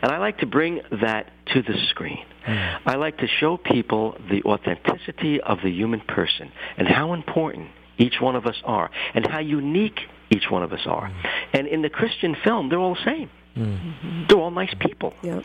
And 0.00 0.10
I 0.10 0.18
like 0.18 0.38
to 0.38 0.46
bring 0.46 0.80
that 1.02 1.30
to 1.52 1.62
the 1.62 1.74
screen. 1.90 2.24
Hmm. 2.44 2.88
I 2.88 2.96
like 2.96 3.18
to 3.18 3.26
show 3.26 3.56
people 3.56 4.16
the 4.30 4.42
authenticity 4.44 5.40
of 5.40 5.58
the 5.62 5.70
human 5.70 6.00
person 6.00 6.50
and 6.76 6.88
how 6.88 7.12
important 7.12 7.68
each 7.98 8.20
one 8.20 8.34
of 8.34 8.46
us 8.46 8.56
are 8.64 8.90
and 9.14 9.26
how 9.26 9.40
unique 9.40 10.00
each 10.30 10.50
one 10.50 10.62
of 10.62 10.72
us 10.72 10.86
are. 10.86 11.08
Hmm. 11.08 11.26
And 11.52 11.66
in 11.68 11.82
the 11.82 11.90
Christian 11.90 12.36
film, 12.42 12.68
they're 12.68 12.80
all 12.80 12.94
the 12.94 13.04
same. 13.04 13.30
Hmm. 13.54 14.24
They're 14.28 14.38
all 14.38 14.50
nice 14.50 14.74
people. 14.80 15.12
Yeah. 15.22 15.42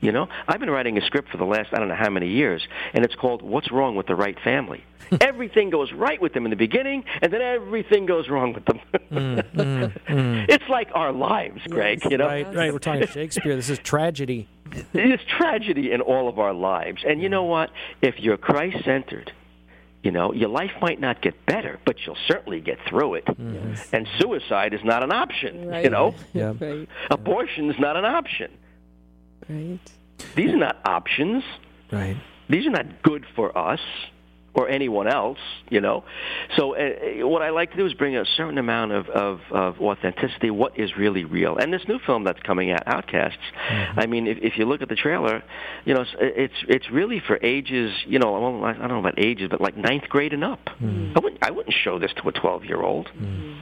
You 0.00 0.12
know, 0.12 0.28
I've 0.46 0.60
been 0.60 0.70
writing 0.70 0.96
a 0.96 1.00
script 1.04 1.28
for 1.30 1.38
the 1.38 1.44
last 1.44 1.70
I 1.72 1.78
don't 1.78 1.88
know 1.88 1.94
how 1.96 2.10
many 2.10 2.28
years, 2.28 2.66
and 2.94 3.04
it's 3.04 3.14
called 3.16 3.42
"What's 3.42 3.70
Wrong 3.72 3.96
with 3.96 4.06
the 4.06 4.14
Right 4.14 4.38
Family." 4.40 4.84
everything 5.22 5.70
goes 5.70 5.90
right 5.92 6.20
with 6.20 6.34
them 6.34 6.44
in 6.44 6.50
the 6.50 6.56
beginning, 6.56 7.02
and 7.22 7.32
then 7.32 7.40
everything 7.40 8.04
goes 8.06 8.28
wrong 8.28 8.52
with 8.52 8.64
them. 8.66 8.80
Mm, 9.10 9.42
mm, 9.54 10.00
mm. 10.06 10.46
It's 10.54 10.68
like 10.68 10.90
our 10.94 11.12
lives, 11.12 11.62
Greg. 11.68 12.04
You 12.04 12.18
know, 12.18 12.26
Right, 12.26 12.54
right. 12.54 12.72
We're 12.72 12.78
talking 12.78 13.06
Shakespeare. 13.06 13.56
This 13.56 13.70
is 13.70 13.78
tragedy. 13.78 14.48
there's 14.92 15.20
tragedy 15.24 15.92
in 15.92 16.00
all 16.02 16.28
of 16.28 16.38
our 16.38 16.52
lives, 16.52 17.02
and 17.06 17.22
you 17.22 17.28
know 17.30 17.44
what? 17.44 17.70
If 18.02 18.20
you're 18.20 18.36
Christ-centered, 18.36 19.32
You 20.04 20.12
know, 20.12 20.32
your 20.32 20.48
life 20.50 20.72
might 20.80 21.00
not 21.00 21.22
get 21.22 21.34
better, 21.46 21.80
but 21.84 21.96
you'll 22.06 22.22
certainly 22.28 22.60
get 22.60 22.78
through 22.88 23.14
it. 23.14 23.24
Yes. 23.36 23.88
And 23.92 24.06
suicide 24.20 24.72
is 24.74 24.84
not 24.84 25.02
an 25.02 25.10
option. 25.10 25.68
Right. 25.68 25.82
You 25.84 25.90
know, 25.90 26.14
Yeah. 26.34 26.52
right. 26.60 26.88
abortion 27.10 27.68
is 27.70 27.78
not 27.80 27.96
an 27.96 28.04
option. 28.04 28.50
Right. 29.48 29.80
These 30.36 30.50
are 30.50 30.56
not 30.58 30.76
options. 30.84 31.44
Right. 31.90 32.16
These 32.48 32.66
are 32.66 32.70
not 32.70 33.02
good 33.02 33.24
for 33.34 33.56
us 33.56 33.80
or 34.58 34.68
anyone 34.68 35.06
else, 35.06 35.38
you 35.68 35.80
know. 35.80 36.04
So 36.56 36.74
uh, 36.74 36.78
uh, 37.22 37.28
what 37.28 37.42
I 37.42 37.50
like 37.50 37.70
to 37.70 37.76
do 37.76 37.86
is 37.86 37.94
bring 37.94 38.16
a 38.16 38.24
certain 38.24 38.58
amount 38.58 38.92
of, 38.92 39.08
of, 39.08 39.40
of 39.52 39.80
authenticity, 39.80 40.50
what 40.50 40.78
is 40.78 40.96
really 40.96 41.24
real. 41.24 41.56
And 41.56 41.72
this 41.72 41.82
new 41.86 41.98
film 42.04 42.24
that's 42.24 42.40
coming 42.40 42.72
out, 42.72 42.82
Outcasts, 42.86 43.38
mm-hmm. 43.70 44.00
I 44.00 44.06
mean, 44.06 44.26
if, 44.26 44.38
if 44.38 44.58
you 44.58 44.64
look 44.64 44.82
at 44.82 44.88
the 44.88 44.96
trailer, 44.96 45.44
you 45.84 45.94
know, 45.94 46.00
it's 46.00 46.10
it's, 46.20 46.54
it's 46.66 46.90
really 46.90 47.22
for 47.24 47.38
ages, 47.42 47.92
you 48.06 48.18
know, 48.18 48.32
well, 48.32 48.64
I 48.64 48.72
don't 48.72 48.88
know 48.88 48.98
about 48.98 49.18
ages, 49.18 49.48
but 49.50 49.60
like 49.60 49.76
ninth 49.76 50.08
grade 50.08 50.32
and 50.32 50.42
up. 50.42 50.64
Mm-hmm. 50.64 51.12
I, 51.16 51.20
wouldn't, 51.20 51.44
I 51.44 51.50
wouldn't 51.50 51.74
show 51.84 51.98
this 51.98 52.12
to 52.22 52.28
a 52.28 52.32
12-year-old. 52.32 53.06
Mm-hmm. 53.06 53.60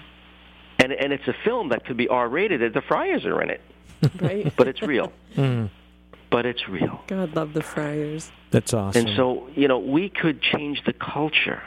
And, 0.78 0.92
and 0.92 1.12
it's 1.12 1.26
a 1.26 1.34
film 1.44 1.70
that 1.70 1.84
could 1.84 1.96
be 1.96 2.08
R-rated. 2.08 2.72
The 2.72 2.82
Friars 2.82 3.24
are 3.24 3.42
in 3.42 3.50
it, 3.50 3.60
Right. 4.20 4.52
but 4.56 4.68
it's 4.68 4.82
real. 4.82 5.12
Mm. 5.36 5.68
But 6.30 6.46
it's 6.46 6.66
real. 6.66 7.02
God 7.08 7.36
love 7.36 7.52
the 7.52 7.62
friars. 7.62 8.32
That's 8.50 8.72
awesome. 8.72 9.06
And 9.06 9.16
so, 9.16 9.48
you 9.54 9.68
know, 9.68 9.78
we 9.78 10.08
could 10.08 10.40
change 10.40 10.82
the 10.86 10.94
culture 10.94 11.62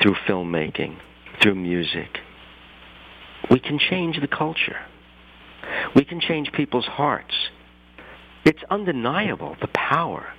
through 0.00 0.14
filmmaking, 0.28 0.96
through 1.40 1.56
music. 1.56 2.18
We 3.50 3.58
can 3.58 3.78
change 3.78 4.20
the 4.20 4.28
culture. 4.28 4.78
We 5.94 6.04
can 6.04 6.20
change 6.20 6.52
people's 6.52 6.86
hearts. 6.86 7.34
It's 8.44 8.62
undeniable 8.70 9.56
the 9.60 9.68
power 9.68 10.32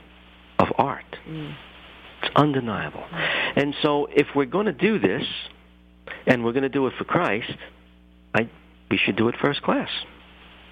of 0.60 0.70
art. 0.78 1.18
It's 1.28 2.36
undeniable. 2.36 3.04
And 3.12 3.76
so, 3.82 4.08
if 4.08 4.28
we're 4.34 4.46
going 4.46 4.66
to 4.68 4.72
do 4.74 4.98
this, 4.98 5.24
and 6.26 6.44
we're 6.44 6.54
going 6.54 6.64
to 6.64 6.70
do 6.70 6.88
it 6.88 6.94
for 6.98 7.04
Christ, 7.04 7.58
I, 8.34 8.50
we 8.90 8.98
should 8.98 9.16
do 9.16 9.28
it 9.28 9.36
first 9.42 9.62
class, 9.62 9.90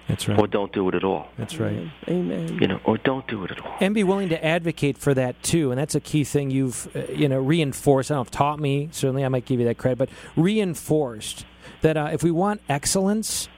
That's 0.08 0.28
right. 0.28 0.38
or 0.38 0.46
don't 0.46 0.72
do 0.72 0.88
it 0.88 0.94
at 0.94 1.04
all. 1.04 1.28
That's 1.38 1.56
right. 1.58 1.88
Amen. 2.08 2.58
You 2.60 2.68
know, 2.68 2.80
or 2.84 2.98
don't 2.98 3.26
do 3.28 3.44
it 3.44 3.50
at 3.52 3.60
all. 3.64 3.76
and 3.80 3.94
be 3.94 4.04
willing 4.04 4.28
to 4.30 4.44
advocate 4.44 4.98
for 4.98 5.14
that 5.14 5.40
too 5.42 5.70
and 5.70 5.78
that's 5.80 5.94
a 5.94 6.00
key 6.00 6.24
thing 6.24 6.50
you've 6.50 6.94
uh, 6.96 7.00
you 7.12 7.28
know 7.28 7.38
reinforced 7.40 8.10
i 8.10 8.14
don't 8.14 8.18
know 8.18 8.22
if 8.22 8.30
taught 8.30 8.58
me 8.60 8.88
certainly 8.92 9.24
i 9.24 9.28
might 9.28 9.44
give 9.44 9.58
you 9.60 9.66
that 9.66 9.78
credit 9.78 9.96
but 9.98 10.08
reinforced 10.36 11.44
that 11.80 11.96
uh, 11.96 12.10
if 12.12 12.22
we 12.22 12.30
want 12.30 12.60
excellence 12.68 13.48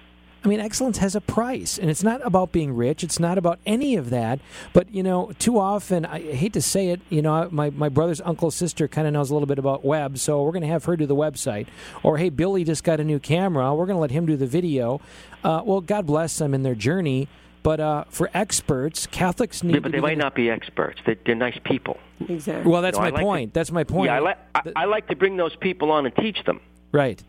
I 0.45 0.49
mean, 0.49 0.61
excellence 0.61 0.99
has 0.99 1.15
a 1.17 1.23
price, 1.23 1.79
and 1.79 1.89
it's 1.89 2.03
not 2.03 2.21
about 2.27 2.53
being 2.53 2.77
rich. 2.77 3.03
It's 3.03 3.19
not 3.19 3.39
about 3.39 3.59
any 3.65 3.97
of 3.97 4.11
that. 4.11 4.41
But 4.75 4.95
you 4.95 5.03
know, 5.03 5.33
too 5.39 5.59
often, 5.59 6.05
I 6.05 6.21
hate 6.21 6.53
to 6.53 6.61
say 6.61 6.89
it. 6.89 7.01
You 7.09 7.23
know, 7.23 7.49
my 7.51 7.71
my 7.71 7.89
brother's 7.89 8.21
uncle 8.21 8.51
sister 8.51 8.87
kind 8.87 9.07
of 9.07 9.15
knows 9.15 9.31
a 9.31 9.33
little 9.35 9.47
bit 9.47 9.59
about 9.59 9.85
web, 9.87 10.19
so 10.19 10.43
we're 10.43 10.53
going 10.53 10.61
to 10.63 10.69
have 10.69 10.85
her 10.85 10.97
do 10.97 11.07
the 11.07 11.17
website. 11.17 11.67
Or 12.03 12.19
hey, 12.19 12.29
Billy 12.29 12.63
just 12.63 12.85
got 12.85 13.01
a 13.01 13.05
new 13.05 13.19
camera. 13.19 13.75
We're 13.75 13.87
going 13.87 13.97
to 13.97 14.01
let 14.03 14.11
him 14.11 14.27
do 14.27 14.37
the 14.37 14.47
video. 14.47 15.01
Uh, 15.43 15.63
well, 15.65 15.81
God 15.81 16.05
bless 16.07 16.37
them 16.39 16.53
in 16.53 16.63
their 16.63 16.75
journey. 16.75 17.27
But 17.63 17.81
uh, 17.81 18.05
for 18.11 18.29
experts, 18.35 19.07
Catholics 19.07 19.63
need. 19.63 19.73
Yeah, 19.77 19.81
but 19.81 19.89
to 19.89 19.93
they 19.97 20.01
might 20.01 20.11
to- 20.17 20.21
not 20.21 20.35
be 20.35 20.51
experts. 20.51 21.01
They, 21.07 21.17
they're 21.25 21.35
nice 21.35 21.59
people. 21.65 21.99
Exactly. 22.29 22.71
Well, 22.71 22.83
that's 22.83 22.99
No, 22.99 23.05
I 23.05 23.07
my 23.07 23.11
like 23.15 23.21
to- 23.21 23.25
point. 23.25 23.55
That's 23.55 23.73
my 23.73 23.85
point. 23.85 24.09
Yeah, 24.11 24.17
I 24.17 24.19
like 24.19 24.39
I, 24.55 24.61
The- 24.63 24.73
I 24.77 24.85
like 24.85 25.07
to 25.09 25.17
bring 25.17 25.39
those 25.39 25.57
people 25.57 25.91
on 25.91 26.05
and 26.05 26.15
teach 26.17 26.45
them 26.45 26.61
right. 26.93 27.23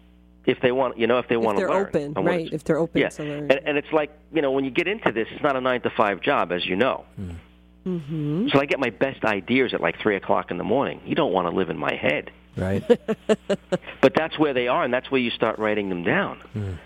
If 0.46 0.60
they 0.62 0.72
want. 0.72 0.98
You 0.98 1.08
know, 1.08 1.18
if 1.20 1.28
they 1.28 1.38
want 1.38 1.58
to 1.58 1.62
they're 1.62 1.70
learn. 1.70 1.88
open, 1.88 2.14
on 2.16 2.24
what 2.24 2.30
right, 2.32 2.50
if 2.54 2.64
they're 2.64 2.78
open 2.78 3.02
yeah. 3.02 3.10
to 3.10 3.24
learn. 3.24 3.52
And, 3.52 3.62
and 3.66 3.78
it's 3.78 3.92
like 3.92 4.12
you 4.34 4.42
know, 4.42 4.52
when 4.52 4.66
you 4.66 4.72
get 4.72 4.88
into 4.88 5.12
this, 5.12 5.28
it's 5.32 5.44
not 5.44 5.56
a 5.56 5.62
nine 5.62 5.82
to 5.82 5.90
five 5.90 6.22
job, 6.22 6.52
as 6.52 6.66
you 6.66 6.76
know. 6.76 7.06
Mm-hmm. 7.86 8.48
So 8.52 8.60
I 8.60 8.66
get 8.66 8.80
my 8.80 8.90
best 8.90 9.24
ideas 9.24 9.74
at 9.74 9.82
like 9.82 10.00
three 10.00 10.16
o'clock 10.16 10.50
in 10.52 10.58
the 10.58 10.64
morning. 10.64 11.02
You 11.06 11.16
don't 11.16 11.32
want 11.32 11.48
to 11.48 11.56
live 11.56 11.70
in 11.70 11.78
my 11.78 11.94
head, 11.96 12.32
Right. 12.58 12.84
but 14.02 14.14
that's 14.16 14.40
where 14.40 14.54
they 14.54 14.68
are, 14.68 14.84
and 14.84 14.94
that's 14.94 15.12
where 15.12 15.22
you 15.22 15.30
start 15.30 15.60
writing 15.60 15.90
them 15.90 16.04
down. 16.04 16.40
You 16.54 16.78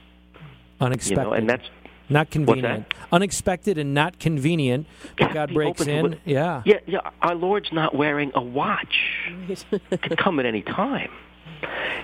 Unexpected. 0.82 1.24
know, 1.24 1.34
and 1.34 1.50
that's 1.50 1.64
not 2.10 2.28
that? 2.28 2.32
convenient. 2.32 2.94
Unexpected 3.12 3.78
and 3.78 3.94
not 3.94 4.20
convenient. 4.20 4.88
But 5.18 5.34
God 5.34 5.54
breaks 5.54 5.82
open 5.82 5.86
to 5.88 5.94
in. 6.00 6.04
what- 6.04 6.18
Yeah. 6.26 6.64
yeah, 6.66 6.80
yeah. 6.88 7.00
Our 7.22 7.36
Lord's 7.36 7.72
not 7.72 7.94
wearing 7.96 8.32
a 8.36 8.42
watch. 8.42 8.96
It 9.48 10.02
could 10.02 10.18
come 10.18 10.40
at 10.40 10.46
any 10.46 10.64
time. 10.64 11.12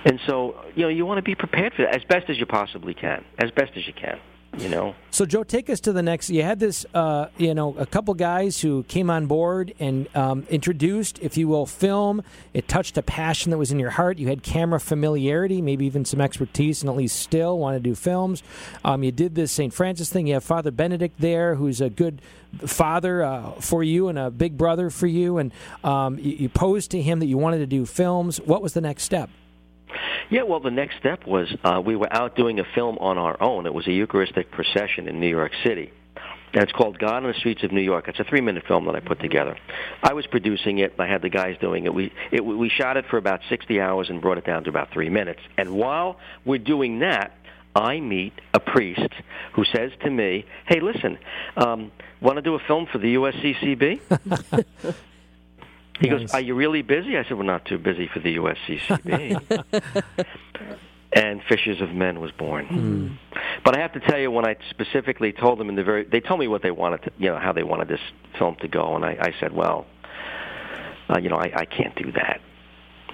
And 0.04 0.20
so, 0.26 0.54
you 0.74 0.82
know, 0.82 0.88
you 0.88 1.04
want 1.06 1.18
to 1.18 1.22
be 1.22 1.34
prepared 1.34 1.74
for 1.74 1.82
that 1.82 1.94
as 1.94 2.04
best 2.04 2.30
as 2.30 2.38
you 2.38 2.46
possibly 2.46 2.94
can, 2.94 3.24
as 3.38 3.50
best 3.50 3.72
as 3.76 3.86
you 3.86 3.92
can. 3.92 4.18
You 4.58 4.70
know, 4.70 4.94
So 5.10 5.26
Joe, 5.26 5.44
take 5.44 5.68
us 5.68 5.80
to 5.80 5.92
the 5.92 6.02
next. 6.02 6.30
You 6.30 6.42
had 6.42 6.58
this, 6.58 6.86
uh, 6.94 7.26
you 7.36 7.52
know, 7.52 7.76
a 7.76 7.84
couple 7.84 8.14
guys 8.14 8.58
who 8.58 8.84
came 8.84 9.10
on 9.10 9.26
board 9.26 9.74
and 9.78 10.08
um, 10.16 10.46
introduced, 10.48 11.18
if 11.18 11.36
you 11.36 11.46
will, 11.46 11.66
film. 11.66 12.22
It 12.54 12.66
touched 12.66 12.96
a 12.96 13.02
passion 13.02 13.50
that 13.50 13.58
was 13.58 13.70
in 13.70 13.78
your 13.78 13.90
heart. 13.90 14.18
You 14.18 14.28
had 14.28 14.42
camera 14.42 14.80
familiarity, 14.80 15.60
maybe 15.60 15.84
even 15.84 16.06
some 16.06 16.22
expertise, 16.22 16.82
and 16.82 16.88
at 16.88 16.96
least 16.96 17.20
still 17.20 17.58
want 17.58 17.76
to 17.76 17.80
do 17.80 17.94
films. 17.94 18.42
Um, 18.82 19.02
you 19.02 19.12
did 19.12 19.34
this 19.34 19.52
St. 19.52 19.74
Francis 19.74 20.08
thing. 20.08 20.26
You 20.26 20.34
have 20.34 20.44
Father 20.44 20.70
Benedict 20.70 21.20
there, 21.20 21.56
who's 21.56 21.82
a 21.82 21.90
good 21.90 22.22
father 22.60 23.22
uh, 23.22 23.50
for 23.60 23.84
you 23.84 24.08
and 24.08 24.18
a 24.18 24.30
big 24.30 24.56
brother 24.56 24.88
for 24.88 25.06
you. 25.06 25.36
And 25.36 25.52
um, 25.84 26.18
you, 26.18 26.32
you 26.32 26.48
posed 26.48 26.92
to 26.92 27.02
him 27.02 27.18
that 27.18 27.26
you 27.26 27.36
wanted 27.36 27.58
to 27.58 27.66
do 27.66 27.84
films. 27.84 28.38
What 28.40 28.62
was 28.62 28.72
the 28.72 28.80
next 28.80 29.02
step? 29.02 29.28
Yeah, 30.30 30.42
well, 30.42 30.60
the 30.60 30.70
next 30.70 30.96
step 30.98 31.26
was 31.26 31.54
uh, 31.64 31.80
we 31.84 31.96
were 31.96 32.12
out 32.12 32.36
doing 32.36 32.58
a 32.58 32.64
film 32.74 32.98
on 32.98 33.18
our 33.18 33.40
own. 33.40 33.66
It 33.66 33.74
was 33.74 33.86
a 33.86 33.92
Eucharistic 33.92 34.50
procession 34.50 35.08
in 35.08 35.20
New 35.20 35.28
York 35.28 35.52
City. 35.64 35.92
And 36.52 36.62
it's 36.62 36.72
called 36.72 36.98
God 36.98 37.22
on 37.22 37.24
the 37.24 37.34
Streets 37.34 37.62
of 37.64 37.72
New 37.72 37.82
York. 37.82 38.08
It's 38.08 38.18
a 38.18 38.24
three-minute 38.24 38.64
film 38.66 38.86
that 38.86 38.96
I 38.96 39.00
put 39.00 39.20
together. 39.20 39.56
I 40.02 40.14
was 40.14 40.26
producing 40.26 40.78
it. 40.78 40.94
I 40.98 41.06
had 41.06 41.20
the 41.20 41.28
guys 41.28 41.56
doing 41.60 41.84
it. 41.84 41.92
We 41.92 42.12
it, 42.32 42.44
we 42.44 42.70
shot 42.70 42.96
it 42.96 43.04
for 43.10 43.18
about 43.18 43.40
60 43.48 43.80
hours 43.80 44.08
and 44.08 44.22
brought 44.22 44.38
it 44.38 44.46
down 44.46 44.64
to 44.64 44.70
about 44.70 44.90
three 44.90 45.10
minutes. 45.10 45.40
And 45.58 45.74
while 45.74 46.18
we're 46.44 46.58
doing 46.58 47.00
that, 47.00 47.36
I 47.74 48.00
meet 48.00 48.32
a 48.54 48.60
priest 48.60 49.12
who 49.52 49.64
says 49.64 49.92
to 50.02 50.10
me, 50.10 50.46
"Hey, 50.66 50.80
listen, 50.80 51.18
um, 51.58 51.92
want 52.22 52.36
to 52.36 52.42
do 52.42 52.54
a 52.54 52.58
film 52.60 52.86
for 52.90 52.98
the 52.98 53.16
USCCB?" 53.16 54.94
He 56.00 56.08
Nice. 56.08 56.20
goes, 56.20 56.34
"Are 56.34 56.40
you 56.40 56.54
really 56.54 56.82
busy?" 56.82 57.16
I 57.16 57.24
said, 57.24 57.36
"We're 57.38 57.44
not 57.44 57.64
too 57.64 57.78
busy 57.78 58.06
for 58.12 58.20
the 58.20 58.36
USCCB." 58.36 59.64
and 61.12 61.42
Fishers 61.48 61.80
of 61.80 61.94
Men 61.94 62.20
was 62.20 62.30
born. 62.32 63.18
But 63.64 63.76
I 63.76 63.80
have 63.80 63.92
to 63.94 64.00
tell 64.00 64.18
you, 64.18 64.30
when 64.30 64.46
I 64.46 64.56
specifically 64.70 65.32
told 65.32 65.58
them 65.58 65.68
in 65.68 65.74
the 65.76 65.82
very, 65.84 66.04
they 66.04 66.20
told 66.20 66.40
me 66.40 66.48
what 66.48 66.62
they 66.62 66.70
wanted, 66.70 67.02
to, 67.04 67.12
you 67.18 67.30
know, 67.30 67.38
how 67.38 67.52
they 67.52 67.62
wanted 67.62 67.88
this 67.88 68.00
film 68.38 68.56
to 68.60 68.68
go, 68.68 68.94
and 68.96 69.04
I, 69.04 69.16
I 69.20 69.34
said, 69.40 69.52
"Well, 69.54 69.86
uh, 71.08 71.18
you 71.18 71.28
know, 71.30 71.36
I, 71.36 71.52
I 71.54 71.64
can't 71.64 71.94
do 71.96 72.12
that." 72.12 72.40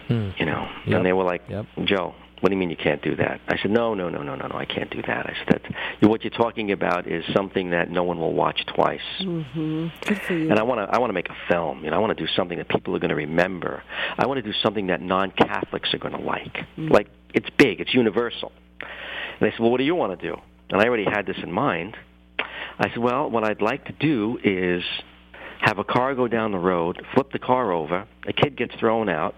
You 0.09 0.45
know, 0.45 0.69
Yep. 0.85 0.97
and 0.97 1.07
they 1.07 1.13
were 1.15 1.25
like, 1.25 1.43
Yep. 1.49 1.67
"Joe, 1.85 2.15
what 2.43 2.49
do 2.49 2.55
you 2.55 2.59
mean 2.59 2.71
you 2.71 2.77
can't 2.77 3.01
do 3.03 3.15
that?" 3.17 3.41
I 3.49 3.57
said, 3.57 3.71
"No, 3.71 3.95
no, 3.95 4.09
no, 4.09 4.23
no, 4.23 4.35
no, 4.35 4.49
no, 4.49 4.57
I 4.57 4.65
can't 4.65 4.91
do 4.91 5.01
that." 5.03 5.27
I 5.27 5.35
said, 5.39 5.63
that, 6.01 6.09
"What 6.09 6.25
you're 6.25 6.31
talking 6.31 6.73
about 6.73 7.07
is 7.07 7.25
something 7.33 7.71
that 7.71 7.89
no 7.89 8.03
one 8.03 8.19
will 8.19 8.35
watch 8.35 8.67
twice." 8.67 9.01
Mm-hmm. 9.21 9.87
Good 10.07 10.21
for 10.23 10.35
you. 10.35 10.51
and 10.51 10.59
I 10.59 10.63
want 10.65 10.81
to 10.81 10.95
I 10.95 10.99
want 10.99 11.11
to 11.11 11.15
make 11.15 11.29
a 11.29 11.37
film. 11.49 11.85
You 11.85 11.91
know, 11.91 11.97
I 11.97 12.01
want 12.01 12.17
to 12.17 12.23
do 12.23 12.31
something 12.35 12.59
that 12.59 12.69
people 12.69 12.95
are 12.97 12.99
going 12.99 13.11
to 13.11 13.17
remember. 13.17 13.83
I 14.19 14.27
want 14.27 14.39
to 14.39 14.43
do 14.43 14.53
something 14.63 14.89
that 14.89 15.01
non-Catholics 15.01 15.95
are 15.95 15.99
going 15.99 16.15
to 16.15 16.21
like. 16.21 16.59
Like 16.77 17.09
it's 17.33 17.49
big, 17.57 17.81
it's 17.81 17.95
universal. 17.95 18.51
And 18.81 19.41
they 19.41 19.51
said, 19.53 19.61
"Well, 19.61 19.71
what 19.71 19.79
do 19.79 19.85
you 19.85 19.95
want 19.95 20.19
to 20.19 20.29
do?" 20.29 20.37
And 20.71 20.81
I 20.81 20.87
already 20.87 21.05
had 21.05 21.27
this 21.27 21.39
in 21.43 21.53
mind. 21.53 21.97
I 22.79 22.89
said, 22.89 22.99
"Well, 22.99 23.31
what 23.31 23.45
I'd 23.45 23.63
like 23.63 23.85
to 23.85 23.93
do 23.93 24.39
is 24.43 24.83
have 25.61 25.79
a 25.79 25.85
car 25.85 26.15
go 26.15 26.27
down 26.27 26.51
the 26.51 26.59
road, 26.59 27.01
flip 27.15 27.31
the 27.33 27.39
car 27.39 27.73
over, 27.73 28.07
a 28.27 28.33
kid 28.33 28.57
gets 28.57 28.75
thrown 28.81 29.09
out, 29.09 29.37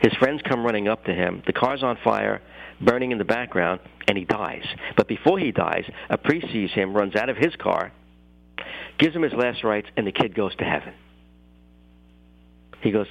his 0.00 0.12
friends 0.14 0.42
come 0.42 0.64
running 0.64 0.88
up 0.88 1.04
to 1.04 1.14
him, 1.14 1.42
the 1.46 1.52
car's 1.52 1.82
on 1.82 1.98
fire, 2.02 2.40
burning 2.80 3.12
in 3.12 3.18
the 3.18 3.24
background, 3.24 3.80
and 4.06 4.16
he 4.16 4.24
dies. 4.24 4.64
But 4.96 5.08
before 5.08 5.38
he 5.38 5.50
dies, 5.52 5.84
a 6.08 6.16
priest 6.16 6.46
sees 6.52 6.70
him, 6.70 6.94
runs 6.94 7.16
out 7.16 7.28
of 7.28 7.36
his 7.36 7.54
car, 7.56 7.92
gives 8.98 9.14
him 9.14 9.22
his 9.22 9.32
last 9.32 9.64
rites, 9.64 9.88
and 9.96 10.06
the 10.06 10.12
kid 10.12 10.34
goes 10.34 10.54
to 10.56 10.64
heaven. 10.64 10.94
He 12.80 12.90
goes, 12.90 13.06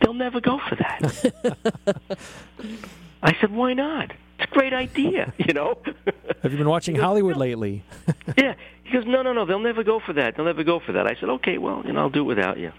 They'll 0.00 0.14
never 0.14 0.40
go 0.40 0.58
for 0.68 0.76
that. 0.76 1.98
I 3.22 3.36
said, 3.40 3.52
Why 3.52 3.74
not? 3.74 4.10
It's 4.38 4.50
a 4.50 4.54
great 4.54 4.72
idea, 4.72 5.32
you 5.38 5.54
know? 5.54 5.78
Have 6.42 6.50
you 6.50 6.58
been 6.58 6.68
watching 6.68 6.96
Hollywood 6.96 7.36
lately? 7.36 7.84
yeah. 8.36 8.54
He 8.82 8.92
goes, 8.92 9.04
No, 9.06 9.22
no, 9.22 9.32
no, 9.32 9.44
they'll 9.44 9.60
never 9.60 9.84
go 9.84 10.00
for 10.00 10.14
that. 10.14 10.36
They'll 10.36 10.46
never 10.46 10.64
go 10.64 10.80
for 10.80 10.92
that. 10.92 11.06
I 11.06 11.14
said, 11.20 11.28
Okay, 11.28 11.58
well, 11.58 11.82
you 11.86 11.92
know, 11.92 12.00
I'll 12.00 12.10
do 12.10 12.20
it 12.20 12.24
without 12.24 12.58
you. 12.58 12.72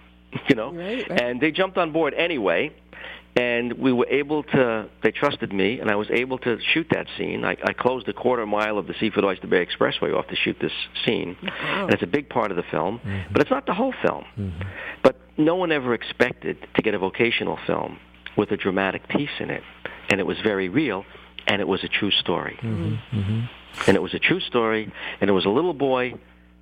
You 0.49 0.55
know? 0.55 0.73
Right, 0.73 1.07
right. 1.07 1.21
And 1.21 1.39
they 1.39 1.51
jumped 1.51 1.77
on 1.77 1.91
board 1.91 2.13
anyway. 2.15 2.73
And 3.36 3.73
we 3.73 3.91
were 3.91 4.05
able 4.09 4.43
to, 4.43 4.88
they 5.01 5.11
trusted 5.11 5.51
me, 5.51 5.79
and 5.79 5.89
I 5.89 5.95
was 5.95 6.07
able 6.11 6.38
to 6.39 6.59
shoot 6.73 6.86
that 6.91 7.07
scene. 7.17 7.43
I, 7.43 7.57
I 7.63 7.73
closed 7.73 8.07
a 8.07 8.13
quarter 8.13 8.45
mile 8.45 8.77
of 8.77 8.86
the 8.86 8.93
Seaford 8.99 9.25
Oyster 9.25 9.47
Bay 9.47 9.65
Expressway 9.65 10.15
off 10.15 10.27
to 10.27 10.36
shoot 10.36 10.57
this 10.61 10.71
scene. 11.03 11.36
Wow. 11.41 11.86
And 11.86 11.93
it's 11.93 12.03
a 12.03 12.07
big 12.07 12.29
part 12.29 12.51
of 12.51 12.57
the 12.57 12.63
film, 12.69 12.99
mm-hmm. 12.99 13.34
but 13.34 13.41
it's 13.41 13.49
not 13.49 13.65
the 13.65 13.73
whole 13.73 13.93
film. 14.03 14.25
Mm-hmm. 14.38 14.61
But 15.01 15.19
no 15.36 15.55
one 15.55 15.71
ever 15.71 15.95
expected 15.95 16.57
to 16.75 16.81
get 16.84 16.93
a 16.93 16.99
vocational 16.99 17.57
film 17.65 17.97
with 18.38 18.51
a 18.51 18.57
dramatic 18.57 19.07
piece 19.07 19.39
in 19.39 19.49
it. 19.49 19.63
And 20.09 20.19
it 20.19 20.27
was 20.27 20.38
very 20.43 20.69
real, 20.69 21.03
and 21.47 21.59
it 21.59 21.67
was 21.67 21.84
a 21.84 21.88
true 21.88 22.11
story. 22.11 22.59
Mm-hmm. 22.61 23.45
And 23.88 23.97
it 23.97 24.01
was 24.01 24.13
a 24.13 24.19
true 24.19 24.41
story, 24.41 24.93
and 25.19 25.29
it 25.29 25.34
was 25.34 25.45
a 25.45 25.49
little 25.49 25.73
boy 25.73 26.13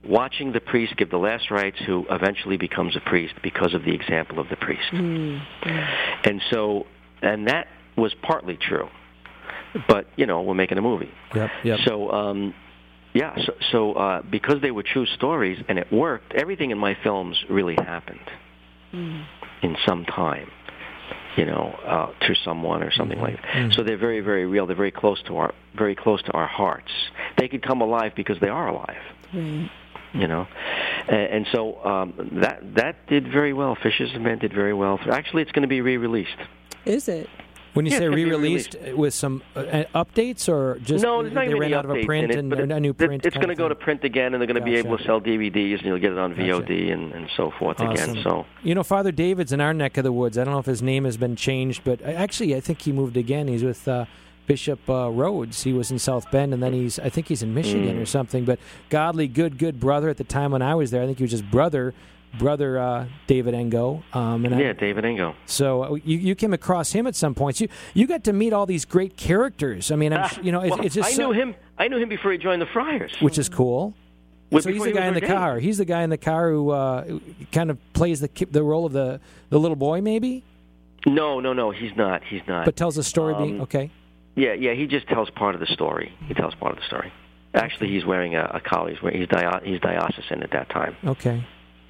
watching 0.03 0.51
the 0.51 0.59
priest 0.59 0.95
give 0.97 1.09
the 1.09 1.17
last 1.17 1.51
rites 1.51 1.77
who 1.85 2.05
eventually 2.09 2.57
becomes 2.57 2.95
a 2.95 2.99
priest 2.99 3.35
because 3.43 3.73
of 3.73 3.83
the 3.83 3.93
example 3.93 4.39
of 4.39 4.49
the 4.49 4.55
priest. 4.55 4.91
And 6.23 6.41
so, 6.49 6.85
and 7.21 7.47
that 7.47 7.67
was 7.95 8.13
partly 8.21 8.57
true. 8.57 8.89
But, 9.87 10.07
you 10.15 10.25
know, 10.25 10.41
we're 10.41 10.53
making 10.53 10.77
a 10.77 10.81
movie. 10.81 11.11
Yep. 11.35 11.49
Yep. 11.63 11.79
So, 11.85 12.11
um, 12.11 12.53
yeah, 13.13 13.35
so, 13.45 13.53
so 13.71 13.93
uh, 13.93 14.21
because 14.21 14.61
they 14.61 14.71
were 14.71 14.83
true 14.83 15.05
stories 15.05 15.63
and 15.67 15.77
it 15.77 15.91
worked, 15.91 16.33
everything 16.33 16.71
in 16.71 16.77
my 16.77 16.95
films 17.03 17.37
really 17.49 17.75
happened 17.75 18.19
in 19.61 19.77
some 19.85 20.03
time, 20.05 20.49
you 21.37 21.45
know, 21.45 21.77
uh, 21.85 22.25
to 22.25 22.35
someone 22.43 22.83
or 22.83 22.91
something 22.91 23.19
like 23.19 23.35
that. 23.41 23.73
So 23.73 23.83
they're 23.83 23.97
very, 23.97 24.21
very 24.21 24.45
real. 24.45 24.65
They're 24.65 24.75
very 24.75 24.91
close 24.91 25.21
to 25.23 25.37
our, 25.37 25.53
very 25.77 25.95
close 25.95 26.21
to 26.23 26.31
our 26.31 26.47
hearts. 26.47 26.91
They 27.37 27.47
could 27.47 27.61
come 27.61 27.81
alive 27.81 28.13
because 28.15 28.39
they 28.39 28.49
are 28.49 28.67
alive. 28.67 29.01
You 30.13 30.27
know, 30.27 30.47
and, 31.07 31.21
and 31.33 31.47
so 31.51 31.83
um, 31.85 32.13
that 32.41 32.75
that 32.75 33.07
did 33.07 33.31
very 33.31 33.53
well. 33.53 33.75
Fishers 33.81 34.13
of 34.13 34.21
Men 34.21 34.39
did 34.39 34.53
very 34.53 34.73
well. 34.73 34.99
Actually, 35.09 35.43
it's 35.43 35.51
going 35.51 35.61
to 35.63 35.67
be 35.69 35.81
re-released. 35.81 36.35
Is 36.85 37.07
it? 37.07 37.29
When 37.73 37.85
you 37.85 37.93
Yeah, 37.93 37.99
say 37.99 38.05
it's 38.07 38.09
gonna 38.15 38.25
re-released 38.25 38.75
with 38.97 39.13
some 39.13 39.41
uh, 39.55 39.59
uh, 39.59 40.03
updates 40.03 40.49
or 40.49 40.77
just 40.79 41.01
no, 41.01 41.21
there's 41.21 41.33
not 41.33 41.41
they 41.41 41.47
even 41.51 41.59
ran 41.61 41.73
out 41.73 41.85
of 41.85 41.91
a 41.91 41.93
updates 41.93 42.05
print 42.05 42.25
in 42.25 42.31
it, 42.31 42.39
and 42.39 42.49
but 42.49 42.59
a 42.59 42.79
new 42.81 42.93
print. 42.93 43.25
It's 43.25 43.37
going 43.37 43.47
to 43.47 43.55
go 43.55 43.69
to 43.69 43.75
print 43.75 44.03
again, 44.03 44.33
and 44.33 44.41
they're 44.41 44.47
going 44.47 44.59
to 44.59 44.65
be 44.65 44.75
able 44.75 44.97
to 44.97 45.03
sell 45.05 45.21
DVDs, 45.21 45.75
and 45.77 45.83
you'll 45.85 45.97
get 45.99 46.11
it 46.11 46.17
on 46.17 46.31
Gotcha. 46.31 46.41
VOD 46.63 46.91
and, 46.91 47.13
and 47.13 47.29
so 47.37 47.49
forth 47.57 47.79
Awesome. 47.79 48.09
again. 48.11 48.23
So 48.23 48.45
You 48.63 48.75
know, 48.75 48.83
Father 48.83 49.13
David's 49.13 49.53
in 49.53 49.61
our 49.61 49.73
neck 49.73 49.95
of 49.97 50.03
the 50.03 50.11
woods. 50.11 50.37
I 50.37 50.43
don't 50.43 50.51
know 50.53 50.59
if 50.59 50.65
his 50.65 50.81
name 50.81 51.05
has 51.05 51.15
been 51.15 51.37
changed, 51.37 51.85
but 51.85 52.01
actually, 52.01 52.53
I 52.57 52.59
think 52.59 52.81
he 52.81 52.91
moved 52.91 53.15
again. 53.15 53.47
He's 53.47 53.63
with 53.63 53.87
uh, 53.87 54.03
Bishop 54.51 54.79
uh, 54.89 55.07
Rhoades. 55.07 55.63
He 55.63 55.71
was 55.71 55.91
in 55.91 55.97
South 55.99 56.29
Bend, 56.29 56.53
and 56.53 56.61
then 56.61 56.73
he's, 56.73 56.99
I 56.99 57.07
think 57.07 57.27
he's 57.29 57.41
in 57.41 57.53
Michigan 57.53 57.95
Mm. 57.97 58.01
or 58.01 58.05
something. 58.05 58.43
But 58.43 58.59
godly, 58.89 59.27
good, 59.29 59.57
good 59.57 59.79
brother 59.79 60.09
at 60.09 60.17
the 60.17 60.25
time 60.25 60.51
when 60.51 60.61
I 60.61 60.75
was 60.75 60.91
there. 60.91 61.01
I 61.01 61.05
think 61.05 61.19
he 61.19 61.23
was 61.23 61.31
just 61.31 61.49
brother, 61.49 61.93
brother 62.37 62.77
uh, 62.77 63.05
David 63.27 63.53
Engo. 63.53 64.03
Um, 64.11 64.43
and 64.43 64.53
I, 64.53 64.59
yeah, 64.59 64.73
David 64.73 65.05
Ingo. 65.05 65.35
So 65.45 65.83
uh, 65.83 65.93
you, 66.03 66.17
you 66.17 66.35
came 66.35 66.51
across 66.51 66.91
him 66.91 67.07
at 67.07 67.15
some 67.15 67.33
points. 67.33 67.61
You 67.61 67.69
you 67.93 68.07
got 68.07 68.25
to 68.25 68.33
meet 68.33 68.51
all 68.51 68.65
these 68.65 68.83
great 68.83 69.15
characters. 69.15 69.89
I 69.89 69.95
mean, 69.95 70.11
I'm, 70.11 70.23
Ah, 70.25 70.37
you 70.43 70.51
know, 70.51 70.59
it's, 70.59 70.71
well, 70.75 70.85
it's 70.85 70.95
just 70.95 71.09
I 71.09 71.13
so- 71.13 71.31
knew 71.31 71.39
him. 71.39 71.55
I 71.77 71.87
knew 71.87 71.97
him 71.97 72.09
before 72.09 72.33
he 72.33 72.37
joined 72.37 72.61
the 72.61 72.65
Friars. 72.73 73.13
which 73.21 73.37
is 73.37 73.47
cool. 73.47 73.93
Well, 74.51 74.61
so 74.61 74.69
he's 74.69 74.81
the 74.81 74.87
he 74.89 74.93
guy 74.93 75.07
in 75.07 75.13
the 75.13 75.21
ordained. 75.21 75.33
car. 75.39 75.59
He's 75.59 75.77
the 75.77 75.85
guy 75.85 76.01
in 76.03 76.09
the 76.09 76.17
car 76.17 76.51
who 76.51 76.71
uh, 76.71 77.19
kind 77.53 77.71
of 77.71 77.77
plays 77.93 78.19
the 78.19 78.29
the 78.51 78.63
role 78.63 78.85
of 78.85 78.91
the 78.91 79.21
the 79.49 79.57
little 79.57 79.77
boy, 79.77 80.01
maybe, 80.01 80.43
No, 81.05 81.39
no, 81.39 81.53
no. 81.53 81.71
He's 81.71 81.95
not. 81.95 82.21
He's 82.25 82.41
not. 82.49 82.65
but 82.65 82.75
tells 82.75 82.97
a 82.97 83.03
story. 83.03 83.33
being 83.35 83.55
Um, 83.55 83.61
okay. 83.61 83.89
Yeah, 84.35 84.53
yeah. 84.53 84.73
He 84.73 84.87
just 84.87 85.07
tells 85.07 85.29
part 85.29 85.55
of 85.55 85.61
the 85.61 85.67
story. 85.67 86.13
He 86.27 86.33
tells 86.33 86.53
part 86.55 86.71
of 86.73 86.77
the 86.79 86.85
story. 86.85 87.11
Actually, 87.53 87.89
he's 87.89 88.05
wearing 88.05 88.35
a, 88.35 88.43
a 88.53 88.59
collar. 88.61 88.91
He's, 88.91 89.01
wearing, 89.01 89.19
he's, 89.19 89.27
dio- 89.27 89.59
he's 89.63 89.79
diocesan 89.81 90.41
at 90.43 90.51
that 90.51 90.69
time. 90.69 90.95
Okay. 91.03 91.45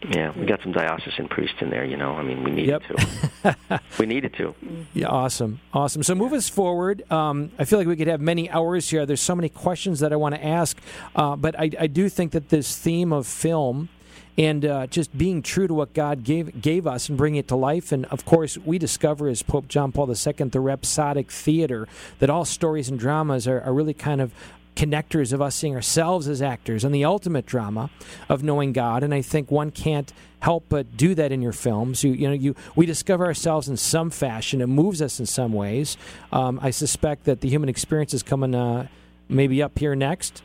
Yeah, 0.09 0.31
we 0.35 0.47
got 0.47 0.59
some 0.63 0.71
diocesan 0.71 1.27
priests 1.27 1.57
in 1.61 1.69
there. 1.69 1.85
You 1.85 1.95
know, 1.95 2.13
I 2.13 2.23
mean, 2.23 2.43
we 2.43 2.49
needed 2.49 2.81
Yep. 2.89 2.97
to. 3.43 3.55
we 3.99 4.07
needed 4.07 4.33
to. 4.37 4.55
Yeah, 4.95 5.05
awesome, 5.05 5.59
awesome. 5.73 6.01
So 6.01 6.15
move 6.15 6.33
us 6.33 6.49
forward. 6.49 7.03
Um, 7.11 7.51
I 7.59 7.65
feel 7.65 7.77
like 7.77 7.87
we 7.87 7.95
could 7.95 8.07
have 8.07 8.19
many 8.19 8.49
hours 8.49 8.89
here. 8.89 9.05
There's 9.05 9.21
so 9.21 9.35
many 9.35 9.49
questions 9.49 9.99
that 9.99 10.11
I 10.11 10.15
want 10.15 10.33
to 10.33 10.43
ask, 10.43 10.75
uh, 11.15 11.35
but 11.35 11.53
I, 11.59 11.69
I 11.79 11.85
do 11.85 12.09
think 12.09 12.31
that 12.31 12.49
this 12.49 12.75
theme 12.75 13.13
of 13.13 13.27
film 13.27 13.89
and 14.37 14.65
uh, 14.65 14.87
just 14.87 15.15
being 15.17 15.41
true 15.41 15.67
to 15.67 15.73
what 15.73 15.93
God 15.93 16.23
gave 16.23 16.61
gave 16.61 16.87
us 16.87 17.09
and 17.09 17.17
bringing 17.17 17.39
it 17.39 17.47
to 17.49 17.55
life, 17.55 17.91
and 17.91 18.05
of 18.05 18.25
course 18.25 18.57
we 18.57 18.77
discover 18.77 19.27
as 19.27 19.43
Pope 19.43 19.67
John 19.67 19.91
Paul 19.91 20.09
II 20.09 20.33
the 20.49 20.59
rhapsodic 20.59 21.31
theater 21.31 21.87
that 22.19 22.29
all 22.29 22.45
stories 22.45 22.89
and 22.89 22.99
dramas 22.99 23.47
are, 23.47 23.61
are 23.61 23.73
really 23.73 23.93
kind 23.93 24.21
of 24.21 24.33
connectors 24.75 25.33
of 25.33 25.41
us 25.41 25.55
seeing 25.55 25.75
ourselves 25.75 26.27
as 26.27 26.41
actors 26.41 26.83
and 26.83 26.95
the 26.95 27.03
ultimate 27.03 27.45
drama 27.45 27.89
of 28.29 28.41
knowing 28.41 28.71
God. 28.73 29.03
And 29.03 29.13
I 29.13 29.21
think 29.21 29.51
one 29.51 29.69
can't 29.69 30.11
help 30.39 30.65
but 30.69 30.97
do 30.97 31.13
that 31.15 31.31
in 31.31 31.41
your 31.41 31.51
films. 31.51 32.03
You, 32.03 32.13
you 32.13 32.27
know, 32.27 32.33
you 32.33 32.55
we 32.75 32.85
discover 32.85 33.25
ourselves 33.25 33.67
in 33.67 33.77
some 33.77 34.09
fashion. 34.09 34.61
It 34.61 34.67
moves 34.67 35.01
us 35.01 35.19
in 35.19 35.25
some 35.25 35.53
ways. 35.53 35.97
Um, 36.31 36.59
I 36.61 36.71
suspect 36.71 37.25
that 37.25 37.41
the 37.41 37.49
human 37.49 37.69
experience 37.69 38.13
is 38.13 38.23
coming 38.23 38.55
uh, 38.55 38.87
maybe 39.29 39.61
up 39.61 39.77
here 39.77 39.95
next. 39.95 40.41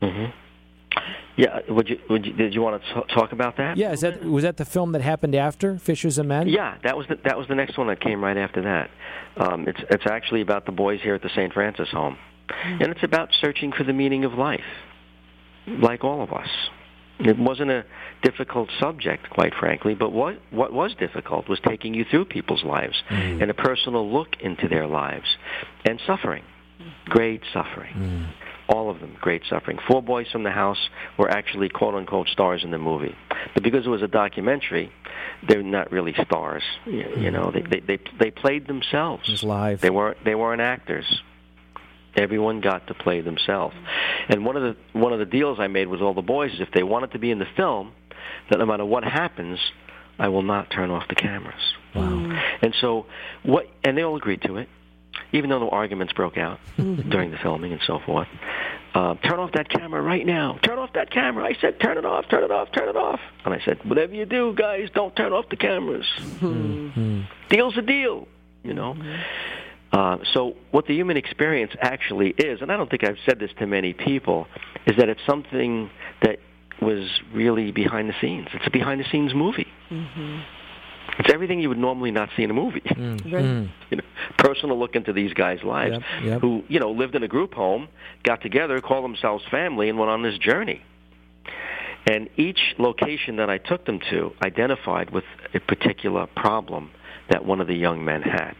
hmm 0.00 0.26
Yeah. 1.36 1.60
Would 1.68 1.88
you? 1.88 1.98
Would 2.10 2.26
you? 2.26 2.32
Did 2.32 2.54
you 2.54 2.62
want 2.62 2.82
to 2.82 2.94
t- 2.94 3.14
talk 3.14 3.32
about 3.32 3.56
that? 3.56 3.76
Yeah, 3.76 3.92
is 3.92 4.02
that 4.02 4.24
was 4.24 4.44
that 4.44 4.56
the 4.56 4.64
film 4.64 4.92
that 4.92 5.02
happened 5.02 5.34
after 5.34 5.78
Fishers 5.78 6.18
of 6.18 6.26
Men? 6.26 6.48
Yeah, 6.48 6.76
that 6.84 6.96
was 6.96 7.06
the, 7.08 7.18
that 7.24 7.36
was 7.36 7.48
the 7.48 7.54
next 7.56 7.76
one 7.76 7.88
that 7.88 8.00
came 8.00 8.22
right 8.22 8.36
after 8.36 8.62
that. 8.62 8.90
Um, 9.36 9.66
it's 9.66 9.80
it's 9.90 10.06
actually 10.06 10.42
about 10.42 10.64
the 10.66 10.72
boys 10.72 11.00
here 11.02 11.14
at 11.14 11.22
the 11.22 11.30
St. 11.30 11.52
Francis 11.52 11.88
home, 11.90 12.16
and 12.64 12.82
it's 12.82 13.02
about 13.02 13.30
searching 13.40 13.72
for 13.72 13.82
the 13.82 13.92
meaning 13.92 14.24
of 14.24 14.34
life, 14.34 14.60
like 15.66 16.04
all 16.04 16.22
of 16.22 16.32
us. 16.32 16.48
It 17.20 17.38
wasn't 17.38 17.70
a 17.70 17.84
difficult 18.22 18.68
subject, 18.80 19.30
quite 19.30 19.54
frankly, 19.58 19.94
but 19.94 20.10
what 20.10 20.40
what 20.50 20.72
was 20.72 20.94
difficult 20.98 21.48
was 21.48 21.58
taking 21.66 21.94
you 21.94 22.04
through 22.10 22.26
people's 22.26 22.62
lives 22.64 22.96
and 23.10 23.50
a 23.50 23.54
personal 23.54 24.08
look 24.12 24.28
into 24.40 24.68
their 24.68 24.86
lives 24.86 25.26
and 25.84 26.00
suffering, 26.06 26.42
great 27.06 27.42
suffering. 27.52 28.28
All 28.68 28.90
of 28.90 29.00
them, 29.00 29.16
great 29.20 29.42
suffering. 29.48 29.78
Four 29.86 30.02
boys 30.02 30.26
from 30.30 30.42
the 30.42 30.50
house 30.50 30.88
were 31.18 31.30
actually 31.30 31.68
quote 31.68 31.94
unquote 31.94 32.28
stars 32.28 32.64
in 32.64 32.70
the 32.70 32.78
movie, 32.78 33.14
but 33.52 33.62
because 33.62 33.84
it 33.86 33.90
was 33.90 34.02
a 34.02 34.08
documentary, 34.08 34.90
they're 35.46 35.62
not 35.62 35.92
really 35.92 36.14
stars. 36.24 36.62
You, 36.86 37.30
know, 37.30 37.50
they, 37.52 37.60
they 37.60 37.80
they 37.80 37.98
they 38.18 38.30
played 38.30 38.66
themselves. 38.66 39.28
It 39.28 39.32
was 39.32 39.42
live. 39.42 39.80
They 39.80 39.90
weren't 39.90 40.24
they 40.24 40.34
weren't 40.34 40.62
actors. 40.62 41.04
Everyone 42.16 42.60
got 42.60 42.86
to 42.86 42.94
play 42.94 43.20
themselves. 43.20 43.74
And 44.28 44.44
one 44.46 44.56
of 44.56 44.62
the 44.62 44.98
one 44.98 45.12
of 45.12 45.18
the 45.18 45.26
deals 45.26 45.58
I 45.60 45.66
made 45.66 45.88
with 45.88 46.00
all 46.00 46.14
the 46.14 46.22
boys 46.22 46.52
is 46.52 46.60
if 46.60 46.70
they 46.72 46.82
wanted 46.82 47.12
to 47.12 47.18
be 47.18 47.30
in 47.30 47.38
the 47.38 47.48
film, 47.56 47.92
that 48.50 48.58
no 48.58 48.66
matter 48.66 48.84
what 48.84 49.04
happens, 49.04 49.58
I 50.18 50.28
will 50.28 50.42
not 50.42 50.70
turn 50.70 50.90
off 50.90 51.08
the 51.08 51.16
cameras. 51.16 51.74
Wow. 51.94 52.40
And 52.62 52.74
so 52.80 53.06
what 53.42 53.66
and 53.82 53.98
they 53.98 54.02
all 54.02 54.16
agreed 54.16 54.42
to 54.42 54.56
it, 54.56 54.68
even 55.34 55.50
though 55.50 55.58
the 55.58 55.66
arguments 55.66 56.12
broke 56.12 56.38
out 56.38 56.58
during 56.76 57.30
the 57.30 57.36
filming 57.42 57.72
and 57.72 57.82
so 57.86 57.98
forth. 58.06 58.28
Uh, 58.94 59.16
turn 59.16 59.40
off 59.40 59.50
that 59.52 59.68
camera 59.68 60.00
right 60.00 60.24
now. 60.24 60.56
Turn 60.62 60.78
off 60.78 60.92
that 60.94 61.10
camera. 61.10 61.44
I 61.44 61.56
said, 61.60 61.80
turn 61.80 61.98
it 61.98 62.04
off, 62.04 62.28
turn 62.30 62.44
it 62.44 62.52
off, 62.52 62.70
turn 62.72 62.88
it 62.88 62.96
off. 62.96 63.18
And 63.44 63.52
I 63.52 63.60
said, 63.64 63.78
whatever 63.84 64.14
you 64.14 64.24
do, 64.24 64.54
guys, 64.56 64.88
don't 64.94 65.14
turn 65.16 65.32
off 65.32 65.48
the 65.50 65.56
cameras. 65.56 66.06
Deal's 67.50 67.76
a 67.76 67.82
deal, 67.82 68.28
you 68.62 68.72
know. 68.72 68.96
Uh, 69.92 70.18
so 70.32 70.54
what 70.70 70.86
the 70.86 70.94
human 70.94 71.16
experience 71.16 71.72
actually 71.80 72.30
is, 72.30 72.62
and 72.62 72.70
I 72.70 72.76
don't 72.76 72.88
think 72.88 73.02
I've 73.04 73.18
said 73.26 73.40
this 73.40 73.50
to 73.58 73.66
many 73.66 73.92
people, 73.92 74.46
is 74.86 74.96
that 74.96 75.08
it's 75.08 75.20
something 75.26 75.90
that 76.22 76.38
was 76.80 77.08
really 77.32 77.72
behind 77.72 78.08
the 78.08 78.14
scenes. 78.20 78.46
It's 78.54 78.66
a 78.66 78.70
behind 78.70 79.00
the 79.00 79.06
scenes 79.10 79.34
movie. 79.34 79.66
It's 81.18 81.32
everything 81.32 81.60
you 81.60 81.68
would 81.68 81.78
normally 81.78 82.10
not 82.10 82.28
see 82.36 82.42
in 82.42 82.50
a 82.50 82.54
movie. 82.54 82.82
Right. 82.84 83.68
you 83.90 83.96
know, 83.96 84.04
personal 84.38 84.78
look 84.78 84.94
into 84.96 85.12
these 85.12 85.32
guys' 85.32 85.62
lives 85.62 85.92
Yep, 85.92 86.02
yep. 86.24 86.40
who, 86.40 86.64
you 86.68 86.80
know, 86.80 86.90
lived 86.90 87.14
in 87.14 87.22
a 87.22 87.28
group 87.28 87.54
home, 87.54 87.88
got 88.24 88.42
together, 88.42 88.80
called 88.80 89.04
themselves 89.04 89.44
family, 89.50 89.88
and 89.88 89.98
went 89.98 90.10
on 90.10 90.22
this 90.22 90.38
journey. 90.38 90.82
And 92.06 92.28
each 92.36 92.74
location 92.78 93.36
that 93.36 93.48
I 93.48 93.58
took 93.58 93.86
them 93.86 93.98
to 94.10 94.32
identified 94.44 95.10
with 95.10 95.24
a 95.54 95.60
particular 95.60 96.26
problem 96.26 96.90
that 97.30 97.44
one 97.44 97.60
of 97.60 97.66
the 97.66 97.74
young 97.74 98.04
men 98.04 98.22
had. 98.22 98.54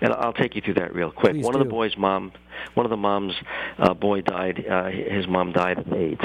And 0.00 0.12
I'll 0.12 0.32
take 0.32 0.54
you 0.54 0.62
through 0.62 0.74
that 0.74 0.94
real 0.94 1.10
quick. 1.10 1.32
Please 1.32 1.44
one 1.44 1.56
of 1.56 1.58
the 1.60 1.68
boys' 1.68 1.96
mom, 1.96 2.30
one 2.74 2.86
of 2.86 2.90
the 2.90 2.96
mom's 2.96 3.34
uh, 3.78 3.94
boy 3.94 4.20
died. 4.20 4.64
Uh, 4.64 4.86
his 4.90 5.26
mom 5.26 5.50
died 5.52 5.78
of 5.78 5.92
AIDS, 5.92 6.22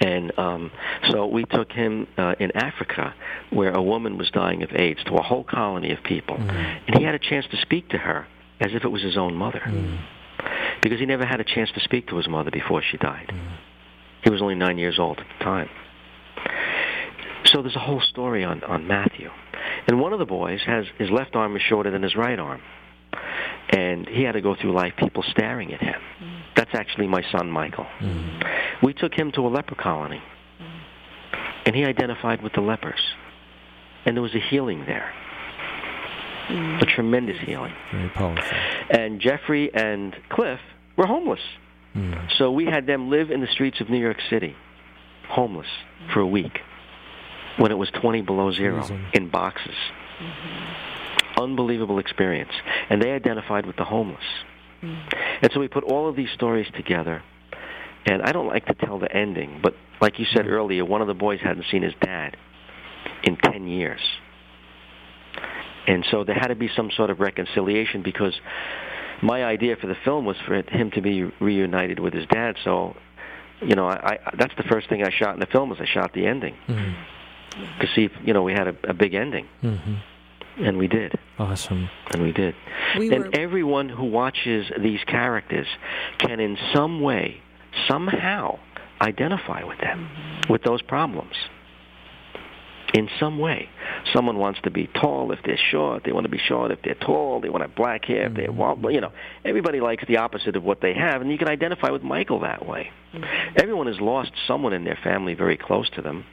and 0.00 0.38
um, 0.38 0.70
so 1.10 1.26
we 1.26 1.44
took 1.44 1.72
him 1.72 2.06
uh, 2.16 2.34
in 2.38 2.50
Africa, 2.56 3.14
where 3.50 3.72
a 3.72 3.82
woman 3.82 4.16
was 4.18 4.30
dying 4.30 4.62
of 4.62 4.70
AIDS, 4.74 5.02
to 5.04 5.14
a 5.14 5.22
whole 5.22 5.44
colony 5.44 5.92
of 5.92 6.02
people, 6.02 6.36
and 6.36 6.98
he 6.98 7.04
had 7.04 7.14
a 7.14 7.18
chance 7.18 7.46
to 7.50 7.56
speak 7.60 7.88
to 7.90 7.98
her 7.98 8.26
as 8.60 8.70
if 8.74 8.84
it 8.84 8.88
was 8.88 9.02
his 9.02 9.16
own 9.16 9.34
mother, 9.34 9.62
because 10.82 10.98
he 11.00 11.06
never 11.06 11.24
had 11.24 11.40
a 11.40 11.44
chance 11.44 11.70
to 11.72 11.80
speak 11.80 12.06
to 12.08 12.16
his 12.16 12.28
mother 12.28 12.50
before 12.50 12.82
she 12.82 12.96
died. 12.96 13.32
He 14.22 14.30
was 14.30 14.42
only 14.42 14.54
nine 14.56 14.78
years 14.78 14.98
old 14.98 15.18
at 15.18 15.26
the 15.38 15.44
time. 15.44 15.68
So 17.44 17.62
there's 17.62 17.76
a 17.76 17.80
whole 17.80 18.00
story 18.00 18.44
on, 18.44 18.62
on 18.64 18.86
Matthew. 18.86 19.30
And 19.86 20.00
one 20.00 20.12
of 20.12 20.18
the 20.18 20.26
boys 20.26 20.60
has 20.66 20.84
his 20.98 21.10
left 21.10 21.34
arm 21.34 21.56
is 21.56 21.62
shorter 21.62 21.90
than 21.90 22.02
his 22.02 22.14
right 22.14 22.38
arm. 22.38 22.60
And 23.70 24.06
he 24.06 24.22
had 24.22 24.32
to 24.32 24.40
go 24.40 24.54
through 24.54 24.72
life 24.72 24.94
people 24.98 25.22
staring 25.30 25.72
at 25.72 25.80
him. 25.80 26.00
That's 26.58 26.74
actually 26.74 27.06
my 27.06 27.22
son 27.30 27.52
Michael. 27.52 27.86
Mm-hmm. 28.00 28.84
We 28.84 28.92
took 28.92 29.14
him 29.14 29.30
to 29.32 29.46
a 29.46 29.48
leper 29.48 29.76
colony. 29.76 30.20
And 31.64 31.76
he 31.76 31.84
identified 31.84 32.42
with 32.42 32.52
the 32.52 32.60
lepers. 32.60 33.00
And 34.04 34.16
there 34.16 34.22
was 34.22 34.34
a 34.34 34.40
healing 34.40 34.84
there. 34.84 35.14
Mm-hmm. 36.48 36.82
A 36.82 36.86
tremendous 36.86 37.36
healing. 37.46 37.72
Very 37.92 38.08
powerful. 38.08 38.58
And 38.90 39.20
Jeffrey 39.20 39.72
and 39.72 40.16
Cliff 40.30 40.58
were 40.96 41.06
homeless. 41.06 41.38
Mm-hmm. 41.94 42.26
So 42.38 42.50
we 42.50 42.64
had 42.64 42.86
them 42.86 43.08
live 43.08 43.30
in 43.30 43.40
the 43.40 43.46
streets 43.46 43.80
of 43.80 43.88
New 43.88 44.00
York 44.00 44.18
City, 44.28 44.56
homeless, 45.28 45.68
for 46.12 46.20
a 46.20 46.26
week 46.26 46.58
when 47.58 47.70
it 47.70 47.78
was 47.78 47.88
20 48.00 48.22
below 48.22 48.50
zero 48.50 48.78
Amazing. 48.78 49.06
in 49.14 49.30
boxes. 49.30 49.76
Unbelievable 51.36 52.00
experience. 52.00 52.52
And 52.90 53.00
they 53.00 53.12
identified 53.12 53.64
with 53.64 53.76
the 53.76 53.84
homeless. 53.84 54.24
And 54.82 55.50
so 55.52 55.60
we 55.60 55.68
put 55.68 55.84
all 55.84 56.08
of 56.08 56.16
these 56.16 56.30
stories 56.34 56.66
together 56.76 57.22
And 58.06 58.22
I 58.22 58.32
don't 58.32 58.46
like 58.46 58.66
to 58.66 58.74
tell 58.74 58.98
the 58.98 59.10
ending, 59.14 59.60
but 59.62 59.74
like 60.00 60.18
you 60.18 60.26
said 60.34 60.46
earlier, 60.46 60.84
one 60.84 61.00
of 61.02 61.08
the 61.08 61.14
boys 61.14 61.40
hadn't 61.42 61.66
seen 61.70 61.82
his 61.82 61.94
dad 62.00 62.36
in 63.24 63.36
10 63.36 63.66
years. 63.66 64.00
And 65.86 66.04
so 66.10 66.24
there 66.24 66.34
had 66.34 66.48
to 66.48 66.54
be 66.54 66.68
some 66.76 66.90
sort 66.96 67.10
of 67.10 67.18
reconciliation 67.20 68.02
because 68.02 68.34
my 69.22 69.44
idea 69.44 69.76
for 69.76 69.86
the 69.86 69.96
film 70.04 70.24
was 70.26 70.36
for 70.46 70.54
him 70.54 70.90
to 70.92 71.00
be 71.00 71.24
reunited 71.40 71.98
with 71.98 72.12
his 72.14 72.26
dad. 72.26 72.56
So, 72.62 72.94
you 73.62 73.74
know, 73.74 73.86
I, 73.88 74.18
I 74.26 74.30
that's 74.38 74.54
the 74.56 74.62
first 74.64 74.88
thing 74.88 75.02
I 75.02 75.10
shot 75.10 75.34
in 75.34 75.40
the 75.40 75.46
film 75.46 75.70
was 75.70 75.78
I 75.80 75.86
shot 75.86 76.12
the 76.12 76.26
ending 76.26 76.54
Mm-hmm. 76.68 77.80
to 77.80 77.86
see 77.94 78.04
if 78.04 78.12
you 78.24 78.32
know 78.34 78.42
we 78.42 78.52
had 78.52 78.68
a, 78.68 78.76
a 78.88 78.94
big 78.94 79.14
ending, 79.14 79.46
Mm-hmm. 79.62 79.94
And 80.60 80.78
we 80.78 80.88
did, 80.88 81.14
Awesome. 81.38 81.88
and 82.12 82.22
we 82.22 82.32
did. 82.32 82.54
We 82.98 83.12
and 83.14 83.24
were 83.26 83.30
everyone 83.34 83.88
who 83.88 84.04
watches 84.04 84.70
these 84.80 85.00
characters 85.06 85.66
can, 86.18 86.40
in 86.40 86.56
some 86.74 87.00
way, 87.00 87.40
somehow, 87.88 88.58
identify 89.00 89.62
with 89.64 89.78
them, 89.80 90.08
with 90.48 90.62
those 90.62 90.82
problems. 90.82 91.34
In 92.94 93.08
some 93.20 93.38
way, 93.38 93.68
someone 94.14 94.38
wants 94.38 94.60
to 94.62 94.70
be 94.70 94.86
tall 94.86 95.30
if 95.32 95.40
they're 95.44 95.58
short. 95.70 96.04
They 96.04 96.12
want 96.12 96.24
to 96.24 96.30
be 96.30 96.38
short 96.38 96.70
if 96.70 96.80
they're 96.82 96.94
tall. 96.94 97.40
They 97.40 97.50
want 97.50 97.62
to 97.62 97.68
have 97.68 97.76
black 97.76 98.06
hair 98.06 98.28
if 98.28 98.34
they're 98.34 98.50
well. 98.50 98.78
You 98.90 99.02
know, 99.02 99.12
everybody 99.44 99.80
likes 99.80 100.04
the 100.08 100.16
opposite 100.16 100.56
of 100.56 100.64
what 100.64 100.80
they 100.80 100.94
have, 100.94 101.20
and 101.20 101.30
you 101.30 101.36
can 101.36 101.48
identify 101.48 101.90
with 101.90 102.02
Michael 102.02 102.40
that 102.40 102.66
way. 102.66 102.90
Everyone 103.56 103.88
has 103.88 104.00
lost 104.00 104.32
someone 104.46 104.72
in 104.72 104.84
their 104.84 104.98
family 105.04 105.34
very 105.34 105.58
close 105.58 105.88
to 105.90 106.02
them 106.02 106.24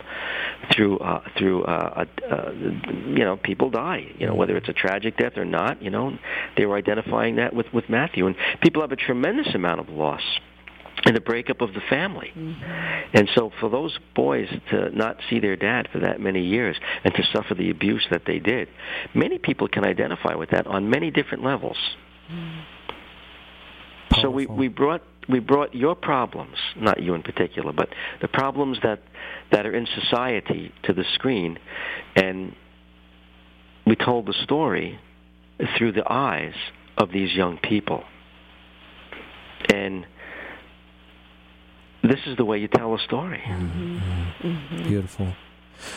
through 0.74 1.00
uh, 1.00 1.22
through 1.38 1.64
uh, 1.64 2.06
uh, 2.30 2.52
you 2.52 3.26
know 3.26 3.38
people 3.38 3.70
die. 3.70 4.06
You 4.18 4.28
know 4.28 4.36
whether 4.36 4.56
it's 4.56 4.70
a 4.70 4.74
tragic 4.74 5.18
death 5.18 5.38
or 5.38 5.46
not. 5.46 5.82
You 5.82 5.90
know 5.90 6.18
they 6.56 6.66
were 6.66 6.78
identifying 6.78 7.36
that 7.36 7.54
with 7.54 7.68
with 7.74 7.90
Matthew, 7.90 8.28
and 8.28 8.36
people 8.62 8.82
have 8.82 8.92
a 8.94 8.98
tremendous 8.98 9.54
amount 9.54 9.82
of 9.82 9.90
loss 9.90 10.24
in 11.06 11.14
the 11.14 11.22
breakup 11.22 11.62
of 11.62 11.74
the 11.74 11.82
family. 11.90 12.32
Mm-hmm. 12.36 13.18
And 13.18 13.30
so 13.36 13.52
for 13.60 13.70
those 13.70 13.98
boys 14.16 14.50
to 14.72 14.90
not 14.90 15.18
see 15.30 15.40
their 15.40 15.56
dad 15.56 15.88
for 15.92 16.00
that 16.00 16.20
many 16.20 16.44
years 16.44 16.78
and 17.04 17.14
to 17.14 17.24
suffer 17.32 17.54
the 17.54 17.70
abuse 17.70 18.06
that 18.12 18.24
they 18.26 18.40
did, 18.40 18.68
many 19.14 19.38
people 19.38 19.68
can 19.68 19.86
identify 19.86 20.34
with 20.34 20.50
that 20.50 20.66
on 20.68 20.90
many 20.90 21.12
different 21.12 21.44
levels. 21.44 21.78
So 24.22 24.30
we, 24.30 24.46
we 24.46 24.68
brought 24.68 25.04
we 25.28 25.40
brought 25.40 25.74
your 25.74 25.96
problems, 25.96 26.58
not 26.76 27.02
you 27.02 27.16
in 27.16 27.24
particular, 27.24 27.74
but 27.74 27.90
the 28.22 28.28
problems 28.28 28.78
that 28.84 29.02
that 29.52 29.66
are 29.66 29.76
in 29.76 29.88
society 29.88 30.72
to 30.84 30.94
the 30.94 31.04
screen, 31.16 31.58
and 32.16 32.56
we 33.86 33.96
told 33.96 34.28
the 34.28 34.36
story 34.44 35.00
through 35.78 35.94
the 35.94 36.04
eyes 36.12 36.54
of 36.98 37.12
these 37.12 37.34
young 37.34 37.58
people. 37.58 38.04
And 39.74 40.06
this 42.08 42.20
is 42.26 42.38
the 42.38 42.46
way 42.46 42.60
you 42.60 42.68
tell 42.68 42.94
a 42.96 43.00
story. 43.00 43.42
Beautiful. 44.88 45.28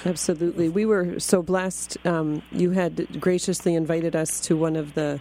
Absolutely. 0.05 0.69
We 0.69 0.87
were 0.87 1.19
so 1.21 1.43
blessed. 1.43 1.99
Um, 2.07 2.43
you 2.53 2.71
had 2.73 3.21
graciously 3.21 3.75
invited 3.75 4.17
us 4.17 4.41
to 4.43 4.57
one 4.57 4.77
of 4.77 4.95
the 4.95 5.21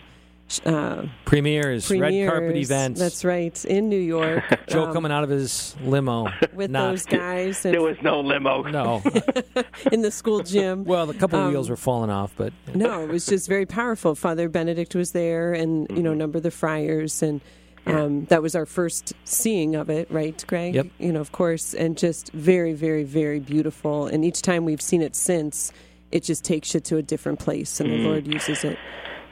uh, 0.66 1.06
Premieres, 1.26 1.92
red 1.92 2.28
carpet 2.30 2.56
events. 2.56 3.00
That's 3.00 3.26
right, 3.26 3.64
in 3.66 3.90
New 3.90 4.00
York. 4.00 4.44
Joe 4.68 4.86
um, 4.86 4.94
coming 4.94 5.12
out 5.12 5.24
of 5.24 5.30
his 5.30 5.76
limo. 5.84 6.28
with 6.54 6.72
not, 6.72 6.90
those 6.92 7.06
guys 7.06 7.66
and 7.66 7.74
There 7.74 7.82
was 7.82 7.98
no 8.02 8.22
limo. 8.22 8.64
No. 8.64 9.04
in 9.92 10.02
the 10.02 10.12
school 10.12 10.42
gym. 10.42 10.86
Well, 10.86 11.10
a 11.10 11.14
couple 11.14 11.38
Um, 11.40 11.52
wheels 11.52 11.70
were 11.70 11.76
falling 11.76 12.10
off, 12.10 12.34
but 12.38 12.54
No, 12.74 13.04
it 13.04 13.10
was 13.10 13.26
just 13.26 13.48
very 13.50 13.66
powerful. 13.66 14.16
Father 14.16 14.48
Benedict 14.50 14.96
was 14.96 15.12
there, 15.12 15.54
and 15.54 15.82
you 15.90 15.96
Mm-hmm. 15.98 16.04
know, 16.04 16.12
a 16.14 16.16
number 16.16 16.38
of 16.38 16.44
the 16.44 16.52
friars, 16.52 17.22
and 17.22 17.42
um, 17.88 18.26
that 18.26 18.42
was 18.42 18.56
our 18.56 18.66
first 18.66 19.14
seeing 19.24 19.76
of 19.76 19.90
it, 19.90 20.10
right, 20.12 20.44
Greg? 20.48 20.76
Yep. 20.76 20.88
You 21.00 21.14
know, 21.14 21.22
of 21.22 21.32
course, 21.32 21.74
and 21.74 21.98
just 21.98 22.32
very, 22.34 22.74
very, 22.74 23.04
very 23.04 23.40
beautiful. 23.40 24.08
And 24.08 24.24
each 24.26 24.42
time 24.42 24.66
we've 24.66 24.82
seen 24.82 25.02
it 25.02 25.16
since, 25.16 25.72
it 26.12 26.24
just 26.24 26.44
takes 26.44 26.74
you 26.74 26.80
to 26.82 26.98
a 26.98 27.02
different 27.02 27.40
place, 27.40 27.80
and 27.80 27.92
the 27.92 27.98
mm. 27.98 28.06
Lord 28.06 28.28
uses 28.28 28.64
it. 28.64 28.78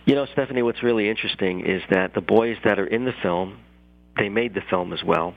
You 0.06 0.16
know, 0.16 0.26
Stephanie, 0.34 0.62
what's 0.62 0.84
really 0.84 1.10
interesting 1.10 1.66
is 1.66 1.82
that 1.90 2.14
the 2.14 2.22
boys 2.22 2.58
that 2.64 2.80
are 2.80 2.86
in 2.86 3.06
the 3.06 3.14
film, 3.24 3.60
they 4.18 4.30
made 4.30 4.54
the 4.54 4.62
film 4.70 4.94
as 4.94 5.04
well. 5.04 5.34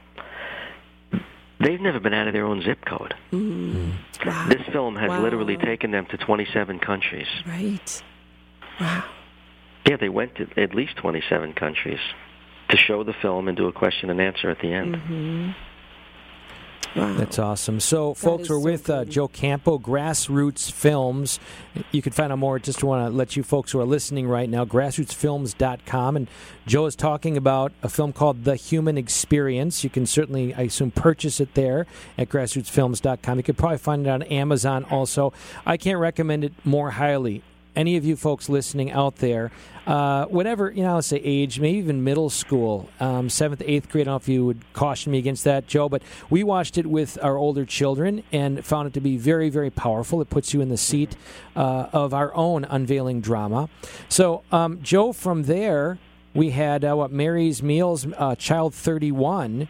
They've 1.61 1.81
never 1.81 1.99
been 1.99 2.15
out 2.15 2.29
of 2.29 2.35
their 2.35 2.47
own 2.47 2.63
zip 2.63 2.85
code. 2.85 3.15
Mm. 3.33 3.73
Mm. 3.73 4.27
Wow. 4.27 4.49
This 4.49 4.63
film 4.73 4.97
has 4.97 5.09
Wow. 5.09 5.23
literally 5.23 5.57
taken 5.57 5.91
them 5.91 6.07
to 6.07 6.17
27 6.17 6.79
countries. 6.79 7.27
Right. 7.47 8.03
Wow. 8.81 9.05
Yeah, 9.89 9.97
they 9.97 10.09
went 10.09 10.37
to 10.37 10.49
at 10.57 10.75
least 10.75 10.97
27 10.97 11.55
countries 11.55 12.01
to 12.69 12.77
show 12.77 13.03
the 13.05 13.15
film 13.15 13.49
and 13.49 13.57
do 13.57 13.67
a 13.67 13.73
question 13.73 14.11
and 14.11 14.21
answer 14.21 14.51
at 14.51 14.59
the 14.61 14.73
end. 14.73 14.97
Mm-hmm. 14.97 15.51
Wow. 16.97 17.15
That's 17.15 17.39
awesome. 17.39 17.81
So, 17.81 18.15
folks, 18.15 18.49
we're 18.49 18.61
so 18.61 18.65
with 18.65 18.91
uh. 18.91 19.05
Joe 19.05 19.29
Campo, 19.29 19.79
Grassroots 19.79 20.73
Films. 20.73 21.39
You 21.93 22.01
can 22.01 22.13
find 22.13 22.33
out 22.33 22.39
more. 22.39 22.59
Just 22.59 22.83
want 22.83 23.07
to 23.07 23.15
let 23.15 23.37
you 23.37 23.43
folks 23.43 23.73
who 23.73 23.81
are 23.81 23.85
listening 23.85 24.27
right 24.27 24.49
now, 24.49 24.65
grassrootsfilms.com. 24.65 26.17
And 26.17 26.29
Joe 26.67 26.87
is 26.87 26.97
talking 26.97 27.37
about 27.37 27.73
a 27.83 27.89
film 27.89 28.13
called 28.13 28.45
The 28.45 28.57
Human 28.57 28.97
Experience. 28.97 29.85
You 29.85 29.91
can 29.91 30.07
certainly, 30.07 30.55
I 30.55 30.63
assume, 30.63 30.91
purchase 30.91 31.41
it 31.41 31.55
there 31.55 31.87
at 32.17 32.31
grassrootsfilms.com. 32.31 33.37
You 33.37 33.43
could 33.43 33.59
probably 33.59 33.79
find 33.79 34.07
it 34.07 34.11
on 34.11 34.23
Amazon 34.25 34.85
also. 34.85 35.33
I 35.67 35.77
can't 35.77 35.99
recommend 35.99 36.43
it 36.43 36.53
more 36.65 36.93
highly. 36.93 37.43
Any 37.77 37.97
of 37.97 38.05
you 38.05 38.17
folks 38.17 38.49
listening 38.49 38.91
out 38.91 39.17
there, 39.17 39.51
uh, 39.87 40.27
whatever, 40.27 40.71
you 40.71 40.83
know, 40.83 40.97
I'll 40.97 41.03
say 41.03 41.19
age, 41.19 41.61
maybe 41.61 41.79
even 41.79 42.05
middle 42.05 42.29
school, 42.29 42.91
um, 43.01 43.31
seventh, 43.31 43.63
eighth 43.65 43.89
grade. 43.89 44.03
I 44.03 44.11
don't 44.11 44.13
know 44.13 44.17
if 44.17 44.29
you 44.29 44.45
would 44.45 44.73
caution 44.73 45.13
me 45.13 45.19
against 45.19 45.45
that, 45.45 45.67
Joe, 45.67 45.89
but 45.89 46.03
we 46.29 46.43
watched 46.43 46.77
it 46.77 46.87
with 46.87 47.19
our 47.23 47.37
older 47.37 47.65
children 47.65 48.23
and 48.33 48.65
found 48.65 48.89
it 48.89 48.95
to 48.95 49.01
be 49.01 49.17
very, 49.17 49.49
very 49.49 49.71
powerful. 49.71 50.21
It 50.21 50.29
puts 50.29 50.53
you 50.53 50.61
in 50.61 50.69
the 50.69 50.77
seat 50.77 51.17
uh, 51.57 51.87
of 51.93 52.13
our 52.13 52.35
own 52.35 52.65
unveiling 52.65 53.21
drama. 53.21 53.69
So, 54.09 54.43
um, 54.53 54.83
Joe, 54.83 55.13
from 55.13 55.45
there, 55.45 55.99
we 56.35 56.51
had 56.51 56.85
uh, 56.85 56.95
what 56.95 57.11
Mary's 57.11 57.63
Meals, 57.63 58.07
uh, 58.17 58.35
Child 58.35 58.75
31 58.75 59.69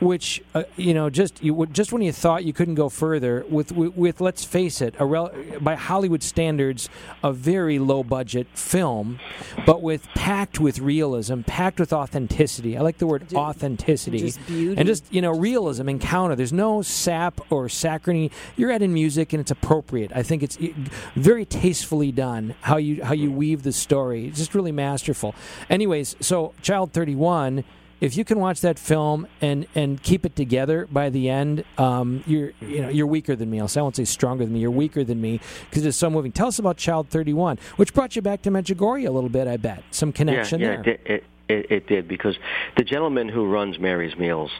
which 0.00 0.42
uh, 0.54 0.62
you 0.76 0.94
know 0.94 1.10
just 1.10 1.42
you 1.42 1.66
just 1.72 1.92
when 1.92 2.00
you 2.02 2.12
thought 2.12 2.44
you 2.44 2.52
couldn't 2.52 2.74
go 2.76 2.88
further 2.88 3.44
with 3.48 3.72
with, 3.72 3.94
with 3.96 4.20
let's 4.20 4.44
face 4.44 4.80
it 4.80 4.94
a 4.98 5.04
rel- 5.04 5.32
by 5.60 5.74
Hollywood 5.74 6.22
standards 6.22 6.88
a 7.22 7.32
very 7.32 7.78
low 7.78 8.02
budget 8.02 8.46
film 8.54 9.18
but 9.66 9.82
with 9.82 10.06
packed 10.14 10.58
with 10.58 10.78
realism 10.78 11.42
packed 11.42 11.78
with 11.80 11.92
authenticity. 11.92 12.76
I 12.76 12.80
like 12.80 12.98
the 12.98 13.06
word 13.06 13.28
Ju- 13.28 13.36
authenticity. 13.36 14.18
just 14.18 14.44
beauty. 14.46 14.78
and 14.78 14.86
just 14.86 15.04
you 15.12 15.20
know 15.20 15.32
realism 15.32 15.88
encounter. 15.88 16.34
There's 16.34 16.52
no 16.52 16.82
sap 16.82 17.40
or 17.50 17.68
saccharine. 17.68 18.30
You're 18.56 18.70
adding 18.70 18.92
music 18.94 19.32
and 19.32 19.40
it's 19.40 19.50
appropriate. 19.50 20.12
I 20.14 20.22
think 20.22 20.42
it's 20.42 20.56
uh, 20.56 20.68
very 21.14 21.44
tastefully 21.44 22.12
done 22.12 22.54
how 22.62 22.76
you 22.76 23.04
how 23.04 23.12
you 23.14 23.30
weave 23.30 23.62
the 23.64 23.72
story. 23.72 24.28
It's 24.28 24.38
just 24.38 24.54
really 24.54 24.72
masterful. 24.72 25.34
Anyways 25.68 26.16
so 26.20 26.54
child 26.62 26.92
31 26.92 27.64
if 28.02 28.16
you 28.16 28.24
can 28.24 28.40
watch 28.40 28.62
that 28.62 28.80
film 28.80 29.28
and 29.40 29.64
and 29.76 30.02
keep 30.02 30.26
it 30.26 30.34
together 30.34 30.88
by 30.90 31.08
the 31.08 31.30
end, 31.30 31.64
um, 31.78 32.24
you're 32.26 32.50
you 32.60 32.82
know 32.82 32.88
you're 32.88 33.06
weaker 33.06 33.36
than 33.36 33.48
me. 33.48 33.60
I'll 33.60 33.68
say 33.68 33.78
I 33.78 33.82
won't 33.84 33.94
say 33.94 34.04
stronger 34.04 34.44
than 34.44 34.52
me. 34.52 34.60
You're 34.60 34.72
weaker 34.72 35.04
than 35.04 35.20
me 35.20 35.40
because 35.70 35.86
it's 35.86 35.96
so 35.96 36.10
moving. 36.10 36.32
Tell 36.32 36.48
us 36.48 36.58
about 36.58 36.76
Child 36.76 37.08
Thirty 37.10 37.32
One, 37.32 37.58
which 37.76 37.94
brought 37.94 38.16
you 38.16 38.20
back 38.20 38.42
to 38.42 38.50
Medjugorje 38.50 39.06
a 39.06 39.10
little 39.10 39.30
bit. 39.30 39.46
I 39.46 39.56
bet 39.56 39.84
some 39.92 40.12
connection 40.12 40.60
yeah, 40.60 40.70
yeah, 40.70 40.82
there. 40.82 40.94
It, 40.94 41.06
it, 41.06 41.24
it, 41.48 41.70
it 41.70 41.86
did 41.86 42.08
because 42.08 42.36
the 42.76 42.82
gentleman 42.82 43.28
who 43.28 43.46
runs 43.46 43.78
Mary's 43.78 44.16
Meals, 44.18 44.50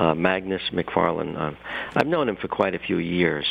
uh, 0.00 0.14
Magnus 0.14 0.62
MacFarlane, 0.72 1.36
uh, 1.36 1.52
I've 1.96 2.06
known 2.06 2.28
him 2.28 2.36
for 2.36 2.48
quite 2.48 2.74
a 2.74 2.78
few 2.78 2.98
years. 2.98 3.44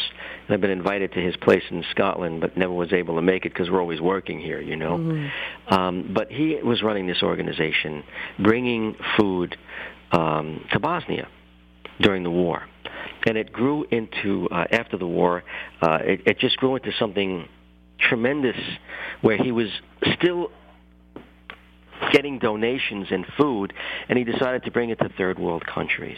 And 0.47 0.53
I've 0.53 0.61
been 0.61 0.71
invited 0.71 1.11
to 1.13 1.19
his 1.19 1.35
place 1.37 1.63
in 1.69 1.83
Scotland, 1.91 2.41
but 2.41 2.57
never 2.57 2.73
was 2.73 2.93
able 2.93 3.15
to 3.15 3.21
make 3.21 3.45
it 3.45 3.53
because 3.53 3.69
we're 3.69 3.81
always 3.81 4.01
working 4.01 4.39
here, 4.39 4.61
you 4.61 4.75
know. 4.75 4.95
Um, 5.69 6.11
but 6.13 6.31
he 6.31 6.57
was 6.63 6.81
running 6.81 7.07
this 7.07 7.21
organization, 7.21 8.03
bringing 8.39 8.95
food 9.17 9.57
um, 10.11 10.65
to 10.71 10.79
Bosnia 10.79 11.27
during 11.99 12.23
the 12.23 12.31
war. 12.31 12.63
And 13.25 13.37
it 13.37 13.51
grew 13.51 13.85
into, 13.91 14.47
uh, 14.49 14.65
after 14.71 14.97
the 14.97 15.07
war, 15.07 15.43
uh, 15.81 15.99
it, 16.01 16.21
it 16.25 16.39
just 16.39 16.57
grew 16.57 16.75
into 16.77 16.91
something 16.97 17.49
tremendous 17.99 18.55
where 19.21 19.37
he 19.37 19.51
was 19.51 19.67
still 20.15 20.51
getting 22.11 22.39
donations 22.39 23.07
and 23.11 23.25
food, 23.37 23.73
and 24.09 24.17
he 24.17 24.23
decided 24.23 24.63
to 24.63 24.71
bring 24.71 24.89
it 24.89 24.99
to 24.99 25.09
third 25.17 25.39
world 25.39 25.65
countries. 25.65 26.17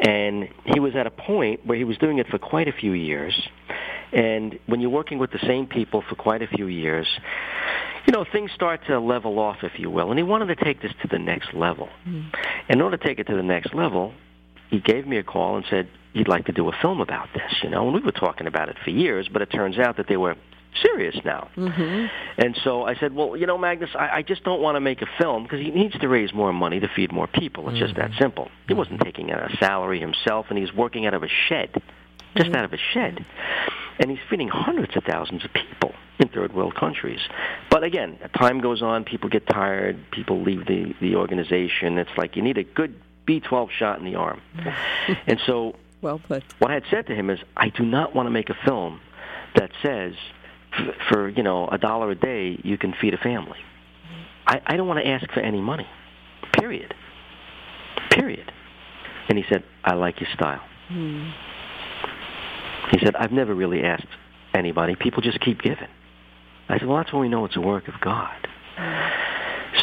And 0.00 0.48
he 0.64 0.80
was 0.80 0.94
at 0.96 1.06
a 1.06 1.10
point 1.10 1.66
where 1.66 1.76
he 1.76 1.84
was 1.84 1.98
doing 1.98 2.18
it 2.18 2.26
for 2.28 2.38
quite 2.38 2.68
a 2.68 2.72
few 2.72 2.92
years. 2.92 3.48
And 4.12 4.58
when 4.66 4.80
you're 4.80 4.90
working 4.90 5.18
with 5.18 5.30
the 5.30 5.38
same 5.46 5.66
people 5.66 6.02
for 6.08 6.14
quite 6.14 6.42
a 6.42 6.46
few 6.46 6.66
years, 6.66 7.06
you 8.06 8.12
know, 8.12 8.24
things 8.30 8.50
start 8.54 8.80
to 8.86 8.98
level 8.98 9.38
off, 9.38 9.58
if 9.62 9.78
you 9.78 9.90
will. 9.90 10.10
And 10.10 10.18
he 10.18 10.22
wanted 10.22 10.46
to 10.46 10.64
take 10.64 10.82
this 10.82 10.92
to 11.02 11.08
the 11.08 11.18
next 11.18 11.54
level. 11.54 11.88
Hmm. 12.04 12.22
In 12.68 12.80
order 12.80 12.96
to 12.96 13.04
take 13.04 13.18
it 13.18 13.26
to 13.28 13.36
the 13.36 13.42
next 13.42 13.74
level, 13.74 14.14
he 14.70 14.80
gave 14.80 15.06
me 15.06 15.18
a 15.18 15.22
call 15.22 15.56
and 15.56 15.66
said, 15.68 15.88
you'd 16.12 16.28
like 16.28 16.46
to 16.46 16.52
do 16.52 16.68
a 16.68 16.72
film 16.80 17.00
about 17.00 17.28
this, 17.34 17.52
you 17.62 17.68
know. 17.68 17.84
And 17.84 17.94
we 17.94 18.00
were 18.00 18.12
talking 18.12 18.46
about 18.46 18.68
it 18.68 18.76
for 18.82 18.90
years, 18.90 19.28
but 19.32 19.42
it 19.42 19.46
turns 19.46 19.78
out 19.78 19.96
that 19.98 20.08
there 20.08 20.18
were 20.20 20.36
serious 20.82 21.16
now. 21.24 21.48
Mm-hmm. 21.56 22.06
And 22.38 22.58
so 22.62 22.84
I 22.84 22.94
said, 22.94 23.14
well, 23.14 23.36
you 23.36 23.46
know, 23.46 23.58
Magnus, 23.58 23.90
I, 23.94 24.18
I 24.18 24.22
just 24.22 24.44
don't 24.44 24.60
want 24.60 24.76
to 24.76 24.80
make 24.80 25.02
a 25.02 25.06
film 25.18 25.42
because 25.44 25.60
he 25.60 25.70
needs 25.70 25.98
to 25.98 26.08
raise 26.08 26.32
more 26.32 26.52
money 26.52 26.80
to 26.80 26.88
feed 26.88 27.12
more 27.12 27.26
people. 27.26 27.68
It's 27.68 27.78
just 27.78 27.96
that 27.96 28.12
simple. 28.18 28.48
He 28.68 28.74
wasn't 28.74 29.00
taking 29.02 29.30
a 29.30 29.48
salary 29.58 30.00
himself, 30.00 30.46
and 30.48 30.58
he's 30.58 30.72
working 30.72 31.06
out 31.06 31.14
of 31.14 31.22
a 31.22 31.28
shed, 31.48 31.82
just 32.36 32.50
out 32.54 32.64
of 32.64 32.72
a 32.72 32.78
shed. 32.92 33.24
And 33.98 34.10
he's 34.10 34.20
feeding 34.30 34.48
hundreds 34.48 34.96
of 34.96 35.04
thousands 35.04 35.44
of 35.44 35.52
people 35.52 35.92
in 36.18 36.28
third 36.28 36.54
world 36.54 36.74
countries. 36.74 37.20
But 37.70 37.82
again, 37.84 38.18
time 38.38 38.60
goes 38.60 38.80
on, 38.82 39.04
people 39.04 39.28
get 39.28 39.46
tired, 39.46 39.98
people 40.10 40.42
leave 40.42 40.66
the, 40.66 40.94
the 41.00 41.16
organization. 41.16 41.98
It's 41.98 42.10
like 42.16 42.36
you 42.36 42.42
need 42.42 42.58
a 42.58 42.64
good 42.64 42.94
B12 43.26 43.70
shot 43.70 43.98
in 43.98 44.04
the 44.04 44.14
arm. 44.14 44.40
and 45.26 45.40
so 45.46 45.76
Well 46.00 46.18
put. 46.18 46.42
what 46.58 46.70
I 46.70 46.74
had 46.74 46.84
said 46.90 47.06
to 47.08 47.14
him 47.14 47.28
is, 47.30 47.38
I 47.56 47.68
do 47.68 47.84
not 47.84 48.14
want 48.14 48.26
to 48.26 48.30
make 48.30 48.48
a 48.50 48.56
film 48.64 49.00
that 49.56 49.70
says, 49.82 50.14
f- 50.72 50.94
for 51.08 51.28
you 51.28 51.42
know 51.42 51.68
a 51.68 51.78
dollar 51.78 52.10
a 52.10 52.14
day, 52.14 52.58
you 52.62 52.78
can 52.78 52.94
feed 53.00 53.14
a 53.14 53.18
family. 53.18 53.58
I, 54.46 54.60
I 54.66 54.76
don't 54.76 54.88
want 54.88 54.98
to 55.04 55.06
ask 55.06 55.30
for 55.32 55.40
any 55.40 55.60
money. 55.60 55.86
Period. 56.52 56.94
Period. 58.10 58.52
And 59.28 59.38
he 59.38 59.44
said, 59.48 59.62
I 59.84 59.94
like 59.94 60.20
your 60.20 60.28
style. 60.34 60.62
He 62.90 62.98
said, 63.04 63.14
I've 63.14 63.30
never 63.30 63.54
really 63.54 63.82
asked 63.84 64.06
anybody. 64.54 64.96
People 64.96 65.22
just 65.22 65.40
keep 65.40 65.62
giving. 65.62 65.86
I 66.68 66.78
said, 66.78 66.88
well, 66.88 66.96
that's 66.96 67.12
when 67.12 67.22
we 67.22 67.28
know 67.28 67.44
it's 67.44 67.56
a 67.56 67.60
work 67.60 67.86
of 67.86 67.94
God. 68.00 68.34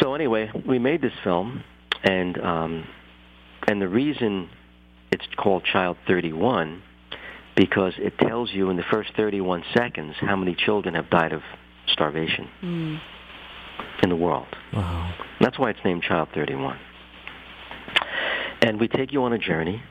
So 0.01 0.15
anyway, 0.15 0.51
we 0.67 0.79
made 0.79 1.01
this 1.01 1.13
film, 1.23 1.63
and 2.03 2.37
um, 2.41 2.87
and 3.67 3.81
the 3.81 3.87
reason 3.87 4.49
it's 5.11 5.25
called 5.37 5.63
Child 5.63 5.97
31 6.07 6.83
because 7.57 7.93
it 7.97 8.17
tells 8.19 8.53
you 8.53 8.69
in 8.69 8.77
the 8.77 8.83
first 8.89 9.09
31 9.17 9.63
seconds 9.75 10.15
how 10.21 10.35
many 10.35 10.55
children 10.55 10.93
have 10.95 11.09
died 11.09 11.33
of 11.33 11.41
starvation 11.87 12.47
in 14.03 14.09
the 14.09 14.15
world. 14.15 14.47
Wow. 14.71 15.13
That's 15.41 15.57
why 15.57 15.71
it's 15.71 15.79
named 15.83 16.03
Child 16.03 16.29
31. 16.33 16.79
And 18.61 18.79
we 18.79 18.87
take 18.87 19.11
you 19.11 19.23
on 19.23 19.33
a 19.33 19.39
journey 19.39 19.81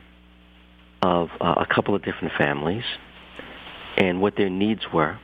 of 1.03 1.29
uh, 1.41 1.55
a 1.59 1.67
couple 1.67 1.95
of 1.95 2.05
different 2.05 2.35
families 2.39 2.85
and 3.97 4.21
what 4.21 4.37
their 4.37 4.51
needs 4.51 4.83
were. 4.93 5.19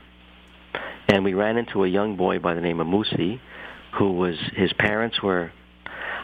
And 1.07 1.23
we 1.23 1.33
ran 1.33 1.57
into 1.57 1.83
a 1.83 1.87
young 1.87 2.17
boy 2.17 2.39
by 2.39 2.53
the 2.53 2.61
name 2.61 2.79
of 2.79 2.87
Musi, 2.87 3.39
who 3.97 4.13
was 4.13 4.35
his 4.55 4.73
parents 4.73 5.21
were, 5.21 5.51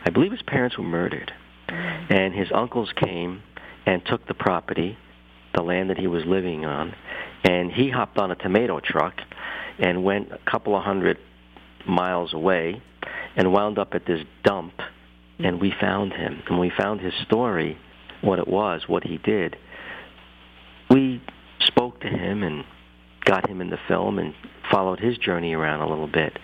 I 0.05 0.09
believe 0.09 0.31
his 0.31 0.41
parents 0.41 0.77
were 0.77 0.83
murdered, 0.83 1.31
and 1.67 2.33
his 2.33 2.47
uncles 2.53 2.91
came 2.95 3.43
and 3.85 4.01
took 4.05 4.27
the 4.27 4.33
property, 4.33 4.97
the 5.59 5.67
land 5.67 5.89
that 5.89 5.97
he 5.97 6.07
was 6.07 6.23
living 6.25 6.65
on, 6.65 6.95
and 7.43 7.71
he 7.71 7.89
hopped 7.89 8.17
on 8.17 8.31
a 8.31 8.35
tomato 8.35 8.79
truck 8.79 9.15
and 9.77 10.03
went 10.03 10.31
a 10.31 10.39
couple 10.49 10.75
of 10.75 10.83
hundred 10.83 11.17
miles 11.87 12.33
away 12.33 12.81
and 13.35 13.51
wound 13.51 13.77
up 13.77 13.93
at 13.93 14.05
this 14.05 14.21
dump 14.43 14.73
and 15.39 15.61
we 15.61 15.73
found 15.79 16.13
him. 16.13 16.41
And 16.47 16.59
we 16.59 16.71
found 16.77 16.99
his 16.99 17.13
story 17.25 17.77
what 18.21 18.39
it 18.39 18.47
was 18.47 18.83
what 18.87 19.03
he 19.03 19.17
did. 19.17 19.55
We 20.89 21.21
spoke 21.61 22.01
to 22.01 22.07
him 22.07 22.43
and 22.43 22.65
got 23.23 23.49
him 23.49 23.61
in 23.61 23.69
the 23.69 23.77
film 23.87 24.19
and 24.19 24.33
followed 24.71 24.99
his 24.99 25.17
journey 25.17 25.53
around 25.53 25.81
a 25.81 25.89
little 25.89 26.07
bit. 26.07 26.37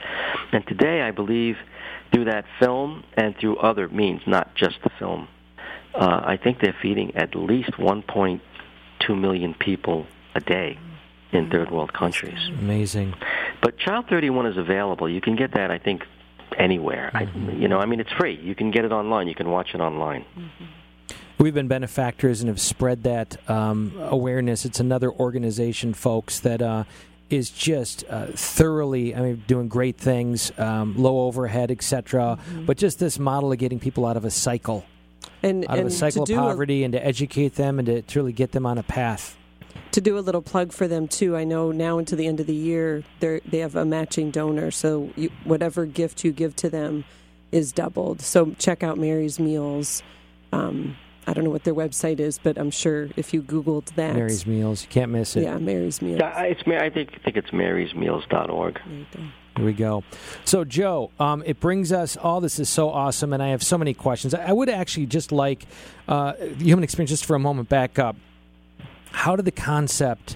And 0.51 0.65
today 0.67 1.01
i 1.01 1.11
believe 1.11 1.55
through 2.13 2.25
that 2.25 2.45
film 2.59 3.03
and 3.17 3.35
through 3.39 3.57
other 3.57 3.89
means 3.89 4.21
not 4.27 4.55
just 4.55 4.75
the 4.83 4.91
film 4.99 5.27
uh, 5.95 6.21
i 6.23 6.37
think 6.41 6.59
they're 6.61 6.75
feeding 6.81 7.15
at 7.15 7.35
least 7.35 7.71
1.2 7.71 8.39
million 9.13 9.53
people 9.53 10.07
a 10.35 10.39
day 10.39 10.79
in 11.33 11.49
third 11.49 11.69
world 11.69 11.91
countries 11.91 12.39
Amazing. 12.59 13.13
but 13.61 13.77
Child 13.77 14.07
31 14.07 14.45
is 14.45 14.57
available. 14.57 15.09
You 15.09 15.19
can 15.19 15.35
get 15.35 15.53
that, 15.55 15.69
I 15.69 15.77
think, 15.79 16.03
anywhere. 16.57 17.11
I, 17.13 17.23
you 17.51 17.67
know, 17.67 17.79
I 17.79 17.85
mean, 17.85 17.99
it's 17.99 18.11
free. 18.13 18.39
You 18.41 18.55
can 18.55 18.71
get 18.71 18.85
it 18.85 18.93
online. 18.93 19.27
You 19.27 19.35
can 19.35 19.49
watch 19.49 19.75
it 19.75 19.81
online. 19.81 20.23
We've 21.37 21.53
been 21.53 21.67
benefactors 21.67 22.39
and 22.39 22.47
have 22.47 22.61
spread 22.61 23.03
that 23.03 23.49
um, 23.49 23.93
awareness. 23.99 24.63
It's 24.63 24.79
another 24.79 25.11
organization, 25.11 25.93
folks, 25.93 26.39
that 26.39 26.61
uh, 26.61 26.85
is 27.29 27.49
just 27.49 28.05
uh, 28.09 28.27
thoroughly, 28.27 29.13
I 29.13 29.19
mean, 29.21 29.43
doing 29.45 29.67
great 29.67 29.97
things, 29.97 30.51
um, 30.57 30.95
low 30.95 31.25
overhead, 31.25 31.71
etc. 31.71 32.39
But 32.65 32.77
just 32.77 32.99
this 32.99 33.19
model 33.19 33.51
of 33.51 33.57
getting 33.57 33.79
people 33.79 34.05
out 34.05 34.15
of 34.15 34.23
a 34.23 34.31
cycle, 34.31 34.85
And, 35.43 35.63
out 35.65 35.73
of 35.77 35.79
and 35.79 35.87
a 35.87 35.91
cycle 35.91 36.23
of 36.23 36.27
to 36.27 36.33
do 36.33 36.39
a- 36.39 36.41
poverty, 36.43 36.83
and 36.83 36.91
to 36.93 37.05
educate 37.05 37.55
them 37.55 37.77
and 37.79 37.85
to, 37.87 38.01
truly 38.01 38.25
really 38.27 38.33
get 38.33 38.51
them 38.51 38.65
on 38.65 38.77
a 38.77 38.83
path. 38.83 39.37
to 39.91 40.01
do 40.01 40.17
a 40.17 40.21
little 40.21 40.41
plug 40.41 40.71
for 40.71 40.87
them 40.87 41.07
too. 41.07 41.35
I 41.37 41.43
know 41.43 41.71
now 41.71 41.97
into 41.99 42.15
the 42.15 42.25
end 42.27 42.39
of 42.39 42.47
the 42.47 42.55
year 42.55 43.03
they 43.19 43.41
they 43.45 43.59
have 43.59 43.75
a 43.75 43.85
matching 43.85 44.31
donor, 44.31 44.71
so 44.71 45.09
you, 45.15 45.29
whatever 45.43 45.85
gift 45.85 46.23
you 46.23 46.31
give 46.31 46.55
to 46.57 46.69
them 46.69 47.03
is 47.51 47.71
doubled. 47.71 48.21
So 48.21 48.55
check 48.57 48.81
out 48.83 48.97
Mary's 48.97 49.39
Meals. 49.39 50.01
Um, 50.51 50.97
I 51.27 51.33
don't 51.33 51.43
know 51.43 51.49
what 51.49 51.63
their 51.63 51.73
website 51.75 52.19
is, 52.19 52.37
but 52.39 52.57
I'm 52.57 52.71
sure 52.71 53.09
if 53.15 53.33
you 53.33 53.41
Googled 53.41 53.93
that, 53.95 54.15
Mary's 54.15 54.45
Meals, 54.45 54.83
you 54.83 54.89
can't 54.89 55.11
miss 55.11 55.35
it. 55.35 55.43
yeah, 55.43 55.57
Mary's 55.57 56.01
Meals. 56.01 56.19
Yeah, 56.19 56.29
I- 56.35 56.45
it's 56.47 56.61
I 56.67 56.89
think 56.89 57.11
I 57.15 57.17
think 57.23 57.37
it's 57.37 57.51
marysmeals.org. 57.51 58.79
There 58.85 58.93
you 58.97 59.05
go. 59.15 59.23
Here 59.55 59.65
we 59.65 59.73
go. 59.73 60.03
So, 60.43 60.65
Joe, 60.65 61.11
um, 61.19 61.41
it 61.45 61.59
brings 61.61 61.93
us 61.93 62.17
all 62.17 62.41
this 62.41 62.59
is 62.59 62.67
so 62.67 62.89
awesome, 62.89 63.31
and 63.31 63.41
I 63.41 63.49
have 63.49 63.63
so 63.63 63.77
many 63.77 63.93
questions. 63.93 64.33
I 64.33 64.49
I 64.49 64.51
would 64.51 64.69
actually 64.69 65.05
just 65.05 65.31
like 65.31 65.65
uh, 66.07 66.33
human 66.57 66.83
experience 66.83 67.09
just 67.11 67.25
for 67.25 67.35
a 67.35 67.39
moment 67.39 67.69
back 67.69 67.97
up. 67.97 68.15
How 69.11 69.35
did 69.37 69.45
the 69.45 69.51
concept 69.51 70.35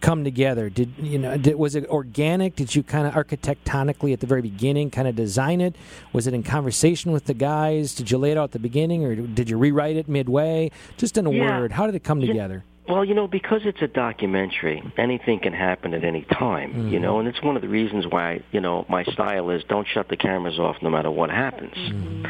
come 0.00 0.24
together? 0.24 0.70
Did 0.70 0.94
you 0.98 1.18
know? 1.18 1.36
Did, 1.36 1.56
was 1.56 1.74
it 1.74 1.84
organic? 1.86 2.56
Did 2.56 2.74
you 2.74 2.82
kind 2.82 3.06
of 3.06 3.12
architectonically 3.12 4.14
at 4.14 4.20
the 4.20 4.26
very 4.26 4.40
beginning 4.42 4.90
kind 4.90 5.06
of 5.06 5.14
design 5.14 5.60
it? 5.60 5.76
Was 6.14 6.26
it 6.26 6.32
in 6.32 6.42
conversation 6.42 7.12
with 7.12 7.26
the 7.26 7.34
guys? 7.34 7.94
Did 7.94 8.10
you 8.10 8.16
lay 8.16 8.30
it 8.32 8.38
out 8.38 8.44
at 8.44 8.52
the 8.52 8.58
beginning, 8.58 9.04
or 9.04 9.14
did 9.16 9.50
you 9.50 9.58
rewrite 9.58 9.96
it 9.96 10.08
midway? 10.08 10.70
Just 10.96 11.18
in 11.18 11.26
a 11.26 11.30
Yeah. 11.30 11.58
word, 11.60 11.72
how 11.72 11.84
did 11.84 11.94
it 11.94 12.04
come 12.04 12.22
together? 12.22 12.64
Well, 12.88 13.04
you 13.04 13.14
know, 13.14 13.28
because 13.28 13.62
it's 13.64 13.82
a 13.82 13.86
documentary, 13.86 14.82
anything 14.96 15.40
can 15.40 15.52
happen 15.52 15.92
at 15.92 16.04
any 16.04 16.22
time, 16.22 16.72
you 16.72 16.94
mm-hmm. 16.94 17.02
know, 17.02 17.18
and 17.18 17.28
it's 17.28 17.42
one 17.42 17.54
of 17.54 17.62
the 17.62 17.68
reasons 17.68 18.06
why, 18.08 18.42
you 18.50 18.60
know, 18.60 18.86
my 18.88 19.04
style 19.04 19.50
is 19.50 19.62
don't 19.68 19.86
shut 19.86 20.08
the 20.08 20.16
cameras 20.16 20.58
off 20.58 20.76
no 20.80 20.88
matter 20.88 21.10
what 21.10 21.28
happens. 21.28 21.74
Mm-hmm. 21.74 22.24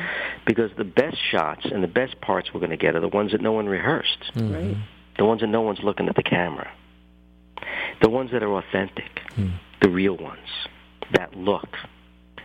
Because 0.47 0.71
the 0.77 0.85
best 0.85 1.17
shots 1.31 1.65
and 1.65 1.83
the 1.83 1.89
best 1.89 2.21
parts 2.21 2.49
we're 2.53 2.61
going 2.61 2.71
to 2.71 2.77
get 2.77 2.97
are 2.97 3.01
the 3.01 3.09
ones 3.09 3.33
that 3.33 3.41
no 3.41 3.53
one 3.53 3.67
rehearsed, 3.67 4.19
mm-hmm. 4.35 4.53
Right. 4.53 4.77
the 5.17 5.25
ones 5.25 5.43
that 5.43 5.47
no 5.47 5.61
one's 5.61 5.81
looking 5.83 6.09
at 6.09 6.17
the 6.17 6.25
camera, 6.25 6.71
the 8.03 8.11
ones 8.11 8.33
that 8.33 8.43
are 8.43 8.53
authentic, 8.59 9.21
mm. 9.37 9.59
the 9.81 9.91
real 9.91 10.17
ones 10.17 10.49
that 11.15 11.37
look. 11.37 11.69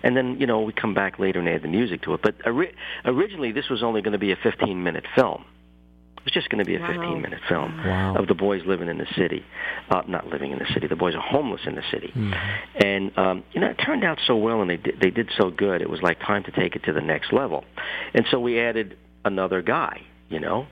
And 0.04 0.16
then, 0.18 0.40
you 0.40 0.46
know, 0.46 0.62
we 0.62 0.74
come 0.74 0.94
back 0.94 1.18
later 1.18 1.40
and 1.40 1.48
add 1.48 1.64
the 1.64 1.68
music 1.68 2.04
to 2.04 2.14
it. 2.14 2.22
But 2.22 2.36
ori- 2.46 2.76
originally, 3.06 3.54
this 3.54 3.70
was 3.70 3.82
only 3.82 4.02
going 4.02 4.12
to 4.12 4.20
be 4.20 4.32
a 4.32 4.36
15-minute 4.36 5.06
film. 5.16 5.46
It 6.24 6.28
was 6.28 6.34
just 6.34 6.48
going 6.50 6.64
to 6.64 6.66
be 6.66 6.76
a 6.78 6.80
Wow. 6.80 6.88
15-minute 6.88 7.40
film 7.50 7.78
Wow. 7.86 8.16
of 8.16 8.28
the 8.28 8.34
boys 8.34 8.62
living 8.66 8.88
in 8.88 8.98
the 8.98 9.08
city. 9.18 9.44
Uh, 9.90 10.04
not 10.08 10.28
living 10.28 10.52
in 10.54 10.60
the 10.60 10.66
city. 10.74 10.88
The 10.88 10.96
boys 10.96 11.16
are 11.16 11.22
homeless 11.22 11.62
in 11.66 11.76
the 11.76 11.84
city. 11.92 12.14
And, 12.82 13.12
um, 13.18 13.44
you 13.52 13.60
know, 13.60 13.68
it 13.68 13.76
turned 13.76 14.06
out 14.06 14.20
so 14.26 14.38
well 14.38 14.62
and 14.62 14.70
they 14.70 14.78
did, 14.78 15.00
they 15.02 15.10
did 15.10 15.30
so 15.38 15.50
good. 15.50 15.82
It 15.82 15.90
was 15.90 16.02
like 16.02 16.20
time 16.22 16.44
to 16.46 16.52
take 16.52 16.78
it 16.78 16.84
to 16.86 16.94
the 16.94 17.02
next 17.02 17.34
level. 17.34 17.66
And 18.14 18.26
so 18.32 18.40
we 18.40 18.58
added 18.62 18.96
another 19.26 19.62
guy, 19.62 20.00
you 20.30 20.40
know. 20.40 20.66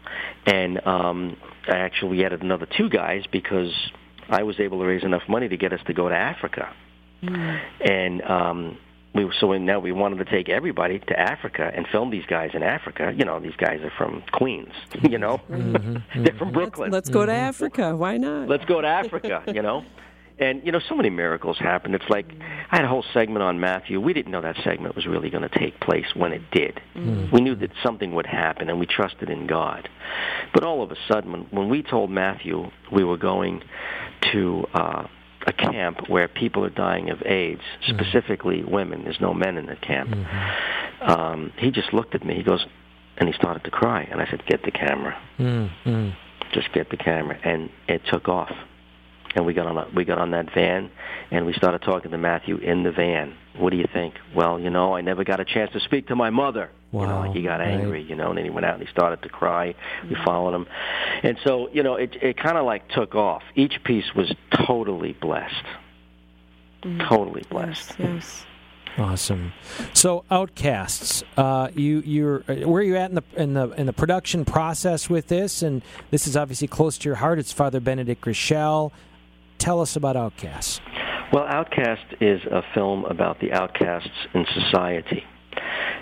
And 0.46 0.86
um, 0.88 1.36
I 1.68 1.80
actually, 1.80 2.12
we 2.18 2.24
added 2.26 2.42
another 2.44 2.66
two 2.78 2.88
guys 2.90 3.24
because 3.30 3.74
I 4.30 4.44
was 4.44 4.58
able 4.62 4.80
to 4.80 4.86
raise 4.86 5.04
enough 5.04 5.24
money 5.28 5.50
to 5.50 5.58
get 5.58 5.74
us 5.74 5.82
to 5.88 5.94
go 5.94 6.08
to 6.08 6.16
Africa. 6.16 6.74
And 7.22 8.22
um, 8.24 8.78
we 9.14 9.30
so 9.40 9.48
we, 9.48 9.60
now 9.60 9.80
we 9.80 9.92
wanted 9.92 10.18
to 10.18 10.26
take 10.26 10.50
everybody 10.50 11.00
to 11.00 11.20
Africa 11.20 11.72
and 11.74 11.86
film 11.88 12.12
these 12.12 12.26
guys 12.26 12.52
in 12.54 12.64
Africa. 12.64 13.14
You 13.16 13.26
know, 13.26 13.40
these 13.40 13.56
guys 13.58 13.82
are 13.82 13.92
from 13.98 14.24
Queens. 14.32 14.74
You 15.12 15.18
know, 15.18 15.42
mm-hmm. 15.50 15.74
they're 16.24 16.32
mm-hmm. 16.32 16.38
from 16.38 16.52
Brooklyn. 16.52 16.92
Let's 16.92 17.10
go 17.10 17.26
to 17.26 17.32
mm-hmm. 17.32 17.42
Africa. 17.42 17.96
Why 17.96 18.18
not? 18.18 18.48
Let's 18.48 18.64
go 18.66 18.80
to 18.80 18.88
Africa, 18.88 19.44
you 19.54 19.62
know? 19.62 19.84
And, 20.40 20.66
you 20.66 20.72
know, 20.72 20.80
so 20.88 20.96
many 20.96 21.10
miracles 21.10 21.58
happened. 21.58 21.96
It's 21.96 22.10
like 22.10 22.28
I 22.72 22.78
had 22.78 22.86
a 22.86 22.88
whole 22.88 23.04
segment 23.14 23.44
on 23.44 23.60
Matthew. 23.60 24.00
We 24.00 24.14
didn't 24.14 24.32
know 24.32 24.42
that 24.42 24.56
segment 24.64 24.96
was 24.96 25.06
really 25.06 25.30
going 25.30 25.48
to 25.48 25.60
take 25.60 25.80
place 25.80 26.06
when 26.16 26.32
it 26.32 26.44
did. 26.52 26.80
We 26.96 27.42
knew 27.42 27.56
that 27.56 27.72
something 27.84 28.16
would 28.16 28.26
happen, 28.26 28.70
and 28.70 28.80
we 28.80 28.86
trusted 28.86 29.30
in 29.30 29.48
God. 29.48 29.90
But 30.54 30.64
all 30.64 30.82
of 30.82 30.92
a 30.92 30.96
sudden, 31.12 31.32
when, 31.32 31.42
when 31.52 31.70
we 31.70 31.84
told 31.84 32.10
Matthew 32.10 32.72
we 32.92 33.04
were 33.04 33.18
going 33.18 33.64
to 34.32 34.66
uh, 34.74 35.08
a 35.48 35.54
camp 35.54 36.10
where 36.10 36.28
people 36.28 36.64
are 36.64 36.70
dying 36.70 37.10
of 37.10 37.22
AIDS, 37.24 37.62
specifically 37.88 38.64
women, 38.64 39.04
there's 39.04 39.22
no 39.22 39.34
men 39.34 39.58
in 39.58 39.66
the 39.66 39.76
camp, 39.76 40.16
um, 41.02 41.52
he 41.58 41.72
just 41.72 41.94
looked 41.94 42.16
at 42.16 42.26
me. 42.26 42.36
He 42.36 42.44
goes, 42.44 42.66
and 43.18 43.28
he 43.28 43.34
started 43.34 43.64
to 43.64 43.72
cry. 43.72 44.08
And 44.12 44.22
I 44.22 44.30
said, 44.30 44.46
get 44.46 44.64
the 44.64 44.72
camera. 44.72 45.18
Mm, 45.38 45.70
mm. 45.86 46.16
just 46.54 46.72
get 46.74 46.90
the 46.90 46.98
camera. 46.98 47.38
And 47.44 47.70
it 47.88 48.02
took 48.10 48.28
off 48.28 48.52
and 49.36 49.46
we 49.46 49.54
got 49.54 49.68
on 49.68 49.78
a, 49.78 49.88
we 49.96 50.04
got 50.06 50.18
on 50.18 50.32
that 50.32 50.54
van 50.54 50.90
and 51.32 51.46
we 51.46 51.54
started 51.54 51.82
talking 51.82 52.12
to 52.12 52.18
Matthew 52.18 52.58
in 52.58 52.84
the 52.84 52.92
van 52.92 53.36
what 53.58 53.70
do 53.72 53.78
you 53.78 53.88
think 53.92 54.16
well 54.36 54.60
you 54.60 54.70
know 54.70 54.94
I 54.94 55.02
never 55.02 55.24
got 55.24 55.40
a 55.40 55.46
chance 55.46 55.72
to 55.74 55.80
speak 55.80 56.08
to 56.08 56.16
my 56.16 56.30
mother 56.30 56.70
you 56.92 57.00
know 57.00 57.06
Wow, 57.08 57.20
like 57.28 57.36
he 57.36 57.44
got 57.44 57.60
right. 57.60 57.70
angry 57.70 58.02
you 58.04 58.16
know 58.16 58.30
and 58.30 58.38
then 58.38 58.46
he 58.46 58.52
went 58.52 58.66
out 58.66 58.76
and 58.76 58.84
he 58.86 58.92
started 58.92 59.22
to 59.24 59.30
cry 59.30 59.76
we 60.10 60.16
followed 60.26 60.54
him 60.54 60.66
and 61.24 61.38
so 61.46 61.70
you 61.72 61.84
know 61.84 61.96
it 61.96 62.16
it 62.22 62.38
kind 62.38 62.58
of 62.58 62.66
like 62.66 62.88
took 62.90 63.16
off 63.16 63.44
each 63.56 63.84
piece 63.84 64.14
was 64.16 64.34
totally 64.68 65.14
blessed 65.14 65.66
Mm. 66.84 67.08
Totally 67.08 67.44
blessed. 67.48 67.94
Yes. 68.00 68.08
yes. 68.10 68.46
Awesome. 68.98 69.54
So, 69.94 70.26
Outcasts, 70.32 71.24
uh, 71.38 71.70
you 71.76 72.02
you're 72.04 72.44
uh, 72.50 72.68
where 72.68 72.82
are 72.82 72.84
you 72.84 72.98
at 72.98 73.10
in 73.10 73.16
the 73.16 73.24
in 73.38 73.54
the 73.54 73.70
in 73.72 73.86
the 73.86 73.94
production 73.94 74.44
process 74.46 75.10
with 75.10 75.28
this? 75.28 75.62
And 75.62 75.82
this 76.10 76.26
is 76.28 76.36
obviously 76.36 76.68
close 76.68 76.98
to 76.98 77.08
your 77.08 77.16
heart. 77.16 77.38
It's 77.40 77.54
Father 77.54 77.80
Benedict 77.80 78.22
Groeschel. 78.26 78.92
Tell 79.62 79.80
us 79.80 79.96
about 79.96 80.16
Outcasts. 80.16 80.82
Well, 81.32 81.46
Outcast 81.46 82.16
is 82.20 82.42
a 82.46 82.64
film 82.74 83.06
about 83.06 83.40
the 83.40 83.52
outcasts 83.52 84.10
in 84.34 84.44
society. 84.56 85.24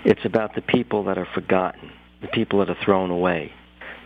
It's 0.02 0.24
about 0.24 0.54
the 0.54 0.62
people 0.62 1.04
that 1.04 1.18
are 1.18 1.28
forgotten, 1.34 1.92
the 2.22 2.28
people 2.28 2.60
that 2.60 2.70
are 2.70 2.76
thrown 2.82 3.10
away, 3.10 3.52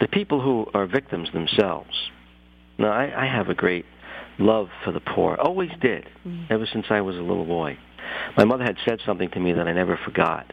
the 0.01 0.09
people 0.09 0.41
who 0.41 0.67
are 0.75 0.87
victims 0.87 1.29
themselves. 1.33 2.11
Now, 2.79 2.91
I, 2.91 3.27
I 3.27 3.27
have 3.27 3.49
a 3.49 3.55
great 3.55 3.87
love 4.41 4.71
for 4.85 4.91
the 4.91 4.99
poor. 4.99 5.37
Always 5.37 5.71
did, 5.81 6.09
mm. 6.27 6.51
ever 6.51 6.67
since 6.67 6.87
I 6.91 7.01
was 7.03 7.15
a 7.15 7.21
little 7.21 7.45
boy. 7.47 7.79
My 8.37 8.45
mother 8.45 8.65
had 8.65 8.77
said 8.85 8.99
something 9.07 9.31
to 9.31 9.39
me 9.39 9.53
that 9.53 9.69
I 9.69 9.73
never 9.73 9.97
forgot. 10.05 10.53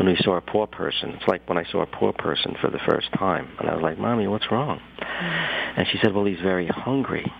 When 0.00 0.08
we 0.08 0.16
saw 0.16 0.36
a 0.36 0.40
poor 0.40 0.66
person, 0.66 1.10
it's 1.10 1.28
like 1.28 1.48
when 1.48 1.58
I 1.58 1.64
saw 1.70 1.82
a 1.82 1.86
poor 1.86 2.12
person 2.12 2.56
for 2.60 2.70
the 2.70 2.80
first 2.90 3.12
time, 3.12 3.50
and 3.60 3.70
I 3.70 3.74
was 3.74 3.82
like, 3.84 3.98
"Mommy, 3.98 4.26
what's 4.26 4.50
wrong?" 4.50 4.80
Mm. 4.98 5.74
And 5.76 5.86
she 5.92 5.98
said, 6.02 6.12
"Well, 6.12 6.24
he's 6.24 6.40
very 6.40 6.66
hungry." 6.66 7.30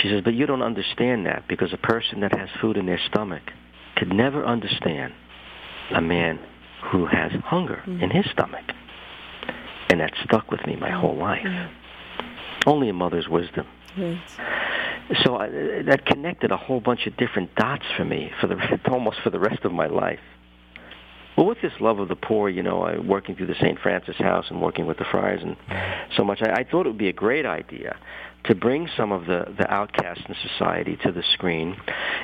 She 0.00 0.08
says, 0.08 0.22
"But 0.22 0.34
you 0.34 0.46
don't 0.46 0.62
understand 0.62 1.26
that 1.26 1.48
because 1.48 1.72
a 1.72 1.76
person 1.76 2.20
that 2.20 2.36
has 2.36 2.48
food 2.60 2.76
in 2.76 2.86
their 2.86 3.00
stomach 3.10 3.42
could 3.96 4.12
never 4.12 4.44
understand 4.44 5.12
a 5.94 6.00
man 6.00 6.38
who 6.90 7.06
has 7.06 7.32
hunger 7.44 7.82
mm. 7.86 8.02
in 8.02 8.10
his 8.10 8.26
stomach." 8.30 8.64
And 9.90 10.00
that 10.00 10.12
stuck 10.24 10.50
with 10.50 10.66
me 10.66 10.76
my 10.76 10.90
whole 10.90 11.16
life. 11.16 11.44
Mm. 11.44 11.70
Only 12.66 12.88
a 12.88 12.92
mother's 12.92 13.28
wisdom. 13.28 13.66
Right 13.96 14.18
so 15.24 15.36
I, 15.36 15.48
that 15.82 16.06
connected 16.06 16.50
a 16.50 16.56
whole 16.56 16.80
bunch 16.80 17.06
of 17.06 17.16
different 17.16 17.54
dots 17.54 17.84
for 17.96 18.04
me 18.04 18.30
for 18.40 18.46
the 18.46 18.80
almost 18.90 19.18
for 19.22 19.30
the 19.30 19.38
rest 19.38 19.64
of 19.64 19.72
my 19.72 19.86
life. 19.86 20.20
Well, 21.36 21.46
with 21.46 21.62
this 21.62 21.72
love 21.80 21.98
of 21.98 22.08
the 22.08 22.16
poor, 22.16 22.50
you 22.50 22.62
know, 22.62 22.82
I, 22.82 22.98
working 22.98 23.34
through 23.34 23.46
the 23.46 23.54
St. 23.54 23.78
Francis 23.78 24.16
House 24.16 24.46
and 24.50 24.60
working 24.60 24.86
with 24.86 24.98
the 24.98 25.06
friars 25.10 25.40
and 25.42 25.56
so 26.14 26.24
much, 26.24 26.40
I, 26.42 26.60
I 26.60 26.64
thought 26.64 26.86
it 26.86 26.90
would 26.90 26.98
be 26.98 27.08
a 27.08 27.14
great 27.14 27.46
idea 27.46 27.96
to 28.44 28.54
bring 28.54 28.88
some 28.96 29.12
of 29.12 29.26
the, 29.26 29.54
the 29.56 29.70
outcasts 29.70 30.24
in 30.28 30.34
society 30.48 30.96
to 31.04 31.12
the 31.12 31.22
screen 31.34 31.76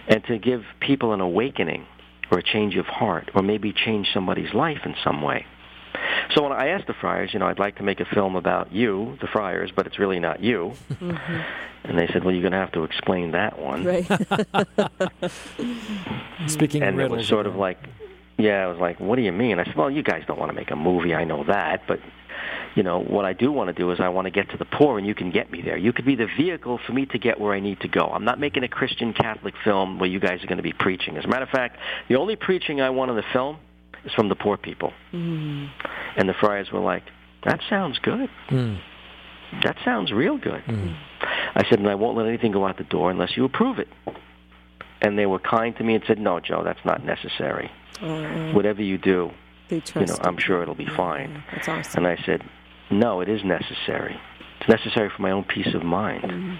and 0.08 0.24
to 0.24 0.38
give 0.38 0.64
people 0.80 1.12
an 1.12 1.20
awakening 1.20 1.86
or 2.30 2.38
a 2.38 2.42
change 2.42 2.76
of 2.76 2.86
heart 2.86 3.30
or 3.34 3.42
maybe 3.42 3.72
change 3.72 4.08
somebody's 4.12 4.52
life 4.52 4.80
in 4.84 4.94
some 5.02 5.22
way. 5.22 5.46
So 6.34 6.42
when 6.42 6.52
I 6.52 6.68
asked 6.68 6.86
the 6.86 6.94
friars, 6.94 7.30
you 7.32 7.38
know, 7.38 7.46
I'd 7.46 7.58
like 7.58 7.76
to 7.76 7.82
make 7.82 8.00
a 8.00 8.04
film 8.04 8.36
about 8.36 8.72
you, 8.72 9.16
the 9.20 9.26
friars, 9.26 9.70
but 9.74 9.86
it's 9.86 9.98
really 9.98 10.20
not 10.20 10.42
you. 10.42 10.74
Mm-hmm. 10.92 11.40
And 11.84 11.98
they 11.98 12.06
said, 12.08 12.24
well, 12.24 12.34
you're 12.34 12.42
going 12.42 12.52
to 12.52 12.58
have 12.58 12.72
to 12.72 12.84
explain 12.84 13.30
that 13.32 13.58
one. 13.58 13.84
Right. 13.84 14.04
Speaking 16.46 16.82
and 16.82 17.00
it 17.00 17.10
was 17.10 17.26
sort 17.26 17.46
of 17.46 17.56
like, 17.56 17.78
yeah, 18.36 18.64
I 18.64 18.66
was 18.66 18.78
like, 18.78 19.00
what 19.00 19.16
do 19.16 19.22
you 19.22 19.32
mean? 19.32 19.58
I 19.58 19.64
said, 19.64 19.74
well, 19.74 19.90
you 19.90 20.02
guys 20.02 20.24
don't 20.26 20.38
want 20.38 20.50
to 20.50 20.54
make 20.54 20.70
a 20.70 20.76
movie. 20.76 21.14
I 21.14 21.24
know 21.24 21.44
that, 21.44 21.84
but 21.88 22.00
you 22.74 22.82
know, 22.82 23.00
what 23.00 23.24
I 23.24 23.32
do 23.32 23.50
want 23.50 23.68
to 23.68 23.72
do 23.72 23.90
is 23.90 24.00
I 24.00 24.08
want 24.08 24.26
to 24.26 24.30
get 24.30 24.50
to 24.50 24.56
the 24.56 24.64
poor, 24.64 24.98
and 24.98 25.06
you 25.06 25.14
can 25.14 25.30
get 25.30 25.50
me 25.50 25.62
there. 25.62 25.76
You 25.76 25.92
could 25.92 26.04
be 26.04 26.14
the 26.14 26.28
vehicle 26.36 26.78
for 26.86 26.92
me 26.92 27.06
to 27.06 27.18
get 27.18 27.40
where 27.40 27.54
I 27.54 27.60
need 27.60 27.80
to 27.80 27.88
go. 27.88 28.06
I'm 28.06 28.24
not 28.24 28.38
making 28.38 28.64
a 28.64 28.68
Christian 28.68 29.12
Catholic 29.12 29.54
film 29.64 29.98
where 29.98 30.08
you 30.08 30.20
guys 30.20 30.42
are 30.42 30.46
going 30.46 30.58
to 30.58 30.62
be 30.62 30.72
preaching. 30.72 31.16
As 31.16 31.24
a 31.24 31.28
matter 31.28 31.44
of 31.44 31.50
fact, 31.50 31.78
the 32.08 32.16
only 32.16 32.36
preaching 32.36 32.80
I 32.80 32.90
want 32.90 33.10
in 33.10 33.16
the 33.16 33.24
film 33.32 33.58
is 34.04 34.12
from 34.12 34.28
the 34.28 34.34
poor 34.34 34.56
people. 34.56 34.92
Mm. 35.12 35.70
And 36.16 36.28
the 36.28 36.34
friars 36.34 36.70
were 36.72 36.80
like, 36.80 37.02
that 37.44 37.60
sounds 37.68 37.98
good. 37.98 38.28
Mm. 38.50 38.80
That 39.62 39.76
sounds 39.84 40.12
real 40.12 40.36
good. 40.38 40.62
Mm. 40.66 40.96
I 41.54 41.64
said, 41.68 41.78
and 41.78 41.88
I 41.88 41.94
won't 41.94 42.16
let 42.16 42.26
anything 42.26 42.52
go 42.52 42.66
out 42.66 42.76
the 42.76 42.84
door 42.84 43.10
unless 43.10 43.36
you 43.36 43.44
approve 43.44 43.78
it. 43.78 43.88
And 45.00 45.18
they 45.18 45.26
were 45.26 45.38
kind 45.38 45.76
to 45.76 45.84
me 45.84 45.94
and 45.94 46.04
said, 46.06 46.18
no, 46.18 46.40
Joe, 46.40 46.62
that's 46.64 46.84
not 46.84 47.04
necessary. 47.04 47.70
Whatever 48.54 48.82
you 48.82 48.98
do, 48.98 49.30
you 49.70 50.06
know, 50.06 50.18
I'm 50.22 50.38
sure 50.38 50.62
it'll 50.62 50.74
be 50.74 50.86
fine. 50.86 51.42
That's 51.52 51.68
awesome. 51.68 52.04
And 52.04 52.06
I 52.06 52.22
said, 52.24 52.42
no, 52.90 53.20
it 53.20 53.28
is 53.28 53.44
necessary. 53.44 54.18
It's 54.60 54.68
necessary 54.68 55.10
for 55.14 55.22
my 55.22 55.30
own 55.30 55.44
peace 55.44 55.74
of 55.74 55.82
mind 55.82 56.24
mm-hmm. 56.24 56.54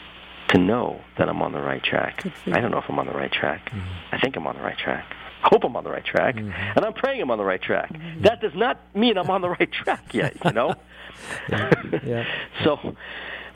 to 0.48 0.58
know 0.58 1.00
that 1.16 1.28
I'm 1.28 1.42
on 1.42 1.52
the 1.52 1.60
right 1.60 1.82
track. 1.82 2.24
I 2.46 2.60
don't 2.60 2.70
know 2.70 2.78
if 2.78 2.84
I'm 2.88 2.98
on 2.98 3.06
the 3.06 3.12
right 3.12 3.32
track. 3.32 3.70
Mm-hmm. 3.70 4.14
I 4.14 4.20
think 4.20 4.36
I'm 4.36 4.46
on 4.46 4.56
the 4.56 4.62
right 4.62 4.78
track 4.78 5.06
I 5.42 5.48
hope 5.52 5.64
I'm 5.64 5.76
on 5.76 5.84
the 5.84 5.90
right 5.90 6.04
track, 6.04 6.34
mm-hmm. 6.34 6.50
and 6.50 6.84
I'm 6.84 6.92
praying 6.92 7.22
I'm 7.22 7.30
on 7.30 7.38
the 7.38 7.44
right 7.44 7.62
track. 7.62 7.92
Mm-hmm. 7.92 8.22
That 8.22 8.40
does 8.40 8.54
not 8.54 8.80
mean 8.94 9.16
I'm 9.16 9.30
on 9.30 9.40
the 9.40 9.50
right 9.50 9.70
track 9.70 10.12
yet, 10.12 10.36
you 10.44 10.52
know. 10.52 10.74
yeah. 11.48 11.70
yeah. 12.04 12.24
So, 12.64 12.96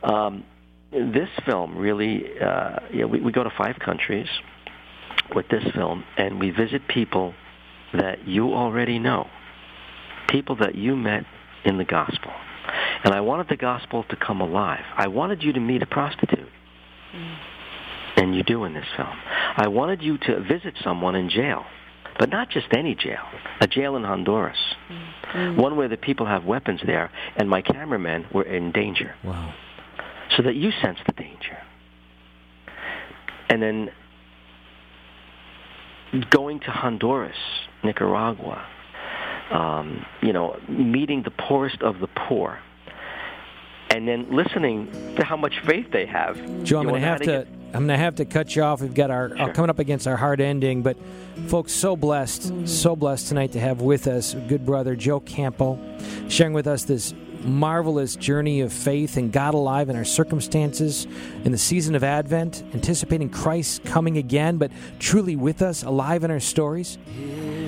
um, 0.02 0.44
this 0.90 1.28
film 1.44 1.76
really, 1.76 2.38
uh, 2.38 2.78
yeah, 2.92 3.04
we, 3.04 3.20
we 3.20 3.32
go 3.32 3.42
to 3.42 3.50
five 3.50 3.78
countries 3.78 4.28
with 5.34 5.48
this 5.48 5.64
film, 5.74 6.04
and 6.16 6.38
we 6.38 6.50
visit 6.50 6.86
people 6.86 7.34
that 7.94 8.26
you 8.28 8.54
already 8.54 8.98
know, 8.98 9.28
people 10.28 10.56
that 10.56 10.74
you 10.74 10.96
met 10.96 11.24
in 11.64 11.78
the 11.78 11.84
gospel. 11.84 12.32
And 13.04 13.14
I 13.14 13.20
wanted 13.20 13.48
the 13.48 13.56
gospel 13.56 14.04
to 14.04 14.16
come 14.16 14.40
alive. 14.40 14.84
I 14.96 15.08
wanted 15.08 15.42
you 15.42 15.52
to 15.52 15.60
meet 15.60 15.82
a 15.82 15.86
prostitute. 15.86 16.48
Mm 17.14 17.36
and 18.16 18.34
you 18.34 18.42
do 18.42 18.64
in 18.64 18.74
this 18.74 18.86
film. 18.96 19.16
I 19.56 19.68
wanted 19.68 20.02
you 20.02 20.18
to 20.18 20.40
visit 20.40 20.74
someone 20.82 21.14
in 21.14 21.28
jail, 21.28 21.64
but 22.18 22.28
not 22.28 22.50
just 22.50 22.66
any 22.72 22.94
jail, 22.94 23.22
a 23.60 23.66
jail 23.66 23.96
in 23.96 24.04
Honduras, 24.04 24.58
mm-hmm. 24.90 25.60
one 25.60 25.76
where 25.76 25.88
the 25.88 25.96
people 25.96 26.26
have 26.26 26.44
weapons 26.44 26.80
there, 26.84 27.10
and 27.36 27.48
my 27.48 27.62
cameramen 27.62 28.26
were 28.32 28.44
in 28.44 28.72
danger. 28.72 29.14
Wow. 29.24 29.54
So 30.36 30.42
that 30.42 30.54
you 30.54 30.70
sense 30.82 30.98
the 31.06 31.12
danger. 31.12 31.58
And 33.48 33.62
then 33.62 33.90
going 36.30 36.60
to 36.60 36.70
Honduras, 36.70 37.36
Nicaragua, 37.82 38.66
um, 39.52 40.04
you 40.22 40.32
know, 40.32 40.58
meeting 40.68 41.22
the 41.22 41.30
poorest 41.30 41.82
of 41.82 42.00
the 42.00 42.08
poor, 42.28 42.58
and 43.90 44.08
then 44.08 44.34
listening 44.34 44.90
to 45.16 45.24
how 45.24 45.36
much 45.36 45.54
faith 45.66 45.90
they 45.92 46.06
have. 46.06 46.36
Joe, 46.64 46.80
I'm 46.80 46.88
going 46.88 47.00
to 47.00 47.06
have 47.06 47.20
to. 47.22 47.46
I'm 47.74 47.86
going 47.86 47.98
to 47.98 48.04
have 48.04 48.16
to 48.16 48.26
cut 48.26 48.54
you 48.54 48.62
off. 48.62 48.82
We've 48.82 48.92
got 48.92 49.10
our 49.10 49.30
sure. 49.30 49.48
uh, 49.48 49.52
coming 49.54 49.70
up 49.70 49.78
against 49.78 50.06
our 50.06 50.16
hard 50.16 50.42
ending, 50.42 50.82
but 50.82 50.98
folks, 51.46 51.72
so 51.72 51.96
blessed, 51.96 52.68
so 52.68 52.94
blessed 52.94 53.28
tonight 53.28 53.52
to 53.52 53.60
have 53.60 53.80
with 53.80 54.06
us 54.08 54.34
good 54.46 54.66
brother 54.66 54.94
Joe 54.94 55.20
Campo, 55.20 55.78
sharing 56.28 56.52
with 56.52 56.66
us 56.66 56.84
this 56.84 57.14
marvelous 57.44 58.14
journey 58.16 58.60
of 58.60 58.72
faith 58.72 59.16
and 59.16 59.32
God 59.32 59.54
alive 59.54 59.88
in 59.88 59.96
our 59.96 60.04
circumstances 60.04 61.06
in 61.44 61.52
the 61.52 61.58
season 61.58 61.94
of 61.94 62.04
Advent, 62.04 62.62
anticipating 62.74 63.30
Christ 63.30 63.84
coming 63.84 64.18
again, 64.18 64.58
but 64.58 64.70
truly 64.98 65.36
with 65.36 65.62
us, 65.62 65.82
alive 65.82 66.24
in 66.24 66.30
our 66.30 66.40
stories. 66.40 66.98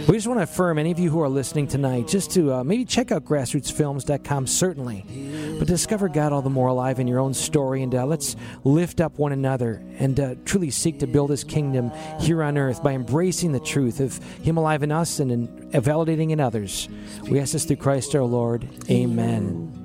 We 0.07 0.17
just 0.19 0.27
want 0.27 0.39
to 0.39 0.43
affirm 0.45 0.79
any 0.79 0.91
of 0.91 0.99
you 0.99 1.09
who 1.09 1.23
are 1.23 1.31
listening 1.31 1.67
tonight 1.67 2.09
just 2.09 2.31
to 2.33 2.53
uh, 2.53 2.65
maybe 2.65 2.85
check 2.85 3.11
out 3.11 3.25
grassrootsfilms.com, 3.25 4.47
certainly, 4.47 5.57
but 5.59 5.67
discover 5.67 6.11
God 6.11 6.31
all 6.31 6.43
the 6.43 6.51
more 6.51 6.69
alive 6.69 7.01
in 7.01 7.09
your 7.09 7.21
own 7.21 7.33
story. 7.33 7.83
And 7.83 7.95
uh, 7.95 8.05
let's 8.05 8.37
lift 8.65 9.01
up 9.01 9.19
one 9.19 9.33
another 9.33 9.83
and 9.99 10.21
uh, 10.21 10.35
truly 10.45 10.71
seek 10.71 10.99
to 10.99 11.07
build 11.07 11.31
His 11.31 11.43
kingdom 11.43 11.91
here 12.21 12.43
on 12.43 12.59
earth 12.59 12.83
by 12.83 12.93
embracing 12.93 13.53
the 13.53 13.61
truth 13.61 14.01
of 14.01 14.19
Him 14.43 14.59
alive 14.59 14.83
in 14.83 14.93
us 14.93 15.21
and 15.21 15.33
in, 15.33 15.49
validating 15.71 16.33
in 16.33 16.41
others. 16.41 16.87
We 17.23 17.41
ask 17.41 17.53
this 17.53 17.65
through 17.65 17.77
Christ 17.77 18.15
our 18.15 18.25
Lord. 18.25 18.69
Amen. 18.91 19.84